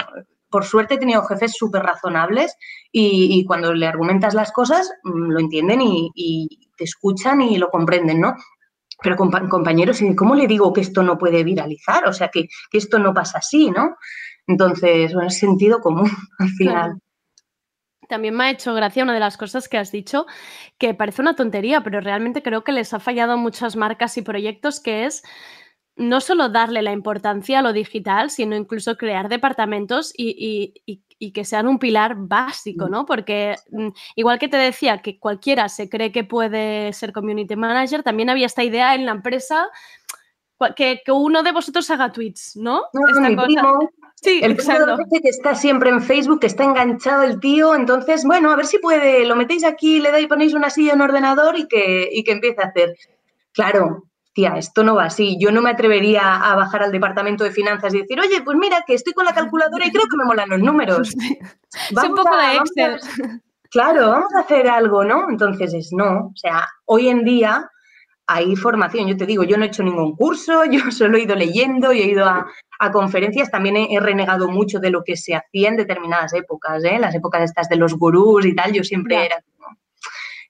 por 0.51 0.63
suerte 0.63 0.93
he 0.93 0.97
tenido 0.99 1.23
jefes 1.23 1.53
súper 1.57 1.81
razonables 1.81 2.55
y, 2.91 3.29
y 3.39 3.45
cuando 3.45 3.73
le 3.73 3.87
argumentas 3.87 4.35
las 4.35 4.51
cosas 4.51 4.91
mm, 5.03 5.31
lo 5.31 5.39
entienden 5.39 5.81
y, 5.81 6.11
y 6.13 6.69
te 6.77 6.83
escuchan 6.83 7.41
y 7.41 7.57
lo 7.57 7.69
comprenden, 7.69 8.21
¿no? 8.21 8.35
Pero 9.01 9.15
compa- 9.15 9.49
compañeros, 9.49 10.03
¿y 10.03 10.15
¿cómo 10.15 10.35
le 10.35 10.45
digo 10.45 10.71
que 10.71 10.81
esto 10.81 11.01
no 11.01 11.17
puede 11.17 11.43
viralizar? 11.43 12.07
O 12.07 12.13
sea, 12.13 12.27
que, 12.27 12.45
que 12.69 12.77
esto 12.77 12.99
no 12.99 13.11
pasa 13.11 13.39
así, 13.39 13.71
¿no? 13.71 13.95
Entonces, 14.45 15.15
bueno, 15.15 15.29
es 15.29 15.39
sentido 15.39 15.79
común 15.79 16.11
al 16.39 16.49
final. 16.49 16.99
También 18.09 18.35
me 18.35 18.45
ha 18.45 18.49
hecho 18.51 18.73
gracia 18.73 19.03
una 19.03 19.13
de 19.13 19.19
las 19.19 19.37
cosas 19.37 19.67
que 19.69 19.77
has 19.77 19.91
dicho, 19.91 20.25
que 20.77 20.93
parece 20.93 21.21
una 21.21 21.35
tontería, 21.35 21.81
pero 21.81 22.01
realmente 22.01 22.43
creo 22.43 22.63
que 22.63 22.71
les 22.71 22.93
ha 22.93 22.99
fallado 22.99 23.33
a 23.33 23.37
muchas 23.37 23.75
marcas 23.75 24.17
y 24.17 24.21
proyectos, 24.21 24.79
que 24.79 25.05
es 25.05 25.23
no 25.97 26.19
solo 26.19 26.49
darle 26.49 26.81
la 26.81 26.91
importancia 26.91 27.59
a 27.59 27.61
lo 27.61 27.71
digital, 27.71 28.29
sino 28.29 28.55
incluso 28.55 28.97
crear 28.97 29.29
departamentos 29.29 30.11
y, 30.17 30.35
y- 30.85 30.93
y- 30.93 31.03
y 31.17 31.31
que 31.31 31.45
sean 31.45 31.67
un 31.67 31.79
pilar 31.79 32.15
básico, 32.17 32.89
¿no? 32.89 33.05
Porque 33.05 33.55
mm, 33.71 33.89
igual 34.17 34.37
que 34.37 34.49
te 34.49 34.57
decía 34.57 34.97
que 35.01 35.17
cualquiera 35.19 35.69
se 35.69 35.89
cree 35.89 36.11
que 36.11 36.25
puede 36.25 36.91
ser 36.91 37.13
community 37.13 37.55
manager, 37.55 38.03
también 38.03 38.29
había 38.29 38.45
esta 38.47 38.63
idea 38.65 38.93
en 38.95 39.05
la 39.05 39.13
empresa 39.13 39.67
que, 40.75 41.01
que 41.05 41.11
uno 41.11 41.43
de 41.43 41.51
vosotros 41.51 41.89
haga 41.91 42.11
tweets, 42.11 42.55
¿no? 42.55 42.83
No, 42.93 43.07
Esta 43.07 43.21
mi 43.29 43.35
cosa- 43.35 43.45
primo, 43.47 43.89
Sí, 44.21 44.39
el 44.41 44.55
primo 44.55 44.71
exacto. 44.71 44.85
de 44.85 44.91
Roche 45.03 45.21
que 45.21 45.29
está 45.29 45.53
siempre 45.55 45.89
en 45.89 46.01
Facebook, 46.01 46.39
que 46.39 46.47
está 46.47 46.63
enganchado 46.63 47.23
el 47.23 47.39
tío, 47.39 47.75
entonces, 47.75 48.23
bueno, 48.25 48.49
a 48.51 48.55
ver 48.55 48.65
si 48.65 48.79
puede, 48.79 49.25
lo 49.25 49.35
metéis 49.35 49.63
aquí, 49.65 49.99
le 49.99 50.11
dais, 50.11 50.27
ponéis 50.27 50.53
una 50.53 50.69
silla 50.69 50.93
en 50.93 51.01
ordenador 51.01 51.57
y 51.59 51.67
que, 51.67 52.09
y 52.11 52.23
que 52.23 52.31
empiece 52.31 52.61
a 52.61 52.67
hacer. 52.67 52.95
Claro, 53.53 54.05
tía, 54.33 54.57
esto 54.57 54.83
no 54.83 54.95
va 54.95 55.05
así. 55.05 55.37
Yo 55.39 55.51
no 55.51 55.61
me 55.61 55.69
atrevería 55.69 56.37
a 56.37 56.55
bajar 56.55 56.83
al 56.83 56.91
departamento 56.91 57.43
de 57.43 57.51
finanzas 57.51 57.93
y 57.93 57.99
decir, 58.01 58.19
oye, 58.19 58.41
pues 58.41 58.57
mira, 58.57 58.83
que 58.87 58.95
estoy 58.95 59.13
con 59.13 59.25
la 59.25 59.33
calculadora 59.33 59.85
y 59.85 59.91
creo 59.91 60.05
que 60.09 60.17
me 60.17 60.25
molan 60.25 60.49
los 60.49 60.59
números. 60.59 61.13
Es 61.91 62.03
un 62.03 62.15
poco 62.15 62.35
de 62.37 62.55
Excel. 62.55 62.99
Claro, 63.69 64.09
vamos 64.09 64.33
a 64.35 64.39
hacer 64.39 64.69
algo, 64.69 65.03
¿no? 65.03 65.29
Entonces 65.29 65.73
es 65.73 65.91
no. 65.91 66.27
O 66.27 66.35
sea, 66.35 66.65
hoy 66.85 67.09
en 67.09 67.25
día 67.25 67.69
hay 68.27 68.55
formación. 68.55 69.07
Yo 69.07 69.17
te 69.17 69.25
digo, 69.25 69.43
yo 69.43 69.57
no 69.57 69.63
he 69.63 69.67
hecho 69.67 69.83
ningún 69.83 70.15
curso, 70.15 70.63
yo 70.71 70.91
solo 70.91 71.17
he 71.17 71.21
ido 71.23 71.35
leyendo 71.35 71.93
y 71.93 72.01
he 72.01 72.05
ido 72.11 72.25
a, 72.25 72.45
a 72.79 72.91
conferencias. 72.91 73.51
También 73.51 73.77
he, 73.77 73.93
he 73.95 73.99
renegado 73.99 74.47
mucho 74.49 74.79
de 74.79 74.89
lo 74.91 75.03
que 75.03 75.15
se 75.17 75.35
hacía 75.35 75.69
en 75.69 75.77
determinadas 75.77 76.33
épocas, 76.33 76.83
¿eh? 76.83 76.97
Las 76.99 77.15
épocas 77.15 77.43
estas 77.43 77.69
de 77.69 77.75
los 77.77 77.93
gurús 77.95 78.45
y 78.45 78.55
tal, 78.55 78.71
yo 78.73 78.83
siempre 78.83 79.25
era 79.25 79.35
como, 79.57 79.77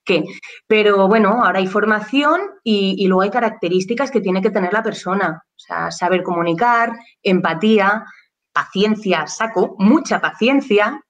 ¿qué? 0.03 0.23
Pero 0.67 1.07
bueno, 1.07 1.43
ahora 1.43 1.59
hay 1.59 1.67
formación 1.67 2.41
y, 2.63 2.95
y 2.97 3.07
luego 3.07 3.23
hay 3.23 3.29
características 3.31 4.11
que 4.11 4.21
tiene 4.21 4.41
que 4.41 4.51
tener 4.51 4.73
la 4.73 4.83
persona. 4.83 5.43
O 5.49 5.59
sea, 5.59 5.91
saber 5.91 6.23
comunicar, 6.23 6.93
empatía, 7.23 8.05
paciencia, 8.53 9.27
saco, 9.27 9.75
mucha 9.79 10.21
paciencia, 10.21 11.01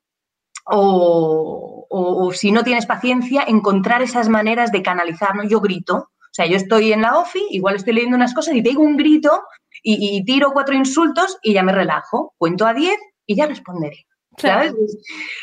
o, 0.66 1.86
o- 1.90 2.26
o 2.28 2.32
si 2.34 2.52
no 2.52 2.64
tienes 2.64 2.86
paciencia, 2.86 3.44
encontrar 3.48 4.02
esas 4.02 4.30
maneras 4.30 4.72
de 4.72 4.82
canalizar, 4.82 5.36
¿no? 5.36 5.44
Yo 5.44 5.62
grito, 5.62 6.10
sea, 6.36 6.46
yo 6.46 6.58
estoy 6.58 6.92
en 6.94 7.02
la 7.02 7.18
OFI, 7.18 7.48
igual 7.52 7.76
estoy 7.76 7.94
leyendo 7.94 8.18
unas 8.18 8.34
cosas 8.34 8.54
y 8.56 8.62
pego 8.62 8.82
un 8.84 8.98
grito 8.98 9.44
y, 9.84 10.18
y 10.18 10.26
tiro 10.26 10.52
cuatro 10.52 10.76
insultos 10.76 11.38
y 11.42 11.54
ya 11.54 11.64
me 11.64 11.72
relajo, 11.72 12.34
cuento 12.38 12.66
a 12.68 12.74
diez 12.74 12.98
y 13.26 13.36
ya 13.36 13.46
responderé. 13.48 14.06
¿sabes? 14.38 14.74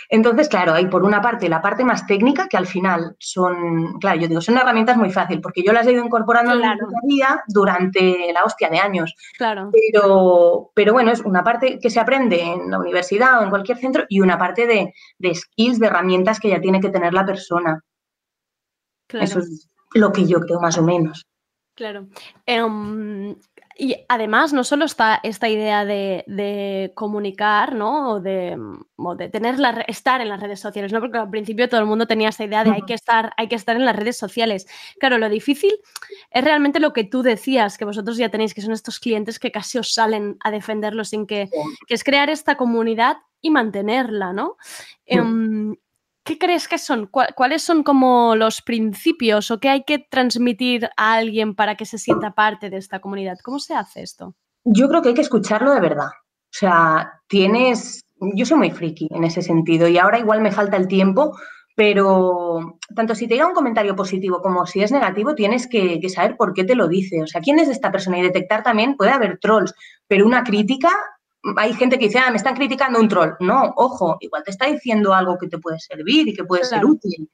Entonces, 0.08 0.48
claro, 0.48 0.74
hay 0.74 0.86
por 0.86 1.04
una 1.04 1.20
parte 1.22 1.48
la 1.48 1.62
parte 1.62 1.84
más 1.84 2.06
técnica, 2.06 2.48
que 2.48 2.56
al 2.56 2.66
final 2.66 3.16
son, 3.18 3.98
claro, 3.98 4.20
yo 4.20 4.28
digo, 4.28 4.40
son 4.40 4.58
herramientas 4.58 4.96
muy 4.96 5.10
fáciles, 5.10 5.42
porque 5.42 5.62
yo 5.62 5.72
las 5.72 5.86
he 5.86 5.92
ido 5.92 6.04
incorporando 6.04 6.52
en 6.52 6.58
mi 6.58 6.64
Claro. 6.64 6.86
día 6.88 6.98
a 6.98 7.06
día 7.06 7.42
durante 7.48 8.32
la 8.32 8.44
hostia 8.44 8.68
de 8.68 8.78
años. 8.78 9.14
Claro. 9.36 9.70
Pero, 9.72 10.70
pero 10.74 10.92
bueno, 10.92 11.10
es 11.10 11.20
una 11.20 11.42
parte 11.42 11.78
que 11.80 11.90
se 11.90 12.00
aprende 12.00 12.40
en 12.42 12.70
la 12.70 12.78
universidad 12.78 13.40
o 13.40 13.44
en 13.44 13.50
cualquier 13.50 13.78
centro 13.78 14.04
y 14.08 14.20
una 14.20 14.38
parte 14.38 14.66
de, 14.66 14.92
de 15.18 15.34
skills, 15.34 15.78
de 15.78 15.86
herramientas 15.86 16.38
que 16.38 16.50
ya 16.50 16.60
tiene 16.60 16.80
que 16.80 16.90
tener 16.90 17.14
la 17.14 17.24
persona. 17.24 17.82
Claro. 19.06 19.24
Eso 19.24 19.38
es 19.40 19.68
lo 19.94 20.12
que 20.12 20.26
yo 20.26 20.40
creo 20.40 20.60
más 20.60 20.78
o 20.78 20.82
menos. 20.82 21.26
Claro. 21.74 22.06
Em, 22.44 23.34
y 23.78 23.96
además, 24.08 24.52
no 24.52 24.62
solo 24.62 24.84
está 24.84 25.20
esta 25.22 25.48
idea 25.48 25.86
de, 25.86 26.24
de 26.26 26.92
comunicar, 26.94 27.74
¿no? 27.74 28.10
O 28.12 28.20
de, 28.20 28.58
o 28.96 29.14
de 29.16 29.30
tener 29.30 29.58
la 29.58 29.70
estar 29.88 30.20
en 30.20 30.28
las 30.28 30.40
redes 30.40 30.60
sociales, 30.60 30.92
¿no? 30.92 31.00
Porque 31.00 31.16
al 31.16 31.30
principio 31.30 31.68
todo 31.68 31.80
el 31.80 31.86
mundo 31.86 32.06
tenía 32.06 32.28
esta 32.28 32.44
idea 32.44 32.64
de 32.64 32.72
hay 32.72 32.82
que 32.82 32.92
estar, 32.92 33.32
hay 33.38 33.48
que 33.48 33.54
estar 33.54 33.74
en 33.76 33.86
las 33.86 33.96
redes 33.96 34.18
sociales. 34.18 34.66
Claro, 35.00 35.16
lo 35.16 35.28
difícil 35.30 35.72
es 36.30 36.44
realmente 36.44 36.78
lo 36.80 36.92
que 36.92 37.04
tú 37.04 37.22
decías, 37.22 37.78
que 37.78 37.86
vosotros 37.86 38.18
ya 38.18 38.28
tenéis, 38.28 38.52
que 38.52 38.60
son 38.60 38.72
estos 38.72 39.00
clientes 39.00 39.38
que 39.38 39.50
casi 39.50 39.78
os 39.78 39.94
salen 39.94 40.36
a 40.44 40.50
defenderlo 40.50 41.04
sin 41.04 41.26
que, 41.26 41.48
que 41.86 41.94
es 41.94 42.04
crear 42.04 42.28
esta 42.28 42.56
comunidad 42.56 43.16
y 43.40 43.50
mantenerla, 43.50 44.32
¿no? 44.32 44.56
Em, 45.06 45.74
¿Qué 46.24 46.38
crees 46.38 46.68
que 46.68 46.78
son? 46.78 47.06
¿Cuál- 47.06 47.34
¿Cuáles 47.34 47.62
son 47.62 47.82
como 47.82 48.36
los 48.36 48.62
principios 48.62 49.50
o 49.50 49.58
qué 49.58 49.68
hay 49.68 49.82
que 49.84 49.98
transmitir 49.98 50.88
a 50.96 51.14
alguien 51.14 51.54
para 51.54 51.76
que 51.76 51.84
se 51.86 51.98
sienta 51.98 52.32
parte 52.34 52.70
de 52.70 52.76
esta 52.76 53.00
comunidad? 53.00 53.38
¿Cómo 53.42 53.58
se 53.58 53.74
hace 53.74 54.02
esto? 54.02 54.34
Yo 54.64 54.88
creo 54.88 55.02
que 55.02 55.08
hay 55.08 55.14
que 55.14 55.20
escucharlo 55.22 55.72
de 55.72 55.80
verdad. 55.80 56.06
O 56.06 56.54
sea, 56.54 57.20
tienes, 57.26 58.02
yo 58.34 58.46
soy 58.46 58.58
muy 58.58 58.70
friki 58.70 59.08
en 59.10 59.24
ese 59.24 59.42
sentido 59.42 59.88
y 59.88 59.98
ahora 59.98 60.18
igual 60.20 60.40
me 60.42 60.52
falta 60.52 60.76
el 60.76 60.86
tiempo, 60.86 61.36
pero 61.74 62.78
tanto 62.94 63.14
si 63.16 63.26
te 63.26 63.34
llega 63.34 63.48
un 63.48 63.54
comentario 63.54 63.96
positivo 63.96 64.40
como 64.42 64.66
si 64.66 64.82
es 64.82 64.92
negativo, 64.92 65.34
tienes 65.34 65.66
que, 65.66 65.98
que 65.98 66.08
saber 66.08 66.36
por 66.36 66.52
qué 66.52 66.62
te 66.62 66.76
lo 66.76 66.86
dice. 66.86 67.22
O 67.22 67.26
sea, 67.26 67.40
quién 67.40 67.58
es 67.58 67.68
esta 67.68 67.90
persona 67.90 68.18
y 68.18 68.22
detectar 68.22 68.62
también, 68.62 68.96
puede 68.96 69.10
haber 69.10 69.38
trolls, 69.40 69.74
pero 70.06 70.26
una 70.26 70.44
crítica, 70.44 70.90
hay 71.56 71.72
gente 71.74 71.98
que 71.98 72.06
dice, 72.06 72.18
ah, 72.18 72.30
me 72.30 72.36
están 72.36 72.54
criticando 72.54 73.00
un 73.00 73.08
troll. 73.08 73.30
No, 73.40 73.72
ojo, 73.76 74.16
igual 74.20 74.42
te 74.44 74.50
está 74.52 74.66
diciendo 74.66 75.12
algo 75.14 75.38
que 75.38 75.48
te 75.48 75.58
puede 75.58 75.78
servir 75.80 76.28
y 76.28 76.34
que 76.34 76.44
puede 76.44 76.64
ser 76.64 76.84
útil. 76.84 77.28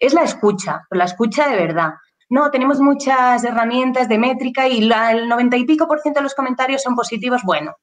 Es 0.00 0.12
la 0.14 0.22
escucha, 0.22 0.84
pero 0.88 0.98
la 0.98 1.04
escucha 1.06 1.48
de 1.48 1.56
verdad. 1.56 1.90
No, 2.30 2.50
tenemos 2.50 2.80
muchas 2.80 3.42
herramientas 3.44 4.08
de 4.08 4.18
métrica 4.18 4.66
y 4.68 4.80
la- 4.82 5.12
el 5.12 5.28
90 5.28 5.56
y 5.56 5.64
pico 5.64 5.86
por 5.86 6.00
ciento 6.00 6.20
de 6.20 6.24
los 6.24 6.34
comentarios 6.34 6.82
son 6.82 6.94
positivos. 6.96 7.42
Bueno, 7.44 7.74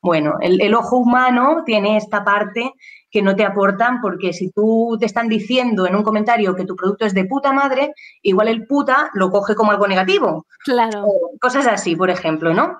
bueno, 0.00 0.34
el, 0.40 0.60
el 0.60 0.74
ojo 0.74 0.96
humano 0.98 1.62
tiene 1.66 1.96
esta 1.96 2.24
parte 2.24 2.72
que 3.10 3.22
no 3.22 3.34
te 3.34 3.44
aportan 3.44 4.00
porque 4.00 4.32
si 4.32 4.50
tú 4.52 4.96
te 5.00 5.06
están 5.06 5.28
diciendo 5.28 5.86
en 5.86 5.96
un 5.96 6.02
comentario 6.04 6.54
que 6.54 6.64
tu 6.64 6.76
producto 6.76 7.04
es 7.06 7.14
de 7.14 7.24
puta 7.24 7.52
madre, 7.52 7.92
igual 8.22 8.48
el 8.48 8.66
puta 8.66 9.10
lo 9.14 9.30
coge 9.30 9.54
como 9.54 9.72
algo 9.72 9.88
negativo. 9.88 10.46
Claro. 10.64 11.04
O 11.04 11.30
cosas 11.40 11.66
así, 11.66 11.96
por 11.96 12.10
ejemplo, 12.10 12.54
¿no? 12.54 12.76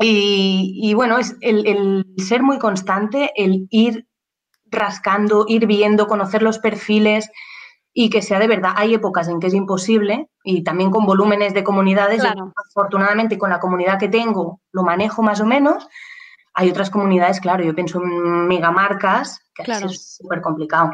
Y, 0.00 0.80
y 0.82 0.94
bueno, 0.94 1.18
es 1.18 1.36
el, 1.40 1.66
el 1.66 2.04
ser 2.18 2.42
muy 2.42 2.58
constante, 2.58 3.30
el 3.36 3.66
ir 3.70 4.06
rascando, 4.70 5.44
ir 5.48 5.66
viendo, 5.66 6.06
conocer 6.08 6.42
los 6.42 6.58
perfiles 6.58 7.30
y 7.92 8.10
que 8.10 8.22
sea 8.22 8.40
de 8.40 8.48
verdad. 8.48 8.72
Hay 8.76 8.92
épocas 8.94 9.28
en 9.28 9.38
que 9.38 9.46
es 9.46 9.54
imposible 9.54 10.28
y 10.42 10.64
también 10.64 10.90
con 10.90 11.06
volúmenes 11.06 11.54
de 11.54 11.62
comunidades. 11.62 12.20
Claro. 12.20 12.52
afortunadamente, 12.70 13.38
con 13.38 13.50
la 13.50 13.60
comunidad 13.60 13.98
que 14.00 14.08
tengo, 14.08 14.60
lo 14.72 14.82
manejo 14.82 15.22
más 15.22 15.40
o 15.40 15.46
menos. 15.46 15.86
Hay 16.54 16.70
otras 16.70 16.90
comunidades, 16.90 17.40
claro, 17.40 17.62
yo 17.64 17.74
pienso 17.74 18.00
en 18.02 18.46
megamarcas, 18.48 19.40
que 19.54 19.62
Claro. 19.64 19.86
es 19.86 20.16
súper 20.16 20.40
complicado. 20.40 20.90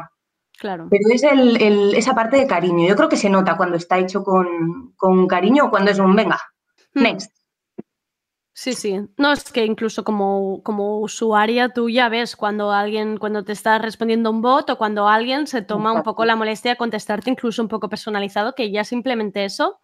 Claro. 0.59 0.87
Pero 0.91 1.03
es 1.11 1.23
el- 1.23 1.59
el- 1.59 1.95
esa 1.95 2.13
parte 2.13 2.37
de 2.37 2.45
cariño. 2.45 2.87
Yo 2.87 2.95
creo 2.95 3.09
que 3.09 3.17
se 3.17 3.29
nota 3.31 3.57
cuando 3.57 3.77
está 3.77 3.97
hecho 3.97 4.23
con, 4.23 4.93
con 4.95 5.25
cariño 5.27 5.65
o 5.65 5.69
cuando 5.71 5.89
es 5.89 5.97
un 5.97 6.15
venga, 6.15 6.39
Hmm. 6.93 7.01
next. 7.03 7.31
Sí, 8.61 8.73
sí. 8.73 8.99
No, 9.17 9.31
es 9.31 9.51
que 9.51 9.65
incluso 9.65 10.03
como, 10.03 10.61
como 10.61 10.99
usuaria 10.99 11.69
tú 11.69 11.89
ya 11.89 12.09
ves 12.09 12.35
cuando 12.35 12.71
alguien, 12.71 13.17
cuando 13.17 13.43
te 13.43 13.53
está 13.53 13.79
respondiendo 13.79 14.29
un 14.29 14.43
bot 14.43 14.69
o 14.69 14.77
cuando 14.77 15.07
alguien 15.07 15.47
se 15.47 15.63
toma 15.63 15.91
un 15.91 16.03
poco 16.03 16.25
la 16.25 16.35
molestia 16.35 16.69
de 16.73 16.77
contestarte 16.77 17.31
incluso 17.31 17.63
un 17.63 17.67
poco 17.69 17.89
personalizado, 17.89 18.53
que 18.53 18.69
ya 18.69 18.83
simplemente 18.83 19.45
eso 19.45 19.79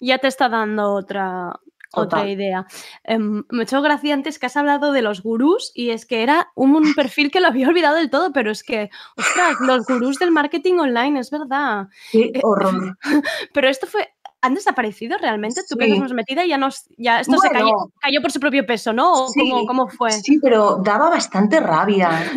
ya 0.00 0.18
te 0.18 0.26
está 0.26 0.48
dando 0.48 0.94
otra, 0.94 1.60
otra 1.92 2.28
idea. 2.28 2.66
Em, 3.04 3.44
me 3.50 3.60
ha 3.60 3.62
hecho 3.62 3.80
gracia 3.82 4.14
antes 4.14 4.40
que 4.40 4.46
has 4.46 4.56
hablado 4.56 4.90
de 4.90 5.02
los 5.02 5.22
gurús 5.22 5.70
y 5.74 5.90
es 5.90 6.06
que 6.06 6.24
era 6.24 6.48
un 6.56 6.92
perfil 6.94 7.30
que 7.30 7.40
lo 7.40 7.46
había 7.46 7.68
olvidado 7.68 7.96
del 7.96 8.10
todo, 8.10 8.32
pero 8.32 8.50
es 8.50 8.64
que, 8.64 8.90
ostras, 9.16 9.56
los 9.60 9.86
gurús 9.86 10.18
del 10.18 10.32
marketing 10.32 10.74
online, 10.80 11.20
es 11.20 11.30
verdad. 11.30 11.86
Qué 12.10 12.32
Eh, 12.34 12.40
horror. 12.42 12.98
Pero 13.54 13.68
esto 13.68 13.86
fue, 13.86 14.08
¿han 14.42 14.54
desaparecido 14.54 15.18
realmente? 15.18 15.62
¿Tú 15.68 15.76
que 15.76 15.84
Sí. 15.86 15.90
estás 15.92 16.02
más 16.02 16.12
metida? 16.14 16.44
Ya, 16.46 16.58
nos, 16.58 16.86
ya 16.96 17.20
esto 17.20 17.36
se 17.38 17.50
cayó, 17.50 17.72
cayó 18.00 18.20
por 18.22 18.30
su 18.30 18.40
propio 18.40 18.64
peso, 18.66 18.92
¿no? 18.92 19.12
¿O 19.24 19.28
Sí, 19.28 19.40
cómo, 19.50 19.66
cómo 19.66 19.88
fue? 19.88 20.12
Sí, 20.12 20.38
pero 20.40 20.76
daba 20.84 21.10
bastante 21.10 21.60
rabia. 21.60 22.30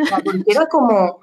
era 0.45 0.65
como. 0.67 1.19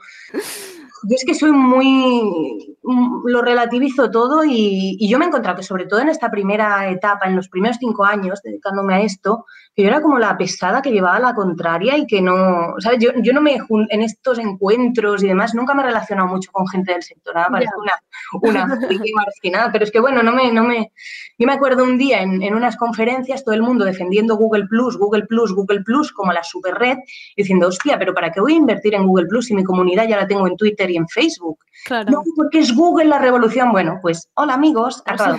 Yo 1.08 1.14
es 1.14 1.24
que 1.26 1.34
soy 1.34 1.52
muy. 1.52 2.76
mm, 2.82 3.22
Lo 3.26 3.42
relativizo 3.42 4.10
todo 4.10 4.44
y, 4.44 4.96
y 4.98 5.08
yo 5.08 5.18
me 5.18 5.24
he 5.24 5.28
encontrado 5.28 5.56
que, 5.56 5.62
sobre 5.62 5.86
todo 5.86 6.00
en 6.00 6.08
esta 6.08 6.30
primera 6.30 6.88
etapa, 6.90 7.26
en 7.26 7.36
los 7.36 7.48
primeros 7.48 7.76
cinco 7.78 8.04
años 8.04 8.40
dedicándome 8.42 8.94
a 8.94 9.00
esto, 9.02 9.44
que 9.76 9.82
yo 9.82 9.88
era 9.88 10.00
como 10.00 10.18
la 10.18 10.38
pesada 10.38 10.80
que 10.80 10.90
llevaba 10.90 11.20
la 11.20 11.34
contraria 11.34 11.98
y 11.98 12.06
que 12.06 12.22
no. 12.22 12.74
¿Sabes? 12.78 12.98
Yo, 12.98 13.10
yo 13.22 13.34
no 13.34 13.42
me. 13.42 13.58
En 13.90 14.00
estos 14.00 14.38
encuentros 14.38 15.22
y 15.22 15.28
demás, 15.28 15.54
nunca 15.54 15.74
me 15.74 15.82
he 15.82 15.86
relacionado 15.86 16.28
mucho 16.28 16.50
con 16.50 16.66
gente 16.66 16.92
del 16.92 17.02
sector. 17.02 17.36
Ahora 17.36 17.50
parezco 17.50 17.82
una, 17.82 18.64
una 18.64 18.78
marginada, 19.14 19.70
pero 19.70 19.84
es 19.84 19.90
que 19.90 20.00
bueno, 20.00 20.22
no 20.22 20.32
me. 20.32 20.50
No 20.50 20.64
me 20.64 20.92
yo 21.38 21.46
me 21.46 21.52
acuerdo 21.52 21.84
un 21.84 21.98
día 21.98 22.22
en, 22.22 22.42
en 22.42 22.54
unas 22.54 22.78
conferencias, 22.78 23.44
todo 23.44 23.54
el 23.54 23.60
mundo 23.60 23.84
defendiendo 23.84 24.36
Google 24.36 24.64
Plus, 24.66 24.96
Google 24.96 25.26
Plus, 25.26 25.52
Google 25.52 25.82
Plus 25.82 26.10
como 26.10 26.32
la 26.32 26.42
super 26.42 26.74
red, 26.74 26.96
diciendo, 27.36 27.68
hostia, 27.68 27.98
pero 27.98 28.14
¿para 28.14 28.32
qué 28.32 28.40
voy 28.40 28.54
a 28.54 28.56
invertir 28.56 28.94
en 28.94 29.06
Google 29.06 29.26
Plus 29.26 29.46
si 29.46 29.54
mi 29.54 29.62
comunidad 29.62 30.08
ya 30.08 30.16
la 30.16 30.26
tengo 30.26 30.46
en 30.46 30.56
Twitter 30.56 30.90
y 30.90 30.96
en 30.96 31.06
Facebook? 31.06 31.58
Claro. 31.84 32.10
No, 32.10 32.22
porque 32.34 32.60
es 32.60 32.74
Google 32.74 33.08
la 33.08 33.18
revolución. 33.18 33.72
Bueno, 33.72 33.98
pues 34.00 34.30
hola 34.36 34.54
amigos, 34.54 35.02
acabado 35.04 35.36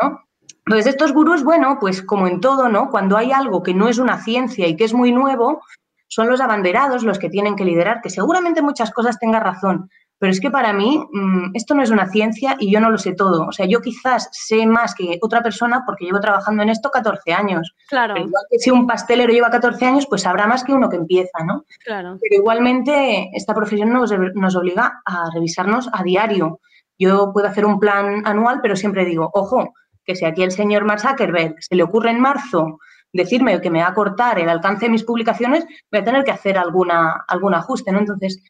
¿no? 0.00 0.20
Entonces, 0.66 0.92
estos 0.92 1.12
gurús, 1.12 1.44
bueno, 1.44 1.78
pues 1.78 2.02
como 2.02 2.26
en 2.26 2.40
todo, 2.40 2.68
¿no? 2.68 2.90
Cuando 2.90 3.16
hay 3.16 3.32
algo 3.32 3.62
que 3.62 3.74
no 3.74 3.88
es 3.88 3.98
una 3.98 4.22
ciencia 4.22 4.66
y 4.66 4.76
que 4.76 4.84
es 4.84 4.94
muy 4.94 5.12
nuevo, 5.12 5.60
son 6.08 6.28
los 6.28 6.40
abanderados 6.40 7.02
los 7.02 7.18
que 7.18 7.28
tienen 7.28 7.56
que 7.56 7.64
liderar, 7.64 8.00
que 8.00 8.08
seguramente 8.08 8.62
muchas 8.62 8.90
cosas 8.92 9.18
tenga 9.18 9.40
razón, 9.40 9.90
Pero 10.18 10.30
es 10.30 10.40
que 10.40 10.50
para 10.50 10.72
mí 10.72 11.04
mm, 11.12 11.50
esto 11.54 11.74
no 11.74 11.82
es 11.82 11.90
una 11.90 12.08
ciencia 12.08 12.56
y 12.58 12.72
yo 12.72 12.80
no 12.80 12.88
lo 12.88 12.98
sé 12.98 13.14
todo. 13.14 13.46
O 13.46 13.52
sea, 13.52 13.66
yo 13.66 13.80
quizás 13.80 14.28
sé 14.30 14.64
más 14.64 14.94
que 14.94 15.18
otra 15.20 15.42
persona 15.42 15.82
porque 15.84 16.04
llevo 16.06 16.20
trabajando 16.20 16.62
en 16.62 16.68
esto 16.68 16.90
14 16.90 17.32
años. 17.32 17.74
Claro. 17.88 18.14
Pero 18.14 18.26
igual 18.26 18.44
que 18.48 18.58
si 18.58 18.70
un 18.70 18.86
pastelero 18.86 19.32
lleva 19.32 19.50
14 19.50 19.84
años, 19.84 20.06
pues 20.08 20.22
sabrá 20.22 20.46
más 20.46 20.62
que 20.64 20.72
uno 20.72 20.88
que 20.88 20.96
empieza, 20.96 21.44
¿no? 21.44 21.64
Claro. 21.84 22.16
Pero 22.22 22.40
igualmente 22.40 23.28
esta 23.34 23.54
profesión 23.54 23.92
nos, 23.92 24.12
nos 24.34 24.56
obliga 24.56 25.02
a 25.04 25.30
revisarnos 25.34 25.90
a 25.92 26.02
diario. 26.04 26.60
Yo 26.96 27.32
puedo 27.32 27.48
hacer 27.48 27.66
un 27.66 27.80
plan 27.80 28.22
anual, 28.24 28.60
pero 28.62 28.76
siempre 28.76 29.04
digo, 29.04 29.30
ojo, 29.34 29.74
que 30.04 30.16
si 30.16 30.24
aquí 30.24 30.42
el 30.42 30.52
señor 30.52 30.84
Mark 30.84 31.00
Zuckerberg 31.00 31.56
se 31.60 31.74
le 31.74 31.82
ocurre 31.82 32.10
en 32.10 32.20
marzo 32.20 32.78
decirme 33.12 33.60
que 33.60 33.70
me 33.70 33.80
va 33.80 33.88
a 33.88 33.94
cortar 33.94 34.38
el 34.38 34.48
alcance 34.48 34.86
de 34.86 34.90
mis 34.90 35.04
publicaciones, 35.04 35.64
voy 35.90 36.00
a 36.00 36.04
tener 36.04 36.24
que 36.24 36.32
hacer 36.32 36.58
alguna, 36.58 37.24
algún 37.28 37.54
ajuste, 37.54 37.92
¿no? 37.92 38.00
Entonces, 38.00 38.42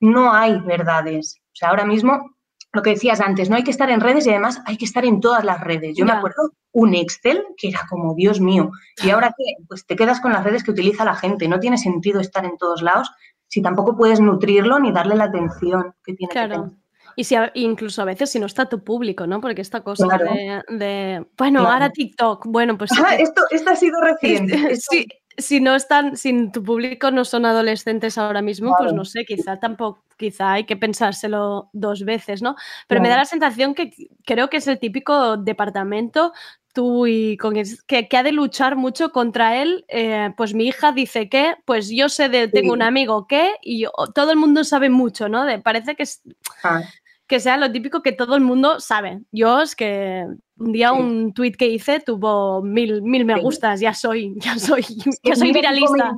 no 0.00 0.32
hay 0.32 0.58
verdades. 0.60 1.40
O 1.46 1.56
sea, 1.56 1.70
ahora 1.70 1.84
mismo, 1.84 2.30
lo 2.72 2.82
que 2.82 2.90
decías 2.90 3.20
antes, 3.20 3.50
no 3.50 3.56
hay 3.56 3.64
que 3.64 3.72
estar 3.72 3.90
en 3.90 4.00
redes 4.00 4.26
y 4.26 4.30
además 4.30 4.62
hay 4.66 4.76
que 4.76 4.84
estar 4.84 5.04
en 5.04 5.20
todas 5.20 5.44
las 5.44 5.60
redes. 5.60 5.96
Yo 5.96 6.04
me 6.04 6.12
acuerdo 6.12 6.52
un 6.72 6.94
Excel 6.94 7.44
que 7.56 7.68
era 7.68 7.80
como, 7.90 8.14
Dios 8.14 8.40
mío, 8.40 8.70
¿y 9.02 9.10
ahora 9.10 9.34
qué? 9.36 9.64
Pues 9.68 9.84
te 9.84 9.96
quedas 9.96 10.20
con 10.20 10.32
las 10.32 10.44
redes 10.44 10.62
que 10.62 10.70
utiliza 10.70 11.04
la 11.04 11.16
gente. 11.16 11.48
No 11.48 11.60
tiene 11.60 11.78
sentido 11.78 12.20
estar 12.20 12.44
en 12.44 12.56
todos 12.56 12.82
lados 12.82 13.10
si 13.48 13.62
tampoco 13.62 13.96
puedes 13.96 14.20
nutrirlo 14.20 14.78
ni 14.78 14.92
darle 14.92 15.16
la 15.16 15.24
atención 15.24 15.94
que 16.04 16.14
tiene 16.14 16.32
que 16.32 16.40
tener. 16.40 16.70
Y 17.16 17.24
si 17.24 17.34
a- 17.34 17.50
incluso 17.54 18.02
a 18.02 18.04
veces 18.04 18.30
si 18.30 18.38
no 18.38 18.46
está 18.46 18.68
tu 18.68 18.82
público, 18.84 19.26
¿no? 19.26 19.40
Porque 19.40 19.60
esta 19.62 19.82
cosa 19.82 20.06
Claro. 20.06 20.24
de, 20.32 20.62
de, 20.76 21.26
bueno, 21.36 21.60
Claro. 21.60 21.72
ahora 21.74 21.90
TikTok, 21.90 22.46
bueno, 22.46 22.76
pues 22.78 22.90
Ah, 22.98 23.14
esto, 23.16 23.42
esto 23.50 23.70
ha 23.70 23.76
sido 23.76 24.00
reciente. 24.54 24.54
Esto- 24.72 24.88
sí, 24.90 25.06
si 25.36 25.60
no 25.60 25.74
están, 25.74 26.16
si 26.16 26.50
tu 26.50 26.62
público 26.62 27.10
no 27.10 27.24
son 27.24 27.44
adolescentes 27.44 28.18
ahora 28.18 28.40
mismo, 28.42 28.74
pues 28.78 28.92
no 28.92 29.04
sé, 29.04 29.24
quizá 29.24 29.58
tampoco, 29.58 30.04
quizá 30.16 30.52
hay 30.52 30.64
que 30.64 30.76
pensárselo 30.76 31.70
dos 31.72 32.04
veces, 32.04 32.40
¿no? 32.40 32.54
Pero 32.86 33.00
me 33.00 33.08
da 33.08 33.16
la 33.16 33.24
sensación 33.24 33.74
que 33.74 33.90
creo 34.24 34.48
que 34.48 34.58
es 34.58 34.68
el 34.68 34.78
típico 34.78 35.36
departamento 35.36 36.32
tú 36.72 37.06
y 37.06 37.36
con 37.36 37.54
que, 37.86 38.08
que 38.08 38.16
ha 38.16 38.22
de 38.24 38.32
luchar 38.32 38.74
mucho 38.76 39.10
contra 39.10 39.62
él. 39.62 39.84
eh, 39.88 40.32
pues 40.36 40.54
mi 40.54 40.66
hija 40.66 40.90
dice 40.92 41.28
que, 41.28 41.54
pues 41.64 41.88
yo 41.88 42.08
sé 42.08 42.28
de, 42.28 42.48
tengo 42.48 42.72
un 42.72 42.82
amigo 42.82 43.26
que, 43.28 43.54
y 43.62 43.80
yo- 43.82 43.92
todo 44.14 44.30
el 44.32 44.36
mundo 44.36 44.64
sabe 44.64 44.88
mucho, 44.88 45.28
¿no? 45.28 45.44
De, 45.44 45.58
parece 45.60 45.94
que 45.94 46.02
es 46.04 46.22
Ah, 46.64 46.80
que 47.26 47.40
sea 47.40 47.56
lo 47.56 47.72
típico 47.72 48.02
que 48.02 48.12
todo 48.12 48.36
el 48.36 48.42
mundo 48.42 48.80
sabe. 48.80 49.20
Yo 49.32 49.60
es 49.62 49.74
que 49.74 50.26
un 50.56 50.72
día 50.72 50.90
Sí. 50.94 51.00
un 51.00 51.32
tweet 51.32 51.52
que 51.52 51.66
hice 51.66 52.00
tuvo 52.00 52.62
mil, 52.62 53.02
mil 53.02 53.24
me 53.24 53.40
gustas, 53.40 53.80
ya 53.80 53.94
soy, 53.94 54.34
ya 54.36 54.56
soy, 54.58 54.82
ya 55.24 55.34
soy 55.34 55.48
mira 55.52 55.72
viralista. 55.72 56.12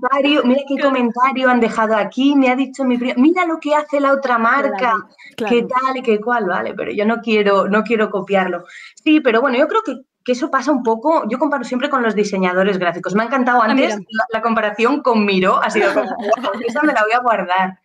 mira 0.44 0.60
qué 0.68 0.82
comentario 0.82 1.48
han 1.48 1.60
dejado 1.60 1.94
aquí, 1.96 2.34
me 2.34 2.50
ha 2.50 2.56
dicho 2.56 2.84
mi 2.84 2.98
prima, 2.98 3.14
mira 3.16 3.46
lo 3.46 3.58
que 3.60 3.74
hace 3.74 4.00
la 4.00 4.12
otra 4.12 4.36
marca, 4.38 4.94
Claro. 5.36 5.54
qué 5.54 5.62
tal 5.62 5.96
y 5.96 6.02
qué 6.02 6.20
cual, 6.20 6.46
vale, 6.46 6.74
pero 6.74 6.90
yo 6.92 7.06
no 7.06 7.20
quiero, 7.20 7.68
no 7.68 7.82
quiero 7.84 8.10
copiarlo. 8.10 8.64
Sí, 9.02 9.20
pero 9.20 9.40
bueno, 9.40 9.56
yo 9.58 9.68
creo 9.68 9.82
que, 9.86 9.94
que 10.24 10.32
eso 10.32 10.50
pasa 10.50 10.72
un 10.72 10.82
poco, 10.82 11.22
yo 11.30 11.38
comparo 11.38 11.62
siempre 11.64 11.88
con 11.88 12.02
los 12.02 12.14
diseñadores 12.16 12.78
gráficos. 12.78 13.14
Me 13.14 13.22
ha 13.22 13.26
encantado 13.26 13.62
Ah, 13.62 13.66
antes 13.66 13.94
la, 13.94 14.24
la 14.32 14.42
comparación 14.42 15.00
con 15.02 15.24
Miro, 15.24 15.62
ha 15.62 15.70
sido 15.70 15.94
como, 15.94 16.08
"Guau, 16.16 16.52
esa 16.66 16.82
me 16.82 16.92
la 16.92 17.02
voy 17.04 17.12
a 17.12 17.20
guardar, 17.20 17.78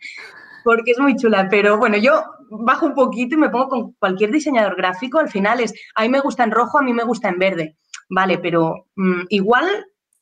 porque 0.63 0.91
es 0.91 0.99
muy 0.99 1.15
chula, 1.15 1.47
pero 1.49 1.77
bueno, 1.77 1.97
yo 1.97 2.23
bajo 2.51 2.85
un 2.85 2.93
poquito 2.93 3.35
y 3.35 3.37
me 3.39 3.49
pongo 3.49 3.67
con 3.69 3.91
cualquier 3.93 4.31
diseñador 4.31 4.75
gráfico, 4.75 5.19
al 5.19 5.29
final 5.29 5.59
es, 5.61 5.73
a 5.95 6.01
mí 6.03 6.09
me 6.09 6.19
gusta 6.19 6.43
en 6.43 6.51
rojo, 6.51 6.77
a 6.79 6.81
mí 6.81 6.93
me 6.93 7.03
gusta 7.03 7.29
en 7.29 7.39
verde, 7.39 7.77
vale, 8.09 8.37
pero 8.37 8.87
mm, 8.95 9.21
igual 9.29 9.65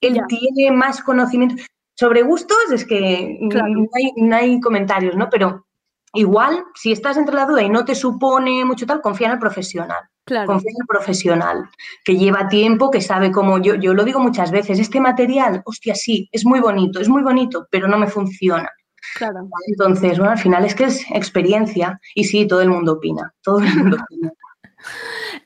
él 0.02 0.14
Ya. 0.16 0.26
tiene 0.28 0.72
más 0.76 1.02
conocimiento. 1.02 1.56
Sobre 1.96 2.22
gustos 2.22 2.58
es 2.72 2.86
que 2.86 3.38
Claro. 3.50 3.68
no, 3.68 3.88
hay, 3.94 4.12
no 4.16 4.36
hay 4.36 4.60
comentarios, 4.62 5.16
¿no? 5.16 5.28
Pero 5.30 5.66
igual, 6.14 6.64
si 6.76 6.92
estás 6.92 7.18
entre 7.18 7.36
la 7.36 7.46
duda 7.46 7.62
y 7.62 7.70
no 7.70 7.84
te 7.84 7.96
supone 7.96 8.64
mucho 8.64 8.86
tal, 8.86 9.02
confía 9.02 9.28
en 9.28 9.34
el 9.34 9.40
profesional. 9.40 10.00
Claro. 10.26 10.46
Confía 10.48 10.70
en 10.72 10.82
el 10.84 10.88
profesional, 10.88 11.70
que 12.06 12.16
lleva 12.16 12.48
tiempo, 12.48 12.92
que 12.92 13.02
sabe 13.02 13.32
cómo. 13.32 13.58
Yo, 13.58 13.76
yo 13.76 13.94
lo 13.96 14.04
digo 14.06 14.20
muchas 14.20 14.52
veces, 14.52 14.80
este 14.80 15.00
material, 15.02 15.62
hostia, 15.66 15.96
sí, 15.96 16.30
es 16.32 16.46
muy 16.46 16.60
bonito, 16.60 17.00
es 17.02 17.10
muy 17.10 17.24
bonito, 17.24 17.68
pero 17.72 17.88
no 17.88 17.98
me 17.98 18.08
funciona. 18.08 18.70
Claro. 19.16 19.50
Entonces, 19.68 20.18
bueno, 20.18 20.32
al 20.32 20.40
final 20.40 20.66
es 20.66 20.76
que 20.76 20.86
es 20.86 21.06
experiencia 21.12 22.00
y 22.16 22.24
sí, 22.26 22.48
todo 22.48 22.62
el 22.62 22.70
mundo 22.70 22.94
opina, 22.94 23.34
todo 23.42 23.60
el 23.60 23.76
mundo 23.76 23.98
opina. 24.04 24.32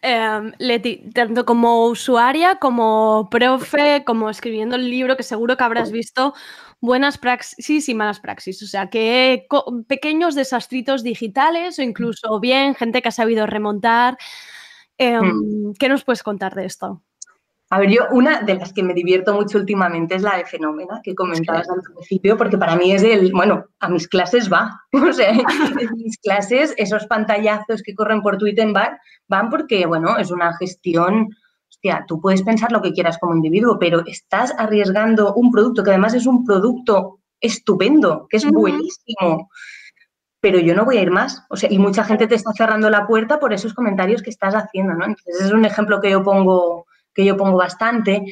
Em, 0.02 0.52
Leti, 0.60 1.10
tanto 1.14 1.46
como 1.46 1.88
usuaria, 1.88 2.58
como 2.60 3.30
profe, 3.32 4.04
como 4.06 4.30
escribiendo 4.30 4.76
el 4.76 4.90
libro, 4.90 5.18
que 5.18 5.24
seguro 5.24 5.58
que 5.58 5.64
habrás 5.64 5.92
visto 5.92 6.34
buenas 6.82 7.18
praxis 7.18 7.88
y 7.88 7.94
malas 7.94 8.20
praxis. 8.20 8.62
O 8.62 8.68
sea, 8.68 8.90
que 8.90 9.48
pequeños 9.88 10.36
desastritos 10.36 11.04
digitales 11.04 11.80
o 11.80 11.82
incluso 11.82 12.40
bien 12.40 12.76
gente 12.76 13.02
que 13.02 13.10
ha 13.10 13.12
sabido 13.12 13.48
remontar. 13.48 14.18
Em, 14.98 15.74
¿Qué 15.80 15.90
nos 15.90 16.04
puedes 16.04 16.22
contar 16.22 16.54
de 16.54 16.66
esto? 16.66 17.02
A 17.74 17.80
ver, 17.80 17.90
yo 17.90 18.04
una 18.12 18.42
de 18.42 18.54
las 18.54 18.72
que 18.72 18.84
me 18.84 18.94
divierto 18.94 19.34
mucho 19.34 19.58
últimamente 19.58 20.14
es 20.14 20.22
la 20.22 20.38
de 20.38 20.46
Fenómena, 20.46 21.02
que 21.04 21.16
comentabas 21.16 21.68
al 21.68 21.82
principio, 21.82 22.38
porque 22.38 22.56
para 22.56 22.76
mí 22.76 22.92
es 22.92 23.02
el, 23.02 23.32
bueno, 23.32 23.66
a 23.80 23.90
mis 23.90 24.08
clases 24.08 24.48
va. 24.54 24.80
O 25.10 25.12
sea, 25.12 25.32
en 25.32 25.92
mis 25.96 26.20
clases 26.20 26.76
esos 26.78 27.08
pantallazos 27.08 27.82
que 27.82 27.96
corren 27.96 28.22
por 28.22 28.38
Twitter 28.38 28.72
van, 28.72 29.00
van 29.28 29.50
porque, 29.50 29.88
bueno, 29.88 30.20
es 30.20 30.30
una 30.30 30.56
gestión, 30.58 31.30
hostia, 31.68 32.06
tú 32.08 32.22
puedes 32.22 32.44
pensar 32.44 32.72
lo 32.72 32.80
que 32.80 32.94
quieras 32.94 33.18
como 33.18 33.34
individuo, 33.34 33.80
pero 33.80 34.06
estás 34.06 34.54
arriesgando 34.56 35.34
un 35.34 35.52
producto 35.52 35.84
que 35.84 35.90
además 35.90 36.14
es 36.14 36.28
un 36.28 36.46
producto 36.46 37.22
estupendo, 37.42 38.28
que 38.30 38.38
es 38.38 38.46
buenísimo. 38.46 39.50
Pero 40.40 40.60
yo 40.60 40.76
no 40.76 40.86
voy 40.86 40.98
a 40.98 41.02
ir 41.02 41.10
más. 41.10 41.44
O 41.50 41.56
sea, 41.56 41.72
y 41.72 41.80
mucha 41.80 42.04
gente 42.04 42.28
te 42.28 42.36
está 42.36 42.52
cerrando 42.52 42.92
la 42.92 43.08
puerta 43.08 43.40
por 43.40 43.52
esos 43.52 43.74
comentarios 43.74 44.22
que 44.22 44.30
estás 44.30 44.54
haciendo, 44.54 44.94
¿no? 44.94 45.06
Entonces, 45.06 45.42
es 45.42 45.52
un 45.52 45.66
ejemplo 45.66 46.00
que 46.00 46.12
yo 46.12 46.22
pongo, 46.22 46.86
que 47.14 47.26
yo 47.26 47.38
pongo 47.38 47.58
bastante. 47.58 48.24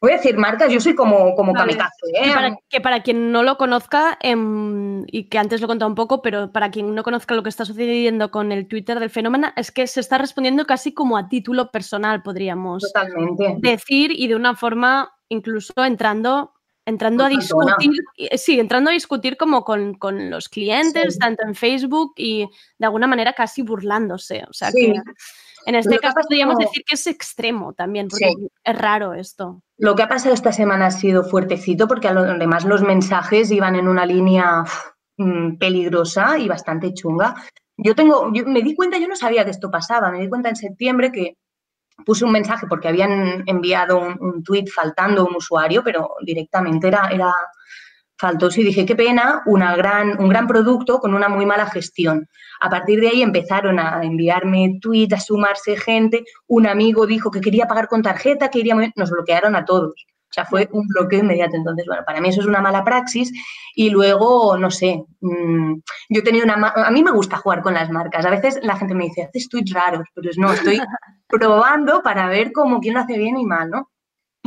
Voy 0.00 0.12
a 0.12 0.16
decir 0.16 0.36
marcas, 0.36 0.70
yo 0.70 0.80
soy 0.80 0.94
como, 0.94 1.34
como 1.34 1.54
Vale. 1.54 1.76
kamikaze, 1.78 2.06
¿eh? 2.14 2.32
para, 2.34 2.56
que 2.68 2.80
para 2.82 3.02
quien 3.02 3.32
no 3.32 3.42
lo 3.42 3.56
conozca, 3.56 4.18
em, 4.20 5.02
y 5.06 5.30
que 5.30 5.38
antes 5.38 5.62
lo 5.62 5.64
he 5.64 5.68
contado 5.68 5.88
un 5.88 5.94
poco, 5.94 6.20
pero 6.20 6.52
para 6.52 6.70
quien 6.70 6.94
no 6.94 7.02
conozca 7.02 7.34
lo 7.34 7.42
que 7.42 7.48
está 7.48 7.64
sucediendo 7.64 8.30
con 8.30 8.52
el 8.52 8.68
Twitter 8.68 9.00
del 9.00 9.08
fenómeno, 9.08 9.48
es 9.56 9.70
que 9.70 9.86
se 9.86 10.00
está 10.00 10.18
respondiendo 10.18 10.66
casi 10.66 10.92
como 10.92 11.16
a 11.16 11.30
título 11.30 11.70
personal, 11.70 12.22
podríamos 12.22 12.82
Totalmente. 12.82 13.56
decir, 13.60 14.10
y 14.14 14.28
de 14.28 14.36
una 14.36 14.54
forma 14.54 15.10
incluso 15.30 15.72
entrando, 15.82 16.52
entrando 16.84 17.24
a 17.24 17.30
discutir, 17.30 17.92
eh, 18.18 18.36
sí, 18.36 18.60
entrando 18.60 18.90
a 18.90 18.92
discutir 18.92 19.38
como 19.38 19.64
con, 19.64 19.94
con 19.94 20.28
los 20.28 20.50
clientes, 20.50 21.14
Sí. 21.14 21.18
tanto 21.18 21.44
en 21.46 21.54
Facebook 21.54 22.12
y 22.18 22.46
de 22.78 22.84
alguna 22.86 23.06
manera 23.06 23.32
casi 23.32 23.62
burlándose. 23.62 24.44
O 24.50 24.52
sea 24.52 24.70
Sí. 24.70 24.92
que 24.92 25.00
en 25.66 25.74
este 25.74 25.98
caso 25.98 26.16
podríamos 26.22 26.56
decir 26.56 26.82
que 26.86 26.94
es 26.94 27.06
extremo 27.06 27.72
también, 27.72 28.08
porque 28.08 28.26
Sí. 28.36 28.48
es 28.64 28.78
raro 28.78 29.14
esto. 29.14 29.62
Lo 29.78 29.94
que 29.94 30.02
ha 30.02 30.08
pasado 30.08 30.34
esta 30.34 30.52
semana 30.52 30.86
ha 30.86 30.90
sido 30.90 31.24
fuertecito 31.24 31.88
porque 31.88 32.08
además 32.08 32.64
los 32.64 32.82
mensajes 32.82 33.50
iban 33.50 33.76
en 33.76 33.88
una 33.88 34.06
línea 34.06 34.64
mm, 35.16 35.58
peligrosa 35.58 36.38
y 36.38 36.48
bastante 36.48 36.92
chunga. 36.92 37.34
Yo 37.76 37.94
tengo, 37.94 38.32
yo 38.32 38.44
me 38.46 38.62
di 38.62 38.74
cuenta, 38.74 38.98
yo 38.98 39.08
no 39.08 39.16
sabía 39.16 39.44
que 39.44 39.50
esto 39.52 39.70
pasaba, 39.70 40.10
me 40.10 40.20
di 40.20 40.28
cuenta 40.28 40.48
en 40.48 40.56
septiembre 40.56 41.10
que 41.12 41.36
puse 42.04 42.24
un 42.24 42.32
mensaje 42.32 42.66
porque 42.68 42.88
habían 42.88 43.44
enviado 43.46 43.98
un, 44.00 44.16
un 44.20 44.42
tuit 44.42 44.68
faltando 44.68 45.24
un 45.24 45.36
usuario, 45.36 45.82
pero 45.84 46.10
directamente 46.24 46.88
era, 46.88 47.08
era 47.12 47.32
faltoso 48.24 48.62
y 48.62 48.64
dije, 48.64 48.86
qué 48.86 48.96
pena, 48.96 49.42
una 49.44 49.76
gran, 49.76 50.18
un 50.18 50.30
gran 50.30 50.46
producto 50.46 50.98
con 50.98 51.12
una 51.12 51.28
muy 51.28 51.44
mala 51.44 51.66
gestión. 51.66 52.26
A 52.58 52.70
partir 52.70 52.98
de 52.98 53.08
ahí 53.08 53.20
empezaron 53.20 53.78
a 53.78 54.02
enviarme 54.02 54.78
tweets, 54.80 55.12
a 55.12 55.20
sumarse 55.20 55.76
gente. 55.76 56.24
Un 56.46 56.66
amigo 56.66 57.06
dijo 57.06 57.30
que 57.30 57.42
quería 57.42 57.66
pagar 57.66 57.86
con 57.86 58.00
tarjeta, 58.00 58.48
que 58.48 58.60
iría. 58.60 58.76
Nos 58.96 59.10
bloquearon 59.10 59.54
a 59.56 59.66
todos. 59.66 59.92
O 59.92 60.32
sea, 60.34 60.46
fue 60.46 60.70
un 60.72 60.88
bloqueo 60.88 61.20
inmediato. 61.20 61.54
Entonces, 61.54 61.84
bueno, 61.86 62.02
para 62.06 62.22
mí 62.22 62.30
eso 62.30 62.40
es 62.40 62.46
una 62.46 62.62
mala 62.62 62.82
praxis. 62.82 63.30
Y 63.74 63.90
luego, 63.90 64.56
no 64.56 64.70
sé, 64.70 65.04
mm, 65.20 65.74
yo 66.08 66.20
he 66.20 66.22
tenido 66.22 66.46
una... 66.46 66.72
A 66.74 66.90
mí 66.90 67.04
me 67.04 67.10
gusta 67.10 67.36
jugar 67.36 67.60
con 67.60 67.74
las 67.74 67.90
marcas. 67.90 68.24
A 68.24 68.30
veces 68.30 68.58
la 68.62 68.76
gente 68.76 68.94
me 68.94 69.04
dice, 69.04 69.24
haces 69.24 69.50
tweets 69.50 69.72
raros, 69.74 70.06
pero 70.14 70.30
es 70.30 70.38
no, 70.38 70.50
estoy 70.50 70.80
probando 71.28 72.02
para 72.02 72.26
ver 72.28 72.52
cómo 72.52 72.80
quién 72.80 72.94
lo 72.94 73.00
hace 73.00 73.18
bien 73.18 73.36
y 73.36 73.44
mal, 73.44 73.68
¿no? 73.68 73.90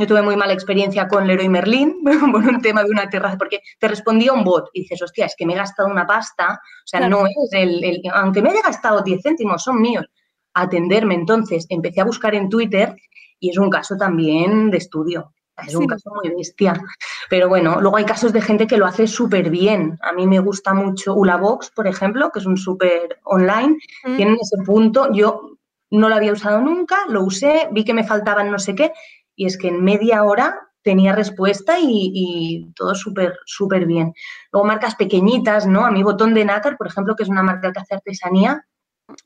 Yo 0.00 0.06
tuve 0.06 0.22
muy 0.22 0.36
mala 0.36 0.52
experiencia 0.52 1.08
con 1.08 1.26
Leroy 1.26 1.48
Merlin 1.48 2.02
por 2.32 2.44
un 2.46 2.62
tema 2.62 2.84
de 2.84 2.90
una 2.90 3.10
terraza, 3.10 3.36
porque 3.36 3.60
te 3.80 3.88
respondía 3.88 4.32
un 4.32 4.44
bot 4.44 4.70
y 4.72 4.82
dices, 4.82 5.02
hostia, 5.02 5.26
es 5.26 5.34
que 5.36 5.44
me 5.44 5.54
he 5.54 5.56
gastado 5.56 5.88
una 5.88 6.06
pasta, 6.06 6.60
o 6.62 6.86
sea, 6.86 7.00
Claro. 7.00 7.22
no 7.22 7.26
es 7.26 7.52
el, 7.52 7.82
el- 7.82 8.02
aunque 8.14 8.40
me 8.40 8.50
haya 8.50 8.62
gastado 8.62 9.02
10 9.02 9.20
céntimos, 9.22 9.64
son 9.64 9.80
míos, 9.82 10.06
atenderme. 10.54 11.14
Entonces 11.16 11.66
empecé 11.68 12.00
a 12.00 12.04
buscar 12.04 12.34
en 12.36 12.48
Twitter 12.48 12.94
y 13.40 13.50
es 13.50 13.58
un 13.58 13.70
caso 13.70 13.96
también 13.96 14.70
de 14.70 14.78
estudio, 14.78 15.32
es 15.66 15.74
un 15.74 15.86
caso 15.88 16.10
muy 16.14 16.32
bestia. 16.32 16.80
Pero 17.28 17.48
bueno, 17.48 17.80
luego 17.80 17.96
hay 17.96 18.04
casos 18.04 18.32
de 18.32 18.40
gente 18.40 18.68
que 18.68 18.76
lo 18.76 18.86
hace 18.86 19.08
súper 19.08 19.50
bien. 19.50 19.98
A 20.02 20.12
mí 20.12 20.28
me 20.28 20.38
gusta 20.38 20.74
mucho 20.74 21.14
Ulabox, 21.14 21.70
por 21.70 21.88
ejemplo, 21.88 22.30
que 22.30 22.38
es 22.38 22.46
un 22.46 22.56
súper 22.56 23.18
online, 23.24 23.76
Mm. 24.04 24.16
tienen 24.16 24.36
ese 24.40 24.62
punto, 24.64 25.12
yo 25.12 25.56
no 25.90 26.08
lo 26.08 26.14
había 26.14 26.32
usado 26.32 26.60
nunca, 26.60 26.98
lo 27.08 27.22
usé, 27.24 27.66
vi 27.72 27.82
que 27.84 27.94
me 27.94 28.04
faltaban 28.04 28.50
no 28.50 28.58
sé 28.58 28.74
qué, 28.74 28.92
y 29.38 29.46
es 29.46 29.56
que 29.56 29.68
en 29.68 29.82
media 29.82 30.24
hora 30.24 30.60
tenía 30.82 31.14
respuesta 31.14 31.78
y, 31.78 32.10
y 32.12 32.72
todo 32.74 32.94
súper, 32.94 33.34
súper 33.46 33.86
bien. 33.86 34.12
Luego 34.52 34.66
marcas 34.66 34.96
pequeñitas, 34.96 35.66
¿no? 35.66 35.86
A 35.86 35.90
mi 35.90 36.02
botón 36.02 36.34
de 36.34 36.44
nácar, 36.44 36.76
por 36.76 36.88
ejemplo, 36.88 37.14
que 37.14 37.22
es 37.22 37.28
una 37.28 37.42
marca 37.42 37.72
que 37.72 37.80
hace 37.80 37.94
artesanía, 37.94 38.64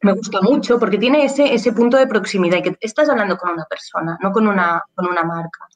me 0.03 0.13
gusta 0.13 0.41
mucho 0.43 0.79
porque 0.79 0.99
tiene 0.99 1.25
ese, 1.25 1.55
ese 1.55 1.73
punto 1.73 1.97
de 1.97 2.07
proximidad 2.07 2.59
y 2.59 2.63
que 2.63 2.77
estás 2.81 3.09
hablando 3.09 3.37
con 3.37 3.51
una 3.51 3.65
persona, 3.65 4.19
no 4.23 4.31
con 4.31 4.47
una, 4.47 4.83
con 4.95 5.07
una 5.07 5.25
marca. 5.25 5.67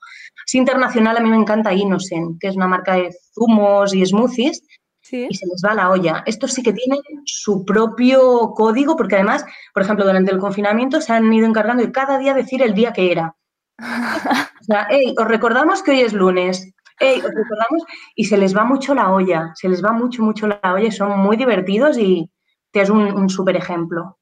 Si 0.44 0.58
internacional, 0.58 1.16
a 1.16 1.20
mí 1.20 1.28
me 1.28 1.36
encanta 1.36 1.72
Innocent, 1.72 2.38
que 2.40 2.48
es 2.48 2.56
una 2.56 2.68
marca 2.68 2.94
de 2.94 3.14
zumos 3.34 3.94
y 3.94 4.04
smoothies, 4.04 4.62
y 5.10 5.34
se 5.34 5.46
les 5.46 5.62
va 5.64 5.74
la 5.74 5.90
olla. 5.90 6.22
Estos 6.26 6.52
sí 6.52 6.62
que 6.62 6.72
tienen 6.72 7.00
su 7.24 7.64
propio 7.64 8.52
código, 8.54 8.96
porque 8.96 9.14
además, 9.14 9.44
por 9.72 9.82
ejemplo, 9.82 10.04
durante 10.04 10.32
el 10.32 10.38
confinamiento 10.38 11.00
se 11.00 11.12
han 11.12 11.32
ido 11.32 11.46
encargando 11.46 11.82
de 11.82 11.92
cada 11.92 12.18
día 12.18 12.34
decir 12.34 12.62
el 12.62 12.74
día 12.74 12.92
que 12.92 13.12
era. 13.12 13.36
O 13.80 14.64
sea, 14.64 14.86
hey, 14.90 15.14
os 15.18 15.28
recordamos 15.28 15.82
que 15.82 15.92
hoy 15.92 16.00
es 16.00 16.12
lunes. 16.12 16.72
Hey, 16.98 17.18
os 17.18 17.30
recordamos. 17.34 17.82
Y 18.14 18.24
se 18.24 18.36
les 18.38 18.56
va 18.56 18.64
mucho 18.64 18.94
la 18.94 19.10
olla, 19.10 19.52
se 19.54 19.68
les 19.68 19.84
va 19.84 19.92
mucho, 19.92 20.22
mucho 20.22 20.46
la 20.46 20.60
olla 20.64 20.86
y 20.86 20.92
son 20.92 21.18
muy 21.18 21.36
divertidos 21.36 21.98
y 21.98 22.30
te 22.70 22.80
es 22.80 22.90
un, 22.90 23.00
un 23.12 23.28
súper 23.28 23.56
ejemplo. 23.56 24.18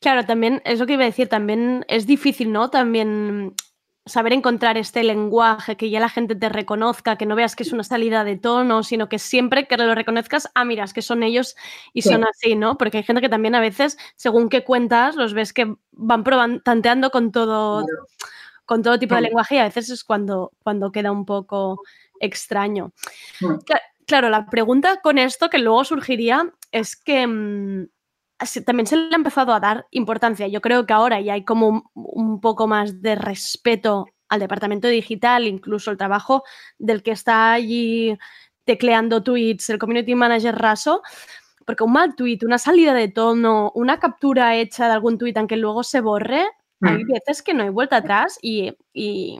Claro, 0.00 0.24
también 0.26 0.60
es 0.64 0.78
lo 0.78 0.86
que 0.86 0.94
iba 0.94 1.02
a 1.02 1.06
decir, 1.06 1.28
también 1.28 1.84
es 1.88 2.06
difícil, 2.06 2.52
¿no? 2.52 2.68
También 2.70 3.54
saber 4.06 4.32
encontrar 4.32 4.76
este 4.76 5.04
lenguaje, 5.04 5.76
que 5.76 5.88
ya 5.88 6.00
la 6.00 6.08
gente 6.08 6.34
te 6.34 6.48
reconozca, 6.48 7.16
que 7.16 7.26
no 7.26 7.36
veas 7.36 7.54
que 7.54 7.62
es 7.62 7.72
una 7.72 7.84
salida 7.84 8.24
de 8.24 8.36
tono, 8.36 8.82
sino 8.82 9.08
que 9.08 9.18
siempre 9.18 9.66
que 9.66 9.76
lo 9.76 9.94
reconozcas, 9.94 10.50
ah, 10.54 10.64
mira, 10.64 10.84
es 10.84 10.92
que 10.92 11.02
son 11.02 11.22
ellos 11.22 11.54
y 11.92 12.02
Sí. 12.02 12.08
son 12.10 12.24
así, 12.24 12.56
¿no? 12.56 12.76
Porque 12.76 12.98
hay 12.98 13.04
gente 13.04 13.22
que 13.22 13.28
también 13.28 13.54
a 13.54 13.60
veces, 13.60 13.98
según 14.16 14.48
qué 14.48 14.64
cuentas, 14.64 15.16
los 15.16 15.32
ves 15.32 15.52
que 15.52 15.74
van 15.92 16.24
probando, 16.24 16.60
tanteando 16.62 17.10
con 17.10 17.30
todo, 17.30 17.86
con 18.70 18.84
todo 18.84 19.00
tipo 19.00 19.16
de 19.16 19.22
lenguaje 19.22 19.56
y 19.56 19.58
a 19.58 19.64
veces 19.64 19.90
es 19.90 20.04
cuando, 20.04 20.52
cuando 20.62 20.92
queda 20.92 21.10
un 21.10 21.26
poco 21.26 21.80
extraño. 22.20 22.92
Mm. 23.40 23.54
Cla- 23.66 23.80
Claro, 24.06 24.28
la 24.28 24.46
pregunta 24.46 25.00
con 25.00 25.18
esto 25.18 25.50
que 25.50 25.58
luego 25.58 25.82
surgiría 25.84 26.52
es 26.70 26.94
que 26.94 27.26
mm, 27.26 27.88
también 28.64 28.86
se 28.86 28.96
le 28.96 29.12
ha 29.12 29.16
empezado 29.16 29.52
a 29.52 29.58
dar 29.58 29.86
importancia. 29.90 30.46
Yo 30.46 30.60
creo 30.60 30.86
que 30.86 30.92
ahora 30.92 31.20
ya 31.20 31.32
hay 31.32 31.44
como 31.44 31.66
un, 31.68 31.82
un 31.94 32.40
poco 32.40 32.68
más 32.68 33.02
de 33.02 33.16
respeto 33.16 34.06
al 34.28 34.38
departamento 34.38 34.86
digital, 34.86 35.48
incluso 35.48 35.90
el 35.90 35.96
trabajo 35.96 36.44
del 36.78 37.02
que 37.02 37.10
está 37.10 37.52
allí 37.52 38.16
tecleando 38.64 39.20
tweets, 39.24 39.70
el 39.70 39.78
community 39.78 40.14
manager 40.14 40.54
raso, 40.56 41.02
porque 41.66 41.82
un 41.82 41.92
mal 41.92 42.14
tweet, 42.14 42.38
una 42.42 42.58
salida 42.58 42.94
de 42.94 43.08
tono, 43.08 43.72
una 43.74 43.98
captura 43.98 44.54
hecha 44.56 44.86
de 44.86 44.92
algún 44.92 45.18
tweet 45.18 45.34
aunque 45.36 45.56
luego 45.56 45.82
se 45.82 46.00
borre, 46.00 46.46
hay 46.82 47.04
veces 47.04 47.42
que 47.42 47.54
no 47.54 47.62
hay 47.62 47.68
vuelta 47.68 47.96
atrás 47.96 48.38
y, 48.40 48.76
y 48.92 49.38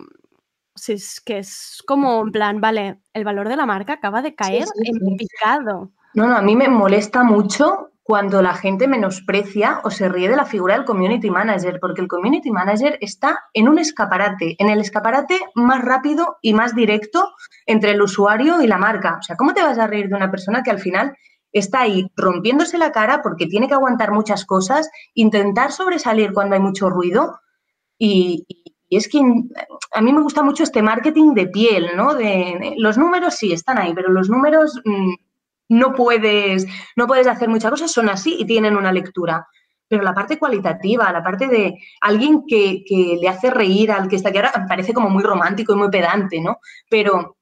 si 0.75 0.95
es 0.95 1.21
que 1.21 1.39
es 1.39 1.83
como 1.87 2.23
en 2.23 2.33
plan, 2.33 2.61
vale, 2.61 3.01
el 3.13 3.25
valor 3.25 3.49
de 3.49 3.57
la 3.57 3.67
marca 3.67 3.95
acaba 3.95 4.23
de 4.23 4.35
caer 4.35 4.65
sí, 4.65 4.83
en 4.85 4.95
sí. 4.99 5.17
picado. 5.17 5.91
No, 6.15 6.27
no, 6.27 6.37
a 6.37 6.43
mí 6.43 6.57
me 6.57 6.69
molesta 6.69 7.23
mucho 7.23 7.91
cuando 8.03 8.43
la 8.43 8.55
gente 8.55 8.89
menosprecia 8.89 9.81
o 9.85 9.91
se 9.91 10.09
ríe 10.09 10.29
de 10.29 10.35
la 10.35 10.45
figura 10.45 10.75
del 10.75 10.85
community 10.85 11.31
manager, 11.31 11.79
porque 11.81 12.01
el 12.01 12.09
community 12.09 12.51
manager 12.51 12.99
está 13.01 13.45
en 13.55 13.69
un 13.69 13.79
escaparate, 13.79 14.57
en 14.59 14.69
el 14.69 14.81
escaparate 14.81 15.39
más 15.55 15.81
rápido 15.85 16.39
y 16.43 16.53
más 16.53 16.75
directo 16.75 17.33
entre 17.67 17.93
el 17.93 18.03
usuario 18.03 18.63
y 18.63 18.67
la 18.67 18.79
marca. 18.79 19.19
O 19.21 19.23
sea, 19.23 19.37
¿cómo 19.37 19.55
te 19.55 19.63
vas 19.63 19.79
a 19.79 19.87
reír 19.87 20.09
de 20.09 20.17
una 20.17 20.31
persona 20.31 20.65
que 20.65 20.73
al 20.73 20.81
final 20.81 21.17
está 21.53 21.81
ahí 21.83 22.07
rompiéndose 22.17 22.79
la 22.79 22.93
cara 22.93 23.21
porque 23.23 23.47
tiene 23.47 23.69
que 23.69 23.75
aguantar 23.75 24.13
muchas 24.13 24.45
cosas, 24.47 24.91
intentar 25.15 25.73
sobresalir 25.73 26.33
cuando 26.33 26.55
hay 26.57 26.61
mucho 26.63 26.91
ruido? 26.91 27.39
Y, 27.99 28.47
es 28.91 29.09
que 29.09 29.21
a 29.93 30.01
mí 30.01 30.13
me 30.13 30.21
gusta 30.23 30.43
mucho 30.43 30.63
este 30.65 30.83
marketing 30.83 31.35
de 31.35 31.47
piel, 31.49 31.91
¿no? 31.97 32.15
De, 32.15 32.25
de- 32.61 32.75
los 32.79 32.99
números 32.99 33.35
sí 33.37 33.53
están 33.53 33.79
ahí, 33.79 33.93
pero 33.95 34.11
los 34.11 34.29
números 34.29 34.81
mm, 34.85 35.15
no 35.69 35.93
puedes, 35.95 36.67
no 36.97 37.07
puedes 37.07 37.27
hacer 37.27 37.49
muchas 37.49 37.71
cosas, 37.71 37.93
son 37.93 38.09
así 38.09 38.37
y 38.39 38.47
tienen 38.47 38.77
una 38.77 38.93
lectura. 38.93 39.47
Pero 39.89 40.03
la 40.03 40.15
parte 40.15 40.39
cualitativa, 40.39 41.13
la 41.13 41.23
parte 41.23 41.49
de 41.49 41.75
alguien 42.01 42.45
que, 42.47 42.83
que 42.87 43.17
le 43.21 43.29
hace 43.29 43.51
reír 43.51 43.91
al 43.93 44.09
que 44.09 44.17
está 44.17 44.29
aquí 44.31 44.39
ahora, 44.39 44.67
parece 44.69 44.93
como 44.95 45.11
muy 45.11 45.23
romántico 45.23 45.73
y 45.73 45.77
muy 45.77 45.91
pedante, 45.91 46.41
¿no? 46.41 46.59
Pero 46.89 47.37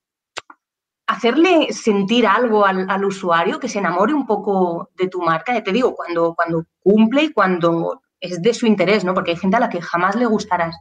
hacerle 1.09 1.73
sentir 1.73 2.27
algo 2.27 2.67
al, 2.67 3.05
usuario, 3.05 3.59
que 3.59 3.69
se 3.69 3.79
enamore 3.79 4.13
un 4.13 4.27
poco 4.27 4.91
de 4.95 5.09
tu 5.09 5.23
marca, 5.23 5.55
ya 5.55 5.65
te 5.65 5.73
digo, 5.73 5.95
cuando, 5.95 6.35
cuando 6.35 6.67
cumple 6.81 7.25
y 7.25 7.33
cuando 7.33 8.03
es 8.21 8.43
de 8.43 8.53
su 8.53 8.67
interés, 8.67 9.05
¿no? 9.05 9.15
Porque 9.15 9.31
hay 9.31 9.39
gente 9.39 9.57
a 9.57 9.61
la 9.61 9.71
que 9.71 9.81
jamás 9.81 10.17
le 10.17 10.27
gustarás. 10.27 10.77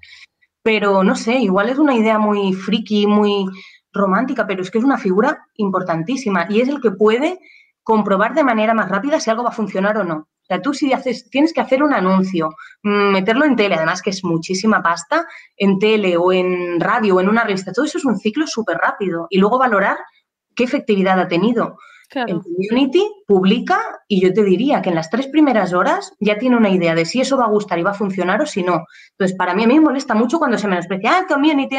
Pero 0.61 1.01
no 1.01 1.15
sé, 1.15 1.37
igual 1.37 1.69
es 1.69 1.77
una 1.77 1.95
idea 1.95 2.19
muy 2.19 2.51
friki, 2.53 3.07
muy 3.07 3.45
romántica, 3.93 4.45
pero 4.45 4.61
es 4.61 4.69
que 4.69 4.79
es 4.79 4.83
una 4.83 4.97
figura 4.97 5.47
importantísima 5.55 6.45
y 6.49 6.59
es 6.59 6.67
el 6.67 6.81
que 6.81 6.91
puede 6.91 7.39
comprobar 7.81 8.33
de 8.33 8.43
manera 8.43 8.73
más 8.73 8.89
rápida 8.89 9.21
si 9.21 9.29
algo 9.29 9.43
va 9.43 9.49
a 9.49 9.53
funcionar 9.53 9.97
o 9.97 10.03
no. 10.03 10.15
O 10.15 10.45
sea, 10.45 10.61
tú 10.61 10.73
si 10.73 10.91
haces, 10.91 11.29
tienes 11.29 11.53
que 11.53 11.61
hacer 11.61 11.81
un 11.81 11.93
anuncio, 11.93 12.49
mm, 12.83 13.11
meterlo 13.11 13.45
en 13.45 13.55
tele, 13.55 13.75
además 13.75 14.01
que 14.01 14.09
es 14.09 14.25
muchísima 14.25 14.83
pasta, 14.83 15.25
en 15.55 15.79
tele 15.79 16.17
o 16.17 16.33
en 16.33 16.81
radio 16.81 17.15
o 17.15 17.21
en 17.21 17.29
una 17.29 17.45
revista, 17.45 17.71
todo 17.71 17.85
eso 17.85 17.97
es 17.97 18.05
un 18.05 18.17
ciclo 18.17 18.45
súper 18.45 18.77
rápido 18.77 19.27
y 19.29 19.39
luego 19.39 19.57
valorar 19.57 19.97
qué 20.57 20.65
efectividad 20.65 21.17
ha 21.19 21.29
tenido. 21.29 21.77
El 22.13 22.41
community 22.41 23.03
publica 23.27 23.79
y 24.07 24.21
yo 24.21 24.33
te 24.33 24.43
diría 24.43 24.81
que 24.81 24.89
en 24.89 24.95
las 24.95 25.09
tres 25.09 25.27
primeras 25.27 25.73
horas 25.73 26.13
ya 26.19 26.37
tiene 26.37 26.55
una 26.55 26.69
idea 26.69 26.95
de 26.95 27.05
si 27.05 27.19
eso 27.19 27.37
va 27.37 27.45
a 27.45 27.49
gustar 27.49 27.79
y 27.79 27.83
va 27.83 27.91
a 27.91 27.95
funcionar 27.95 28.41
o 28.41 28.45
si 28.45 28.63
no. 28.63 28.85
Entonces, 29.11 29.35
para 29.37 29.53
mí 29.53 29.65
a 29.65 29.67
mí 29.67 29.75
me 29.75 29.85
molesta 29.85 30.15
mucho 30.15 30.39
cuando 30.39 30.57
se 30.57 30.67
menosprecia, 30.67 31.11
ah, 31.13 31.19
el 31.19 31.27
community. 31.27 31.77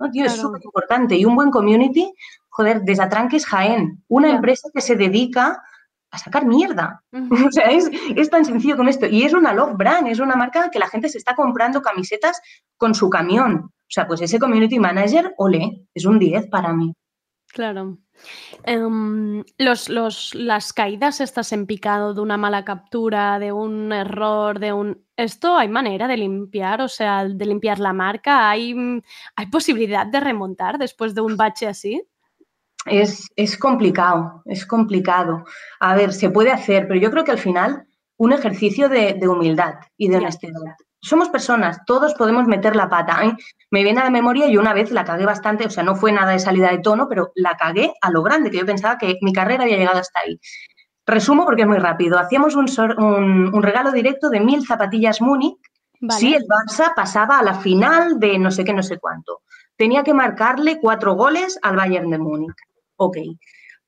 No, 0.00 0.10
tío, 0.10 0.26
es 0.26 0.32
súper 0.32 0.60
importante. 0.64 1.16
Y 1.16 1.24
un 1.24 1.36
buen 1.36 1.50
community, 1.50 2.12
joder, 2.48 2.82
desatranques 2.82 3.46
Jaén, 3.46 4.02
una 4.08 4.30
empresa 4.30 4.68
que 4.74 4.80
se 4.80 4.96
dedica 4.96 5.62
a 6.10 6.18
sacar 6.18 6.44
mierda. 6.44 7.02
O 7.48 7.52
sea, 7.52 7.70
es, 7.70 7.88
es 8.16 8.30
tan 8.30 8.44
sencillo 8.44 8.76
como 8.76 8.90
esto. 8.90 9.06
Y 9.06 9.22
es 9.22 9.32
una 9.32 9.52
love 9.52 9.76
brand, 9.76 10.08
es 10.08 10.18
una 10.18 10.34
marca 10.34 10.70
que 10.70 10.80
la 10.80 10.88
gente 10.88 11.08
se 11.08 11.18
está 11.18 11.36
comprando 11.36 11.82
camisetas 11.82 12.40
con 12.76 12.94
su 12.94 13.08
camión. 13.08 13.70
O 13.88 13.90
sea, 13.90 14.08
pues 14.08 14.20
ese 14.20 14.40
community 14.40 14.78
manager, 14.80 15.34
ole, 15.38 15.86
es 15.94 16.04
un 16.04 16.18
10 16.18 16.48
para 16.48 16.72
mí. 16.72 16.92
Claro. 17.52 17.98
Em, 18.64 19.44
los, 19.58 19.88
los, 19.88 20.34
las 20.34 20.72
caídas 20.72 21.20
estas 21.20 21.52
en 21.52 21.66
picado 21.66 22.14
de 22.14 22.20
una 22.20 22.36
mala 22.36 22.64
captura, 22.64 23.38
de 23.38 23.52
un 23.52 23.92
error, 23.92 24.58
de 24.58 24.72
un... 24.72 25.04
¿Esto 25.16 25.56
hay 25.56 25.68
manera 25.68 26.06
de 26.08 26.16
limpiar? 26.16 26.80
O 26.80 26.88
sea, 26.88 27.24
de 27.24 27.46
limpiar 27.46 27.78
la 27.78 27.92
marca. 27.92 28.50
¿Hay, 28.50 28.74
¿hay 29.36 29.46
posibilidad 29.46 30.06
de 30.06 30.20
remontar 30.20 30.78
después 30.78 31.14
de 31.14 31.20
un 31.20 31.36
bache 31.36 31.66
así? 31.66 32.02
Es, 32.86 33.28
es 33.36 33.58
complicado, 33.58 34.42
es 34.46 34.64
complicado. 34.64 35.44
A 35.80 35.94
ver, 35.94 36.12
se 36.12 36.30
puede 36.30 36.50
hacer, 36.50 36.86
pero 36.86 37.00
yo 37.00 37.10
creo 37.10 37.24
que 37.24 37.32
al 37.32 37.38
final 37.38 37.86
un 38.16 38.32
ejercicio 38.32 38.88
de, 38.88 39.14
de 39.14 39.28
humildad 39.28 39.74
y 39.96 40.08
de 40.08 40.16
honestidad. 40.16 40.76
Somos 41.00 41.28
personas, 41.28 41.80
todos 41.86 42.14
podemos 42.14 42.46
meter 42.46 42.74
la 42.74 42.88
pata. 42.88 43.24
¿eh? 43.24 43.32
Me 43.70 43.84
viene 43.84 44.00
a 44.00 44.04
la 44.04 44.10
memoria, 44.10 44.48
yo 44.48 44.60
una 44.60 44.74
vez 44.74 44.90
la 44.90 45.04
cagué 45.04 45.24
bastante, 45.26 45.64
o 45.66 45.70
sea, 45.70 45.84
no 45.84 45.94
fue 45.94 46.10
nada 46.12 46.32
de 46.32 46.38
salida 46.40 46.70
de 46.70 46.78
tono, 46.78 47.08
pero 47.08 47.30
la 47.36 47.56
cagué 47.56 47.92
a 48.00 48.10
lo 48.10 48.22
grande, 48.22 48.50
que 48.50 48.58
yo 48.58 48.66
pensaba 48.66 48.98
que 48.98 49.16
mi 49.22 49.32
carrera 49.32 49.62
había 49.64 49.76
llegado 49.76 49.98
hasta 50.00 50.20
ahí. 50.20 50.40
Resumo 51.06 51.44
porque 51.44 51.62
es 51.62 51.68
muy 51.68 51.78
rápido. 51.78 52.18
Hacíamos 52.18 52.54
un, 52.56 52.66
un- 52.98 53.54
un 53.54 53.62
regalo 53.62 53.92
directo 53.92 54.28
de 54.28 54.40
mil 54.40 54.66
zapatillas 54.66 55.20
Múnich 55.22 55.56
Vale. 56.00 56.20
si 56.20 56.34
el 56.34 56.44
Barça 56.44 56.92
pasaba 56.94 57.38
a 57.38 57.42
la 57.42 57.54
final 57.54 58.18
de 58.18 58.38
no 58.38 58.50
sé 58.50 58.64
qué, 58.64 58.72
no 58.74 58.82
sé 58.82 58.98
cuánto. 58.98 59.40
Tenía 59.76 60.02
que 60.02 60.12
marcarle 60.14 60.78
cuatro 60.80 61.14
goles 61.14 61.58
al 61.62 61.76
Bayern 61.76 62.10
de 62.10 62.18
Múnich. 62.18 62.56
Ok. 62.96 63.16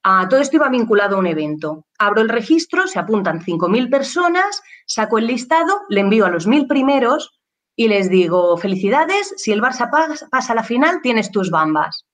Todo 0.02 0.40
esto 0.40 0.56
iba 0.56 0.68
vinculado 0.68 1.16
a 1.16 1.18
un 1.18 1.26
evento. 1.26 1.84
Abro 1.98 2.22
el 2.22 2.28
registro, 2.28 2.86
se 2.86 2.98
apuntan 2.98 3.40
5.000 3.42 3.90
personas, 3.90 4.62
saco 4.86 5.18
el 5.18 5.26
listado, 5.26 5.82
le 5.88 6.00
envío 6.00 6.24
a 6.26 6.30
los 6.30 6.46
1.000 6.46 6.66
primeros 6.66 7.38
y 7.76 7.88
les 7.88 8.08
digo, 8.10 8.56
felicidades, 8.56 9.34
si 9.36 9.52
el 9.52 9.60
Barça 9.62 9.90
pas- 9.90 10.28
pasa 10.30 10.52
a 10.52 10.56
la 10.56 10.62
final, 10.64 11.00
tienes 11.02 11.30
tus 11.30 11.50
bambas. 11.50 12.06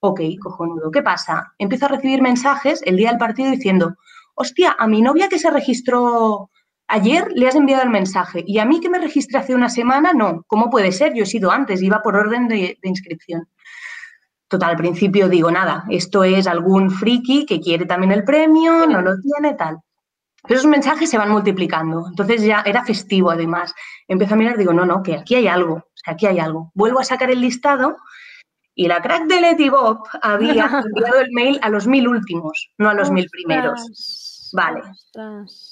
Ok, 0.00 0.20
cojonudo. 0.42 0.90
¿Qué 0.90 1.02
pasa? 1.02 1.52
Empiezo 1.58 1.86
a 1.86 1.88
recibir 1.88 2.22
mensajes 2.22 2.82
el 2.84 2.96
día 2.96 3.10
del 3.10 3.18
partido 3.18 3.50
diciendo, 3.50 3.94
hostia, 4.34 4.76
a 4.78 4.86
mi 4.86 5.02
novia 5.02 5.28
que 5.28 5.38
se 5.38 5.50
registró 5.50 6.50
ayer 6.88 7.28
le 7.34 7.46
has 7.46 7.54
enviado 7.54 7.82
el 7.84 7.90
mensaje 7.90 8.42
y 8.46 8.58
a 8.58 8.64
mí 8.64 8.80
que 8.80 8.88
me 8.88 8.98
registré 8.98 9.38
hace 9.38 9.54
una 9.54 9.68
semana, 9.68 10.12
no. 10.12 10.42
¿Cómo 10.46 10.70
puede 10.70 10.90
ser? 10.92 11.14
Yo 11.14 11.22
he 11.22 11.26
sido 11.26 11.50
antes, 11.50 11.82
iba 11.82 12.02
por 12.02 12.16
orden 12.16 12.48
de, 12.48 12.78
de 12.82 12.88
inscripción. 12.88 13.46
Total, 14.50 14.70
al 14.70 14.76
principio 14.76 15.28
digo, 15.28 15.48
nada, 15.48 15.84
esto 15.90 16.24
es 16.24 16.48
algún 16.48 16.90
friki 16.90 17.46
que 17.46 17.60
quiere 17.60 17.86
también 17.86 18.10
el 18.10 18.24
premio, 18.24 18.84
no 18.84 19.00
lo 19.00 19.12
tiene, 19.20 19.54
tal. 19.54 19.78
Pero 20.42 20.58
esos 20.58 20.68
mensajes 20.68 21.08
se 21.08 21.16
van 21.16 21.30
multiplicando. 21.30 22.08
Entonces 22.08 22.42
ya 22.42 22.64
era 22.66 22.84
festivo 22.84 23.30
además. 23.30 23.72
Empiezo 24.08 24.34
a 24.34 24.36
mirar, 24.36 24.56
digo, 24.56 24.72
no, 24.72 24.84
no, 24.84 25.04
que 25.04 25.14
aquí 25.14 25.36
hay 25.36 25.46
algo, 25.46 25.74
o 25.74 25.92
sea, 25.94 26.14
aquí 26.14 26.26
hay 26.26 26.40
algo. 26.40 26.72
Vuelvo 26.74 26.98
a 26.98 27.04
sacar 27.04 27.30
el 27.30 27.40
listado 27.40 27.96
y 28.74 28.88
la 28.88 29.00
crack 29.00 29.26
de 29.26 29.40
Letty 29.40 29.68
Bob 29.68 30.00
había 30.20 30.64
enviado 30.84 31.20
el 31.20 31.30
mail 31.30 31.60
a 31.62 31.68
los 31.68 31.86
mil 31.86 32.08
últimos, 32.08 32.72
no 32.76 32.90
a 32.90 32.94
los 32.94 33.08
mil 33.12 33.28
primeros. 33.30 34.50
Vale. 34.52 34.82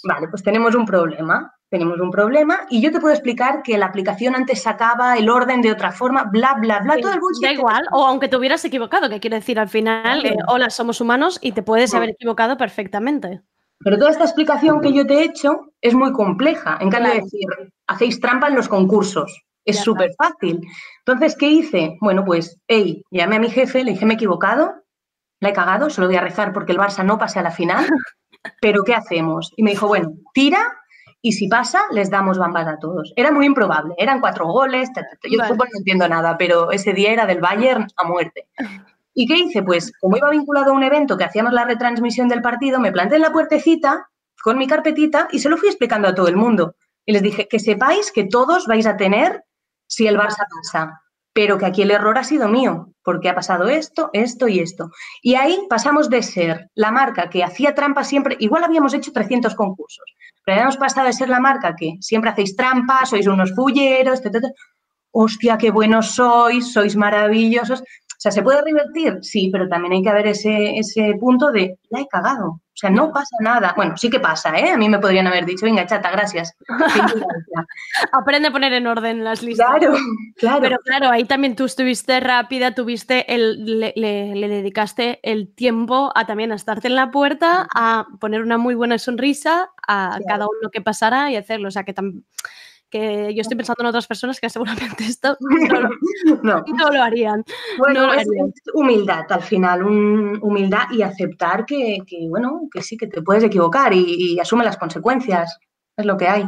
Vale, 0.05 0.29
pues 0.29 0.45
tenemos 0.45 0.77
un 0.77 0.87
problema. 0.87 1.53
Tenemos 1.71 2.01
un 2.01 2.11
problema 2.11 2.61
y 2.71 2.81
yo 2.81 2.91
te 2.91 3.01
puedo 3.01 3.13
explicar 3.15 3.63
que 3.63 3.77
la 3.77 3.87
aplicación 3.87 4.35
antes 4.35 4.63
sacaba 4.63 5.17
el 5.17 5.29
orden 5.29 5.61
de 5.61 5.73
otra 5.73 5.93
forma, 5.93 6.25
bla, 6.25 6.55
bla, 6.55 6.81
bla, 6.81 6.95
Sí, 6.95 7.03
todo 7.03 7.13
el 7.13 7.21
bullshit. 7.21 7.43
Da 7.43 7.53
igual, 7.53 7.85
o 7.93 8.07
aunque 8.07 8.29
te 8.29 8.37
hubieras 8.37 8.65
equivocado, 8.65 9.09
que 9.09 9.21
quiere 9.21 9.37
decir 9.37 9.59
al 9.59 9.69
final, 9.69 10.25
eh, 10.25 10.37
hola, 10.49 10.71
somos 10.71 11.01
humanos 11.01 11.39
y 11.43 11.53
te 11.53 11.63
puedes 11.63 11.95
haber 11.95 12.11
equivocado 12.11 12.57
perfectamente. 12.57 13.43
Pero 13.81 13.99
toda 13.99 14.11
esta 14.11 14.25
explicación 14.25 14.81
que 14.81 14.93
yo 14.93 15.07
te 15.07 15.15
he 15.15 15.25
hecho 15.25 15.73
es 15.81 15.95
muy 15.95 16.13
compleja. 16.13 16.79
En 16.81 16.91
cambio, 16.91 17.13
Claro. 17.13 17.25
decir, 17.25 17.49
hacéis 17.87 18.21
trampa 18.21 18.49
en 18.49 18.57
los 18.57 18.69
concursos. 18.69 19.45
Es 19.65 19.81
súper 19.81 20.11
fácil. 20.17 20.61
Entonces, 21.01 21.37
¿qué 21.37 21.47
hice? 21.49 21.97
Bueno, 22.01 22.25
pues, 22.25 22.59
hey, 22.67 23.03
llamé 23.11 23.37
a 23.37 23.41
mi 23.41 23.51
jefe, 23.51 23.85
le 23.85 23.93
dije, 23.93 24.07
me 24.07 24.15
he 24.15 24.17
equivocado, 24.17 24.73
la 25.41 25.51
he 25.51 25.53
cagado, 25.53 25.91
se 25.91 26.01
lo 26.01 26.07
voy 26.07 26.17
a 26.17 26.23
rezar 26.23 26.53
porque 26.55 26.73
el 26.73 26.79
Barça 26.79 27.05
no 27.05 27.19
pase 27.19 27.39
a 27.39 27.43
la 27.43 27.51
final, 27.51 27.87
pero 28.63 28.83
¿qué 28.83 28.95
hacemos? 28.95 29.53
Y 29.57 29.63
me 29.63 29.73
dijo, 29.73 29.87
bueno, 29.87 30.13
tira 30.33 30.75
y 31.21 31.33
si 31.33 31.49
pasa, 31.49 31.83
les 31.91 32.11
damos 32.11 32.39
bambas 32.39 32.67
a 32.67 32.79
todos. 32.79 33.13
Era 33.17 33.33
muy 33.33 33.47
improbable, 33.47 33.95
eran 33.99 34.21
cuatro 34.21 34.47
goles, 34.47 34.93
ta, 34.93 35.03
ta, 35.03 35.11
ta. 35.11 35.29
yo 35.29 35.33
de 35.33 35.37
Vale. 35.39 35.49
fútbol 35.49 35.69
no 35.73 35.79
entiendo 35.79 36.09
nada, 36.09 36.37
pero 36.39 36.71
ese 36.71 36.93
día 36.93 37.13
era 37.13 37.27
del 37.27 37.41
Bayern 37.41 37.87
a 37.97 38.05
muerte. 38.05 38.49
¿Y 39.15 39.27
qué 39.27 39.35
hice? 39.35 39.63
Pues 39.63 39.93
como 40.01 40.17
iba 40.17 40.31
vinculado 40.31 40.71
a 40.71 40.75
un 40.75 40.85
evento 40.85 41.19
que 41.19 41.25
hacíamos 41.25 41.53
la 41.53 41.65
retransmisión 41.65 42.29
del 42.29 42.41
partido, 42.43 42.79
me 42.79 42.93
planté 42.93 43.17
en 43.17 43.23
la 43.23 43.33
puertecita 43.33 44.09
con 44.43 44.57
mi 44.59 44.69
carpetita 44.69 45.29
y 45.33 45.41
se 45.41 45.49
lo 45.49 45.57
fui 45.57 45.69
explicando 45.69 46.07
a 46.07 46.15
todo 46.15 46.29
el 46.29 46.37
mundo. 46.37 46.77
Y 47.05 47.13
les 47.13 47.23
dije 47.23 47.49
que 47.49 47.59
sepáis 47.59 48.13
que 48.13 48.25
todos 48.25 48.67
vais 48.67 48.87
a 48.87 48.97
tener 48.97 49.43
si 49.89 50.07
el 50.07 50.17
Barça 50.17 50.47
pasa, 50.63 51.03
pero 51.33 51.59
que 51.59 51.67
aquí 51.67 51.83
el 51.83 51.91
error 51.91 52.17
ha 52.19 52.25
sido 52.25 52.49
mío, 52.49 52.93
porque 53.03 53.29
ha 53.29 53.35
pasado 53.35 53.69
esto, 53.69 54.11
esto 54.13 54.49
y 54.49 54.61
esto. 54.61 54.91
Y 55.23 55.35
ahí 55.35 55.67
pasamos 55.69 56.11
de 56.11 56.23
ser 56.23 56.71
la 56.75 56.93
marca 56.93 57.31
que 57.31 57.43
hacía 57.43 57.75
trampa 57.75 58.05
siempre, 58.05 58.37
igual 58.39 58.65
habíamos 58.65 58.95
hecho 58.95 59.13
300 59.13 59.55
concursos, 59.55 60.05
pero 60.49 60.61
habíamos 60.61 60.79
pasado 60.79 61.07
de 61.07 61.13
ser 61.13 61.29
la 61.29 61.41
marca 61.41 61.77
que 61.77 61.99
siempre 62.01 62.31
hacéis 62.31 62.57
trampa, 62.57 63.05
sois 63.05 63.27
unos 63.27 63.55
fulleros, 63.55 64.23
ta. 64.23 64.31
hostia, 65.13 65.59
qué 65.59 65.71
buenos 65.71 66.15
sois, 66.15 66.73
sois 66.73 66.97
maravillosos. 66.97 67.85
O 68.19 68.21
sea, 68.21 68.33
¿se 68.33 68.43
puede 68.43 68.61
revertir? 68.63 69.19
Sí, 69.23 69.49
pero 69.53 69.69
también 69.69 69.93
hay 69.93 70.03
que 70.03 70.09
haber 70.11 70.27
ese, 70.27 70.77
ese 70.77 71.15
punto 71.21 71.53
de, 71.53 71.79
la 71.91 72.01
he 72.01 72.09
cagado. 72.09 72.49
O 72.49 72.81
sea, 72.81 72.91
no 72.91 73.13
pasa 73.13 73.37
nada. 73.41 73.75
Bueno, 73.77 73.97
sí 73.97 74.11
que 74.11 74.19
pasa, 74.19 74.57
¿eh? 74.59 74.71
A 74.73 74.77
mí 74.77 74.89
me 74.89 74.99
podrían 74.99 75.29
haber 75.29 75.45
dicho, 75.47 75.65
venga, 75.67 75.87
chata, 75.87 76.11
gracias. 76.11 76.53
Aprende 78.13 78.49
a 78.49 78.51
poner 78.53 78.73
en 78.73 78.87
orden 78.87 79.25
las 79.25 79.43
listas. 79.43 79.67
Claro, 79.79 79.95
claro. 80.37 80.61
Pero 80.63 80.79
claro, 80.85 81.11
ahí 81.11 81.25
también 81.25 81.57
tú 81.57 81.65
estuviste 81.65 82.19
rápida, 82.21 82.75
tuviste 82.75 83.33
el, 83.35 83.79
le, 83.81 83.93
le- 83.97 84.35
le 84.35 84.49
dedicaste 84.49 85.21
el 85.23 85.53
tiempo 85.55 86.13
a 86.15 86.27
también 86.27 86.53
a 86.53 86.55
estarte 86.57 86.89
en 86.89 86.95
la 86.97 87.11
puerta, 87.11 87.69
a 87.75 88.07
poner 88.21 88.43
una 88.43 88.59
muy 88.59 88.75
buena 88.75 88.99
sonrisa 88.99 89.71
a 89.87 90.19
cada 90.27 90.47
uno 90.47 90.71
que 90.73 90.81
pasara 90.81 91.31
y 91.31 91.37
hacerlo. 91.37 91.69
O 91.69 91.71
sea, 91.73 91.85
que, 91.85 91.95
tam- 91.95 92.23
que 92.91 93.35
yo 93.35 93.41
estoy 93.41 93.57
pensando 93.57 93.83
en 93.83 93.89
otras 93.89 94.07
personas 94.07 94.41
que 94.41 94.49
seguramente 94.99 95.05
esto 95.05 95.37
no 95.41 95.81
lo, 95.81 95.89
No. 96.43 96.65
no 96.67 96.91
lo 96.91 97.03
harían. 97.03 97.45
Bueno, 97.79 98.01
no 98.03 98.07
lo 98.09 98.13
es, 98.15 98.27
harían. 98.29 98.49
es 98.49 98.63
humildad 98.75 99.25
al 99.31 99.43
final, 99.43 99.83
un- 99.85 100.39
humildad 100.43 100.85
y 100.93 101.03
aceptar 101.03 101.67
que, 101.67 101.99
que, 102.07 102.27
bueno, 102.29 102.69
que 102.73 102.83
sí, 102.83 102.97
que 102.97 103.07
te 103.07 103.23
puedes 103.23 103.45
equivocar 103.45 103.93
y, 103.93 104.35
y 104.35 104.41
asume 104.41 104.65
las 104.65 104.77
consecuencias. 104.77 105.59
Es 105.97 106.07
lo 106.07 106.17
que 106.17 106.29
hay. 106.29 106.45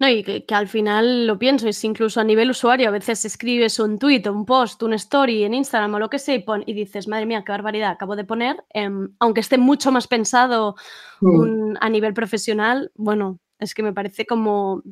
No, 0.00 0.08
y 0.08 0.24
que, 0.24 0.44
que 0.44 0.54
al 0.56 0.66
final 0.66 1.24
lo 1.26 1.38
pienso, 1.38 1.68
es 1.68 1.82
incluso 1.84 2.20
a 2.20 2.24
nivel 2.24 2.50
usuario, 2.50 2.88
a 2.88 2.90
veces 2.90 3.24
escribes 3.24 3.78
un 3.78 3.96
tweet, 4.00 4.22
un 4.28 4.44
post, 4.44 4.82
una 4.82 4.96
story 4.96 5.44
en 5.44 5.54
Instagram 5.54 5.94
o 5.94 5.98
lo 6.00 6.10
que 6.10 6.18
sea 6.18 6.34
y, 6.34 6.40
pon- 6.42 6.64
y 6.66 6.74
dices, 6.74 7.06
madre 7.06 7.26
mía, 7.26 7.44
qué 7.46 7.52
barbaridad 7.52 7.92
acabo 7.92 8.16
de 8.16 8.24
poner, 8.24 8.64
em, 8.70 9.14
aunque 9.20 9.40
esté 9.40 9.56
mucho 9.56 9.92
más 9.92 10.08
pensado 10.08 10.74
un- 11.20 11.78
a 11.80 11.88
nivel 11.90 12.12
profesional, 12.12 12.90
bueno, 12.96 13.38
es 13.60 13.72
que 13.72 13.84
me 13.84 13.92
parece 13.92 14.26
como 14.26 14.82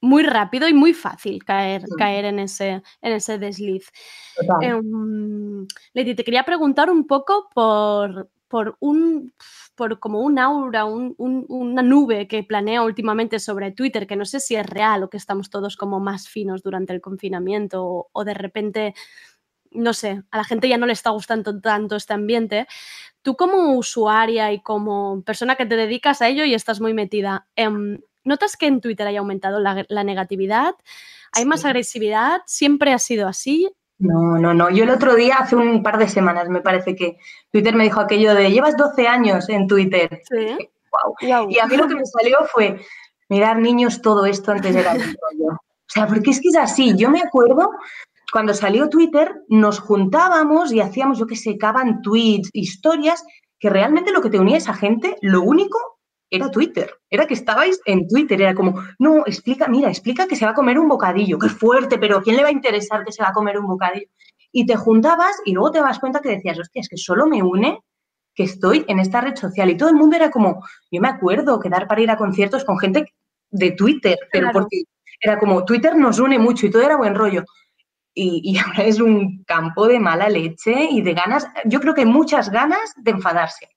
muy 0.00 0.22
rápido 0.22 0.66
y 0.68 0.74
muy 0.74 0.94
fácil 0.94 1.44
caer, 1.44 1.82
Sí. 1.82 1.94
caer 1.98 2.24
en, 2.26 2.38
ese, 2.38 2.82
en 3.02 3.12
ese 3.12 3.38
desliz. 3.38 3.90
Leti, 5.92 6.14
te 6.14 6.24
quería 6.24 6.44
preguntar 6.44 6.90
un 6.90 7.06
poco 7.06 7.48
por, 7.54 8.30
por 8.48 8.76
un 8.80 9.32
por 9.76 9.98
como 9.98 10.20
un 10.20 10.38
aura, 10.38 10.84
un- 10.84 11.14
un- 11.16 11.46
una 11.48 11.82
nube 11.82 12.28
que 12.28 12.42
planea 12.44 12.82
últimamente 12.82 13.38
sobre 13.38 13.72
Twitter, 13.72 14.06
que 14.06 14.16
no 14.16 14.26
sé 14.26 14.38
si 14.40 14.54
es 14.56 14.66
real 14.66 15.02
o 15.02 15.08
que 15.10 15.16
estamos 15.16 15.48
todos 15.48 15.76
como 15.76 16.00
más 16.00 16.28
finos 16.28 16.62
durante 16.62 16.92
el 16.92 17.00
confinamiento 17.00 17.82
o, 17.84 18.08
o 18.12 18.24
de 18.24 18.34
repente, 18.34 18.94
no 19.70 19.94
sé, 19.94 20.22
a 20.30 20.36
la 20.36 20.44
gente 20.44 20.68
ya 20.68 20.76
no 20.76 20.84
le 20.86 20.92
está 20.92 21.10
gustando 21.10 21.58
tanto 21.60 21.96
este 21.96 22.12
ambiente. 22.12 22.66
Tú 23.22 23.36
como 23.36 23.74
usuaria 23.78 24.52
y 24.52 24.60
como 24.62 25.22
persona 25.22 25.56
que 25.56 25.64
te 25.66 25.76
dedicas 25.76 26.20
a 26.20 26.28
ello 26.28 26.44
y 26.44 26.52
estás 26.54 26.80
muy 26.80 26.92
metida, 26.92 27.46
em, 27.56 28.00
¿notas 28.24 28.56
que 28.56 28.66
en 28.66 28.80
Twitter 28.80 29.06
haya 29.06 29.20
aumentado 29.20 29.60
la, 29.60 29.84
la 29.88 30.04
negatividad? 30.04 30.74
¿Hay 31.32 31.44
más 31.44 31.64
agresividad? 31.64 32.40
¿Siempre 32.46 32.92
ha 32.92 32.98
sido 32.98 33.28
así? 33.28 33.70
No, 34.00 34.38
no, 34.38 34.54
no. 34.54 34.70
Yo 34.70 34.84
el 34.84 34.90
otro 34.90 35.14
día, 35.14 35.36
hace 35.36 35.56
un 35.56 35.82
par 35.82 35.98
de 35.98 36.08
semanas, 36.08 36.48
me 36.48 36.62
parece 36.62 36.96
que 36.96 37.18
Twitter 37.52 37.74
me 37.74 37.84
dijo 37.84 38.00
aquello 38.00 38.34
de 38.34 38.50
llevas 38.50 38.76
12 38.76 39.06
años 39.06 39.48
en 39.48 39.66
Twitter. 39.66 40.22
Sí. 40.28 40.70
Guau. 40.90 41.48
Y 41.50 41.58
a 41.58 41.66
mí 41.66 41.76
lo 41.76 41.86
que 41.86 41.94
me 41.94 42.06
salió 42.06 42.38
fue, 42.50 42.80
mirar 43.28 43.58
niños, 43.58 44.00
todo 44.00 44.24
esto 44.24 44.52
antes 44.52 44.74
un 44.74 44.82
rollo. 44.84 45.52
O 45.52 45.92
sea, 45.92 46.06
porque 46.06 46.30
es 46.30 46.40
que 46.40 46.48
es 46.48 46.56
así. 46.56 46.96
Yo 46.96 47.10
me 47.10 47.20
acuerdo 47.20 47.70
cuando 48.32 48.54
salió 48.54 48.88
Twitter, 48.88 49.42
nos 49.48 49.80
juntábamos 49.80 50.72
y 50.72 50.80
hacíamos, 50.80 51.18
yo 51.18 51.26
que 51.26 51.36
sé, 51.36 51.58
caban 51.58 52.00
tweets, 52.00 52.48
historias, 52.52 53.22
que 53.58 53.68
realmente 53.68 54.12
lo 54.12 54.22
que 54.22 54.30
te 54.30 54.38
unía 54.38 54.54
a 54.54 54.58
esa 54.58 54.74
gente, 54.74 55.16
lo 55.20 55.42
único 55.42 55.99
era 56.30 56.50
Twitter. 56.50 56.90
Era 57.10 57.26
que 57.26 57.34
estabais 57.34 57.80
en 57.84 58.06
Twitter. 58.06 58.40
Era 58.40 58.54
como, 58.54 58.82
no, 58.98 59.26
explica, 59.26 59.66
mira, 59.68 59.88
explica 59.88 60.26
que 60.26 60.36
se 60.36 60.44
va 60.44 60.52
a 60.52 60.54
comer 60.54 60.78
un 60.78 60.88
bocadillo. 60.88 61.38
Qué 61.38 61.48
fuerte, 61.48 61.98
pero 61.98 62.18
¿a 62.18 62.22
quién 62.22 62.36
le 62.36 62.42
va 62.42 62.48
a 62.48 62.52
interesar 62.52 63.04
que 63.04 63.12
se 63.12 63.22
va 63.22 63.30
a 63.30 63.32
comer 63.32 63.58
un 63.58 63.66
bocadillo? 63.66 64.06
Y 64.52 64.66
te 64.66 64.76
juntabas 64.76 65.36
y 65.44 65.52
luego 65.52 65.72
te 65.72 65.80
das 65.80 65.98
cuenta 65.98 66.20
que 66.20 66.30
decías, 66.30 66.58
hostia, 66.58 66.80
es 66.80 66.88
que 66.88 66.96
solo 66.96 67.26
me 67.26 67.42
une 67.42 67.80
que 68.34 68.44
estoy 68.44 68.84
en 68.88 69.00
esta 69.00 69.20
red 69.20 69.36
social. 69.36 69.70
Y 69.70 69.76
todo 69.76 69.88
el 69.88 69.96
mundo 69.96 70.16
era 70.16 70.30
como, 70.30 70.64
yo 70.90 71.00
me 71.00 71.08
acuerdo 71.08 71.58
quedar 71.60 71.86
para 71.88 72.00
ir 72.00 72.10
a 72.10 72.16
conciertos 72.16 72.64
con 72.64 72.78
gente 72.78 73.12
de 73.50 73.72
Twitter, 73.72 74.16
pero 74.32 74.46
Claro. 74.50 74.60
porque 74.60 74.82
era 75.20 75.38
como, 75.38 75.64
Twitter 75.64 75.96
nos 75.96 76.18
une 76.20 76.38
mucho 76.38 76.66
y 76.66 76.70
todo 76.70 76.82
era 76.82 76.96
buen 76.96 77.14
rollo. 77.14 77.44
Y, 78.14 78.40
y 78.44 78.58
ahora 78.58 78.84
es 78.84 79.00
un 79.00 79.42
campo 79.44 79.86
de 79.88 79.98
mala 80.00 80.28
leche 80.28 80.88
y 80.90 81.02
de 81.02 81.14
ganas, 81.14 81.46
yo 81.64 81.80
creo 81.80 81.94
que 81.94 82.06
muchas 82.06 82.50
ganas 82.50 82.92
de 82.96 83.10
enfadarse. 83.10 83.68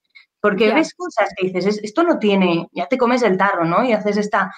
Porque 0.43 0.67
ves 0.75 0.93
cosas 0.95 1.29
que 1.37 1.47
dices, 1.47 1.65
"Es- 1.65 1.83
esto 1.83 2.03
no 2.03 2.19
tiene, 2.19 2.67
ya 2.73 2.87
te 2.87 2.97
comes 2.97 3.23
el 3.23 3.37
tarro, 3.37 3.63
¿no? 3.65 3.83
Y 3.83 3.93
haces 3.93 4.17
esta 4.17 4.53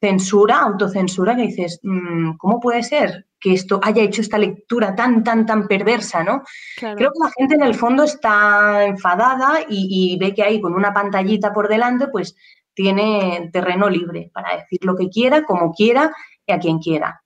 censura, 0.00 0.60
autocensura, 0.60 1.34
que 1.34 1.42
dices, 1.42 1.80
"Mm, 1.82 2.36
¿cómo 2.36 2.60
puede 2.60 2.82
ser 2.82 3.26
que 3.40 3.52
esto 3.54 3.80
haya 3.82 4.02
hecho 4.02 4.20
esta 4.20 4.38
lectura 4.38 4.94
tan, 4.94 5.24
tan, 5.24 5.44
tan 5.44 5.66
perversa, 5.66 6.22
¿no? 6.22 6.42
Claro. 6.76 6.96
Creo 6.96 7.10
que 7.12 7.18
la 7.24 7.30
gente 7.36 7.54
en 7.56 7.62
el 7.62 7.74
fondo 7.74 8.04
está 8.04 8.84
enfadada 8.84 9.60
y, 9.68 10.14
y 10.14 10.18
ve 10.18 10.32
que 10.34 10.42
ahí 10.42 10.60
con 10.60 10.74
una 10.74 10.92
pantallita 10.94 11.52
por 11.52 11.68
delante, 11.68 12.08
pues 12.08 12.36
tiene 12.74 13.50
terreno 13.52 13.88
libre 13.88 14.30
para 14.32 14.56
decir 14.56 14.78
lo 14.84 14.94
que 14.96 15.08
quiera, 15.08 15.44
como 15.44 15.72
quiera 15.72 16.14
y 16.46 16.52
a 16.52 16.58
quien 16.58 16.78
quiera. 16.78 17.22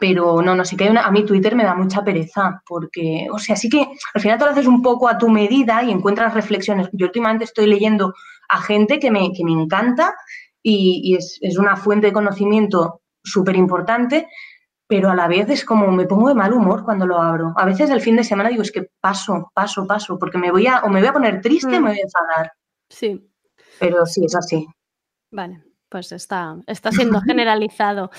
Pero 0.00 0.42
no, 0.42 0.54
no, 0.56 0.64
sí 0.64 0.76
que 0.76 0.84
hay 0.84 0.90
una, 0.90 1.06
a 1.06 1.10
mí 1.12 1.24
Twitter 1.24 1.54
me 1.54 1.62
da 1.64 1.74
mucha 1.74 2.02
pereza, 2.02 2.60
porque, 2.66 3.28
o 3.32 3.38
sea, 3.38 3.54
sí 3.54 3.68
que 3.68 3.86
al 4.14 4.20
final 4.20 4.36
te 4.38 4.44
lo 4.44 4.50
haces 4.50 4.66
un 4.66 4.82
poco 4.82 5.08
a 5.08 5.16
tu 5.16 5.28
medida 5.28 5.82
y 5.84 5.90
encuentras 5.92 6.34
reflexiones. 6.34 6.88
Yo 6.92 7.06
últimamente 7.06 7.44
estoy 7.44 7.66
leyendo 7.66 8.12
a 8.48 8.60
gente 8.60 8.98
que 8.98 9.10
me, 9.12 9.32
que 9.32 9.44
me 9.44 9.52
encanta 9.52 10.14
y, 10.62 11.00
y 11.04 11.14
es, 11.14 11.38
es 11.40 11.56
una 11.56 11.76
fuente 11.76 12.08
de 12.08 12.12
conocimiento 12.12 13.00
súper 13.22 13.54
importante, 13.56 14.28
pero 14.88 15.08
a 15.10 15.14
la 15.14 15.28
vez 15.28 15.48
es 15.50 15.64
como 15.64 15.90
me 15.92 16.06
pongo 16.06 16.28
de 16.28 16.34
mal 16.34 16.52
humor 16.52 16.84
cuando 16.84 17.06
lo 17.06 17.20
abro. 17.20 17.52
A 17.56 17.64
veces 17.64 17.88
el 17.90 18.00
fin 18.00 18.16
de 18.16 18.24
semana 18.24 18.48
digo, 18.48 18.62
es 18.62 18.72
que 18.72 18.88
paso, 19.00 19.50
paso, 19.54 19.86
paso, 19.86 20.18
porque 20.18 20.38
me 20.38 20.50
voy 20.50 20.66
a, 20.66 20.80
o 20.80 20.88
me 20.88 20.98
voy 21.00 21.08
a 21.08 21.12
poner 21.12 21.40
triste 21.40 21.76
o 21.76 21.80
Mm. 21.80 21.84
me 21.84 21.90
voy 21.90 21.98
a 21.98 22.02
enfadar. 22.02 22.52
Sí, 22.88 23.30
Pero 23.78 24.04
sí, 24.06 24.24
es 24.24 24.34
así. 24.34 24.66
vale. 25.30 25.62
Pues 25.88 26.10
está, 26.10 26.56
está 26.66 26.90
siendo 26.90 27.20
generalizado. 27.20 28.10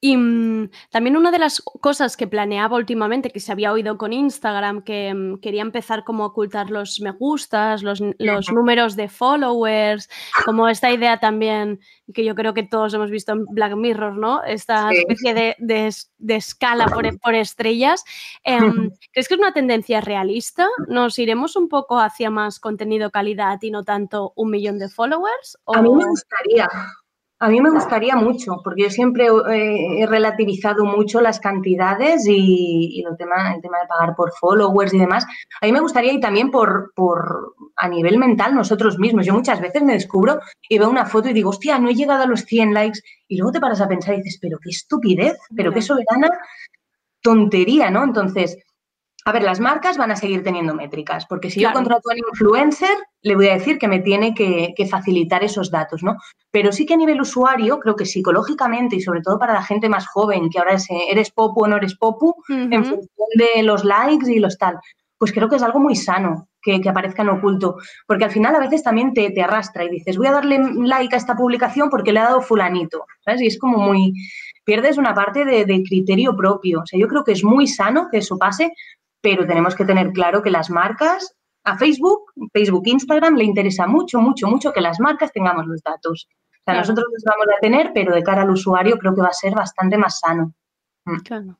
Y 0.00 0.16
mm, 0.16 0.70
también 0.90 1.16
una 1.16 1.30
de 1.30 1.38
las 1.38 1.60
cosas 1.60 2.16
que 2.16 2.26
planeaba 2.26 2.76
últimamente, 2.76 3.30
que 3.30 3.38
se 3.38 3.52
había 3.52 3.72
oído 3.72 3.96
con 3.96 4.12
Instagram, 4.12 4.82
que 4.82 5.14
mm, 5.14 5.38
quería 5.38 5.62
empezar 5.62 6.02
como 6.02 6.24
a 6.24 6.26
ocultar 6.26 6.70
los 6.70 7.00
me 7.00 7.12
gustas, 7.12 7.84
los, 7.84 8.00
los 8.18 8.52
números 8.52 8.96
de 8.96 9.08
followers, 9.08 10.08
como 10.44 10.68
esta 10.68 10.90
idea 10.90 11.20
también, 11.20 11.78
que 12.12 12.24
yo 12.24 12.34
creo 12.34 12.54
que 12.54 12.64
todos 12.64 12.92
hemos 12.94 13.10
visto 13.10 13.32
en 13.32 13.44
Black 13.46 13.76
Mirror, 13.76 14.16
¿no? 14.18 14.42
Esta 14.42 14.88
Sí. 14.90 14.96
especie 14.98 15.34
de, 15.34 15.56
de 15.60 15.94
de 16.18 16.36
escala 16.36 16.86
por, 16.86 17.18
por 17.20 17.34
estrellas. 17.34 18.04
Em, 18.44 18.54
¿Crees 19.12 19.28
que 19.28 19.34
es 19.34 19.40
una 19.40 19.52
tendencia 19.52 20.00
realista? 20.00 20.66
¿Nos 20.88 21.18
iremos 21.20 21.54
un 21.56 21.68
poco 21.68 21.98
hacia 22.00 22.30
más 22.30 22.58
contenido 22.60 23.10
calidad 23.10 23.58
y 23.62 23.70
no 23.70 23.84
tanto 23.84 24.32
un 24.36 24.50
millón 24.50 24.78
de 24.80 24.88
followers? 24.88 25.56
A 25.66 25.80
mí 25.82 25.88
me 25.90 26.04
¿O- 26.04 26.08
gustaría. 26.08 26.68
A 27.42 27.48
mí 27.48 27.60
me 27.60 27.70
gustaría 27.70 28.14
mucho, 28.14 28.60
porque 28.62 28.84
yo 28.84 28.90
siempre 28.90 29.26
eh, 29.26 30.02
he 30.02 30.06
relativizado 30.06 30.84
mucho 30.84 31.20
las 31.20 31.40
cantidades 31.40 32.24
y, 32.28 33.00
y 33.00 33.04
el, 33.04 33.16
tema, 33.16 33.52
el 33.52 33.60
tema 33.60 33.80
de 33.80 33.88
pagar 33.88 34.14
por 34.14 34.30
followers 34.30 34.94
y 34.94 35.00
demás. 35.00 35.26
A 35.60 35.66
mí 35.66 35.72
me 35.72 35.80
gustaría 35.80 36.12
y 36.12 36.20
también 36.20 36.52
por, 36.52 36.92
por 36.94 37.56
a 37.74 37.88
nivel 37.88 38.18
mental 38.18 38.54
nosotros 38.54 38.96
mismos. 38.96 39.26
Yo 39.26 39.34
muchas 39.34 39.60
veces 39.60 39.82
me 39.82 39.94
descubro 39.94 40.38
y 40.68 40.78
veo 40.78 40.88
una 40.88 41.04
foto 41.04 41.30
y 41.30 41.32
digo, 41.32 41.50
hostia, 41.50 41.80
no 41.80 41.88
he 41.90 41.96
llegado 41.96 42.22
a 42.22 42.26
los 42.26 42.42
100 42.42 42.74
likes. 42.74 43.00
Y 43.26 43.38
luego 43.38 43.50
te 43.50 43.60
paras 43.60 43.80
a 43.80 43.88
pensar 43.88 44.14
y 44.14 44.18
dices, 44.18 44.38
pero 44.40 44.60
qué 44.62 44.70
estupidez, 44.70 45.36
pero 45.56 45.72
qué 45.72 45.82
soberana 45.82 46.30
tontería, 47.22 47.90
¿no? 47.90 48.04
Entonces, 48.04 48.56
a 49.24 49.32
ver, 49.32 49.42
las 49.42 49.60
marcas 49.60 49.96
van 49.98 50.10
a 50.10 50.16
seguir 50.16 50.42
teniendo 50.42 50.74
métricas, 50.74 51.26
porque 51.26 51.50
si 51.50 51.60
Claro. 51.60 51.74
yo 51.74 51.78
contrato 51.78 52.10
a 52.10 52.14
un 52.14 52.18
influencer, 52.30 52.96
le 53.22 53.36
voy 53.36 53.48
a 53.48 53.54
decir 53.54 53.78
que 53.78 53.86
me 53.88 54.00
tiene 54.00 54.34
que, 54.34 54.74
que 54.76 54.86
facilitar 54.86 55.44
esos 55.44 55.70
datos, 55.70 56.02
¿no? 56.02 56.16
Pero 56.50 56.72
sí 56.72 56.86
que 56.86 56.94
a 56.94 56.96
nivel 56.96 57.20
usuario, 57.20 57.78
creo 57.78 57.94
que 57.94 58.04
psicológicamente 58.04 58.96
y 58.96 59.00
sobre 59.00 59.20
todo 59.20 59.38
para 59.38 59.52
la 59.54 59.62
gente 59.62 59.88
más 59.88 60.06
joven, 60.08 60.50
que 60.50 60.58
ahora 60.58 60.74
es, 60.74 60.86
eres 61.10 61.30
popu 61.30 61.64
o 61.64 61.68
no 61.68 61.76
eres 61.76 61.96
popu, 61.96 62.34
en 62.48 62.84
función 62.84 63.28
de 63.36 63.62
los 63.62 63.84
likes 63.84 64.30
y 64.30 64.38
los 64.40 64.58
tal, 64.58 64.78
pues 65.18 65.32
creo 65.32 65.48
que 65.48 65.54
es 65.56 65.62
algo 65.62 65.78
muy 65.78 65.94
sano 65.94 66.48
que, 66.60 66.80
que 66.80 66.88
aparezca 66.88 67.22
en 67.22 67.28
oculto, 67.28 67.76
porque 68.08 68.24
al 68.24 68.30
final 68.32 68.56
a 68.56 68.58
veces 68.58 68.82
también 68.82 69.14
te, 69.14 69.30
te 69.30 69.42
arrastra 69.42 69.84
y 69.84 69.88
dices, 69.88 70.18
voy 70.18 70.26
a 70.26 70.32
darle 70.32 70.58
like 70.84 71.14
a 71.14 71.18
esta 71.18 71.36
publicación 71.36 71.90
porque 71.90 72.12
le 72.12 72.18
ha 72.18 72.24
dado 72.24 72.40
fulanito, 72.42 73.04
¿sabes? 73.24 73.40
Y 73.42 73.46
es 73.46 73.58
como 73.58 73.78
muy, 73.78 74.12
pierdes 74.64 74.98
una 74.98 75.14
parte 75.14 75.44
de, 75.44 75.64
de 75.64 75.82
criterio 75.84 76.36
propio. 76.36 76.80
O 76.80 76.86
sea, 76.86 76.98
yo 76.98 77.06
creo 77.06 77.22
que 77.22 77.32
es 77.32 77.44
muy 77.44 77.68
sano 77.68 78.08
que 78.10 78.18
eso 78.18 78.36
pase, 78.36 78.72
pero 79.22 79.46
tenemos 79.46 79.74
que 79.74 79.84
tener 79.86 80.12
claro 80.12 80.42
que 80.42 80.50
las 80.50 80.68
marcas, 80.68 81.34
a 81.64 81.78
Facebook, 81.78 82.32
Facebook, 82.52 82.82
Instagram, 82.86 83.36
le 83.36 83.44
interesa 83.44 83.86
mucho, 83.86 84.20
mucho, 84.20 84.48
mucho 84.48 84.72
que 84.72 84.80
las 84.80 84.98
marcas 85.00 85.32
tengamos 85.32 85.66
los 85.66 85.80
datos. 85.82 86.26
O 86.28 86.64
sea, 86.64 86.74
Claro. 86.74 86.80
nosotros 86.80 87.06
los 87.12 87.22
vamos 87.24 87.46
a 87.56 87.60
tener, 87.60 87.92
pero 87.94 88.14
de 88.14 88.22
cara 88.22 88.42
al 88.42 88.50
usuario 88.50 88.96
creo 88.98 89.14
que 89.14 89.20
va 89.22 89.28
a 89.28 89.32
ser 89.32 89.54
bastante 89.54 89.96
más 89.96 90.18
sano. 90.20 90.52
Claro. 91.24 91.58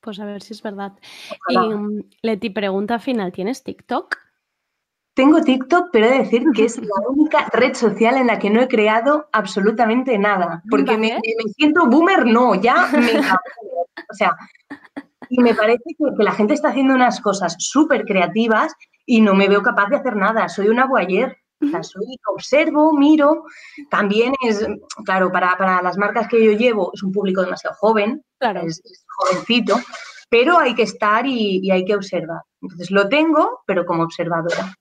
Pues 0.00 0.18
a 0.20 0.24
ver 0.26 0.42
si 0.42 0.52
es 0.52 0.62
verdad. 0.62 0.92
Ojalá. 1.48 1.66
Y 1.66 1.78
mm, 1.78 2.02
Leti, 2.22 2.50
pregunta 2.50 2.98
final, 2.98 3.30
¿tienes 3.32 3.62
TikTok? 3.62 4.16
Tengo 5.14 5.42
TikTok, 5.42 5.90
pero 5.92 6.06
he 6.06 6.10
de 6.10 6.18
decir 6.20 6.44
que 6.54 6.64
es 6.64 6.76
la 6.82 7.08
única 7.08 7.46
red 7.52 7.74
social 7.74 8.16
en 8.16 8.26
la 8.26 8.38
que 8.38 8.50
no 8.50 8.60
he 8.60 8.68
creado 8.68 9.28
absolutamente 9.32 10.18
nada. 10.18 10.62
Porque 10.68 10.96
me, 10.98 11.10
Vale. 11.10 11.20
me- 11.38 11.44
me 11.44 11.52
siento 11.52 11.86
boomer, 11.86 12.26
no, 12.26 12.54
ya 12.54 12.88
me. 12.92 13.20
O 13.20 14.14
sea, 14.14 14.36
y 15.32 15.42
me 15.42 15.54
parece 15.54 15.82
que, 15.96 16.22
la 16.22 16.32
gente 16.32 16.52
está 16.52 16.68
haciendo 16.68 16.94
unas 16.94 17.20
cosas 17.20 17.56
súper 17.58 18.04
creativas 18.04 18.74
y 19.06 19.22
no 19.22 19.34
me 19.34 19.48
veo 19.48 19.62
capaz 19.62 19.88
de 19.88 19.96
hacer 19.96 20.14
nada. 20.14 20.48
Soy 20.48 20.68
una 20.68 20.86
voyeur. 20.86 21.34
O 21.62 21.68
sea, 21.68 21.82
soy, 21.82 22.04
observo, 22.26 22.92
miro. 22.92 23.44
También 23.88 24.34
es, 24.46 24.66
claro, 25.06 25.32
para, 25.32 25.56
para 25.56 25.80
las 25.80 25.96
marcas 25.96 26.28
que 26.28 26.44
yo 26.44 26.52
llevo 26.52 26.90
es 26.92 27.02
un 27.02 27.12
público 27.12 27.40
demasiado 27.40 27.76
joven, 27.76 28.22
Claro. 28.38 28.60
es, 28.60 28.82
es 28.84 29.04
jovencito, 29.06 29.76
pero 30.28 30.58
hay 30.58 30.74
que 30.74 30.82
estar 30.82 31.26
y, 31.26 31.60
y 31.62 31.70
hay 31.70 31.84
que 31.84 31.94
observar. 31.94 32.42
Entonces 32.60 32.90
lo 32.90 33.08
tengo, 33.08 33.60
pero 33.66 33.86
como 33.86 34.02
observadora. 34.02 34.74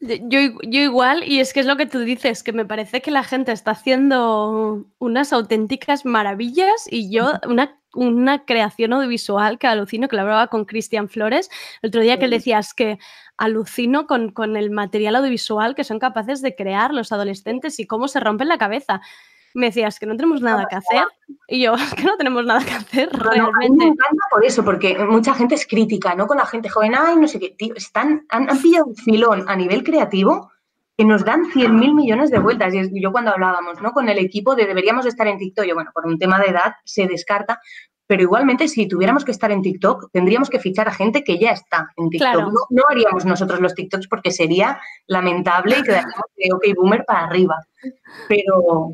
Yo 0.00 0.38
yo 0.62 0.80
igual, 0.80 1.24
y 1.24 1.40
es 1.40 1.52
que 1.52 1.58
es 1.60 1.66
lo 1.66 1.76
que 1.76 1.86
tú 1.86 1.98
dices, 1.98 2.44
que 2.44 2.52
me 2.52 2.64
parece 2.64 3.02
que 3.02 3.10
la 3.10 3.24
gente 3.24 3.50
está 3.50 3.72
haciendo 3.72 4.86
unas 4.98 5.32
auténticas 5.32 6.04
maravillas 6.04 6.86
y 6.88 7.10
yo 7.10 7.32
una, 7.48 7.77
una 7.94 8.44
creación 8.44 8.92
audiovisual 8.92 9.58
que 9.58 9.66
alucino, 9.66 10.08
que 10.08 10.16
lo 10.16 10.22
hablaba 10.22 10.48
con 10.48 10.64
Cristian 10.64 11.08
Flores 11.08 11.50
el 11.82 11.88
otro 11.88 12.00
día, 12.02 12.18
que 12.18 12.26
él 12.26 12.30
decía, 12.30 12.58
es 12.58 12.74
que 12.74 12.98
alucino 13.36 14.06
con, 14.06 14.30
con 14.32 14.56
el 14.56 14.70
material 14.70 15.16
audiovisual 15.16 15.74
que 15.74 15.84
son 15.84 15.98
capaces 15.98 16.42
de 16.42 16.54
crear 16.54 16.92
los 16.92 17.12
adolescentes 17.12 17.78
y 17.80 17.86
cómo 17.86 18.08
se 18.08 18.20
rompen 18.20 18.48
la 18.48 18.58
cabeza. 18.58 19.00
Me 19.54 19.66
decías 19.66 19.98
que 19.98 20.06
no 20.06 20.14
tenemos 20.16 20.42
nada 20.42 20.66
que 20.68 20.76
hacer 20.76 21.04
y 21.48 21.62
yo, 21.62 21.74
que 21.96 22.04
no 22.04 22.16
tenemos 22.16 22.44
nada 22.44 22.64
que 22.64 22.72
hacer 22.72 23.10
No, 23.16 23.24
no, 23.24 23.30
a 23.30 23.32
mí 23.32 23.40
me 23.40 23.50
realmente. 23.58 23.84
encanta 23.84 24.24
por 24.30 24.44
eso, 24.44 24.64
porque 24.64 24.98
mucha 24.98 25.34
gente 25.34 25.54
es 25.54 25.66
crítica, 25.66 26.14
¿no? 26.14 26.26
Con 26.26 26.36
la 26.36 26.46
gente 26.46 26.68
joven, 26.68 26.94
ay, 26.96 27.16
no 27.16 27.26
sé 27.26 27.40
qué, 27.40 27.50
tío, 27.50 27.74
están, 27.74 28.26
han, 28.28 28.50
han 28.50 28.60
pillado 28.60 28.86
un 28.86 28.96
filón 28.96 29.44
a 29.48 29.56
nivel 29.56 29.82
creativo 29.82 30.50
que 30.98 31.04
nos 31.04 31.24
dan 31.24 31.44
100.000 31.44 31.94
millones 31.94 32.28
de 32.32 32.40
vueltas. 32.40 32.74
Y 32.74 33.00
yo 33.00 33.12
cuando 33.12 33.30
hablábamos, 33.30 33.80
¿no? 33.80 33.92
Con 33.92 34.08
el 34.08 34.18
equipo 34.18 34.56
de 34.56 34.66
deberíamos 34.66 35.06
estar 35.06 35.28
en 35.28 35.38
TikTok, 35.38 35.64
yo, 35.64 35.76
bueno, 35.76 35.92
por 35.94 36.04
un 36.04 36.18
tema 36.18 36.40
de 36.40 36.48
edad 36.48 36.74
se 36.84 37.06
descarta, 37.06 37.60
pero 38.08 38.22
igualmente 38.22 38.66
si 38.66 38.88
tuviéramos 38.88 39.24
que 39.24 39.30
estar 39.30 39.52
en 39.52 39.62
TikTok, 39.62 40.10
tendríamos 40.12 40.50
que 40.50 40.58
fichar 40.58 40.88
a 40.88 40.92
gente 40.92 41.22
que 41.22 41.38
ya 41.38 41.52
está 41.52 41.88
en 41.96 42.10
TikTok. 42.10 42.32
Claro. 42.32 42.50
No, 42.50 42.60
no 42.70 42.82
haríamos 42.90 43.24
nosotros 43.24 43.60
los 43.60 43.76
TikToks 43.76 44.08
porque 44.08 44.32
sería 44.32 44.80
lamentable 45.06 45.76
y 45.78 45.82
quedaríamos 45.82 46.24
de 46.36 46.52
OK 46.52 46.76
Boomer 46.76 47.04
para 47.04 47.26
arriba. 47.26 47.54
Pero, 48.28 48.90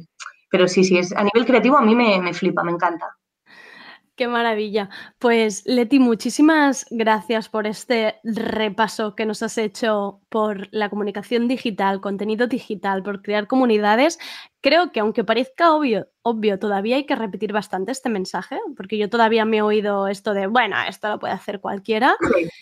pero 0.51 0.69
sí, 0.69 0.85
sí, 0.85 0.99
es, 0.99 1.11
a 1.17 1.25
nivel 1.25 1.47
creativo 1.47 1.79
a 1.79 1.83
mí 1.83 1.95
me, 1.95 2.21
me 2.21 2.35
flipa, 2.35 2.63
me 2.63 2.73
encanta. 2.73 3.17
Qué 4.17 4.29
maravilla. 4.29 4.91
Pues 5.19 5.65
Leti, 5.67 5.99
muchísimas 5.99 6.87
gracias 6.91 7.49
por 7.49 7.67
este 7.67 8.21
repaso 8.23 9.17
que 9.17 9.27
nos 9.27 9.43
has 9.43 9.59
hecho 9.59 10.21
por 10.29 10.69
la 10.73 10.89
comunicación 10.89 11.49
digital, 11.49 12.01
contenido 12.01 12.47
digital, 12.47 13.03
por 13.03 13.23
crear 13.23 13.49
comunidades. 13.49 14.21
Creo 14.61 14.93
que 14.93 15.01
aunque 15.01 15.25
parezca 15.25 15.75
obvio, 15.75 16.59
todavía 16.61 16.95
hay 16.95 17.07
que 17.07 17.17
repetir 17.17 17.53
bastante 17.53 17.91
este 17.91 18.09
mensaje, 18.09 18.61
porque 18.77 18.99
yo 18.99 19.11
todavía 19.11 19.45
me 19.45 19.57
he 19.57 19.63
oído 19.63 20.07
esto 20.07 20.33
de, 20.33 20.47
bueno, 20.47 20.77
esto 20.89 21.09
lo 21.09 21.19
puede 21.19 21.35
hacer 21.35 21.61
cualquiera. 21.61 22.15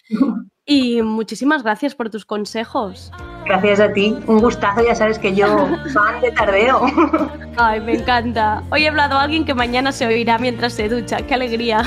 Y 0.64 1.02
muchísimas 1.02 1.62
gracias 1.64 1.94
por 1.94 2.08
tus 2.08 2.24
consejos. 2.24 3.10
Gracias 3.44 3.80
a 3.80 3.92
ti, 3.92 4.16
un 4.28 4.38
gustazo, 4.38 4.84
ya 4.84 4.94
sabes 4.94 5.18
que 5.18 5.34
yo 5.34 5.46
fan 5.92 6.20
de 6.20 6.30
tardeo. 6.30 6.82
Ay, 7.56 7.80
me 7.80 7.94
encanta. 7.94 8.62
Hoy 8.70 8.84
he 8.84 8.88
hablado 8.88 9.16
a 9.16 9.22
alguien 9.22 9.44
que 9.44 9.54
mañana 9.54 9.90
se 9.90 10.06
oirá 10.06 10.38
mientras 10.38 10.74
se 10.74 10.88
ducha. 10.88 11.18
¡Qué 11.18 11.34
alegría! 11.34 11.82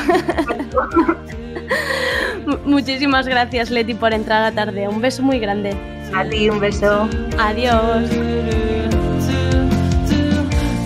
Mu- 2.45 2.57
Muchísimas 2.65 3.25
gracias, 3.27 3.71
Leti, 3.71 3.93
por 3.93 4.13
entrar 4.13 4.43
a 4.43 4.51
tarde. 4.51 4.87
Un 4.89 4.99
beso 4.99 5.23
muy 5.23 5.39
grande. 5.39 5.73
A 6.13 6.25
ti, 6.25 6.49
un 6.49 6.59
beso. 6.59 7.07
Adiós. 7.39 8.09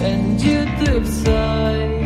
En 0.03 0.37
YouTube 0.37 1.05
soy 1.23 2.03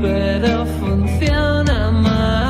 pero 0.00 0.64
funciona 0.78 1.90
mal. 1.90 2.49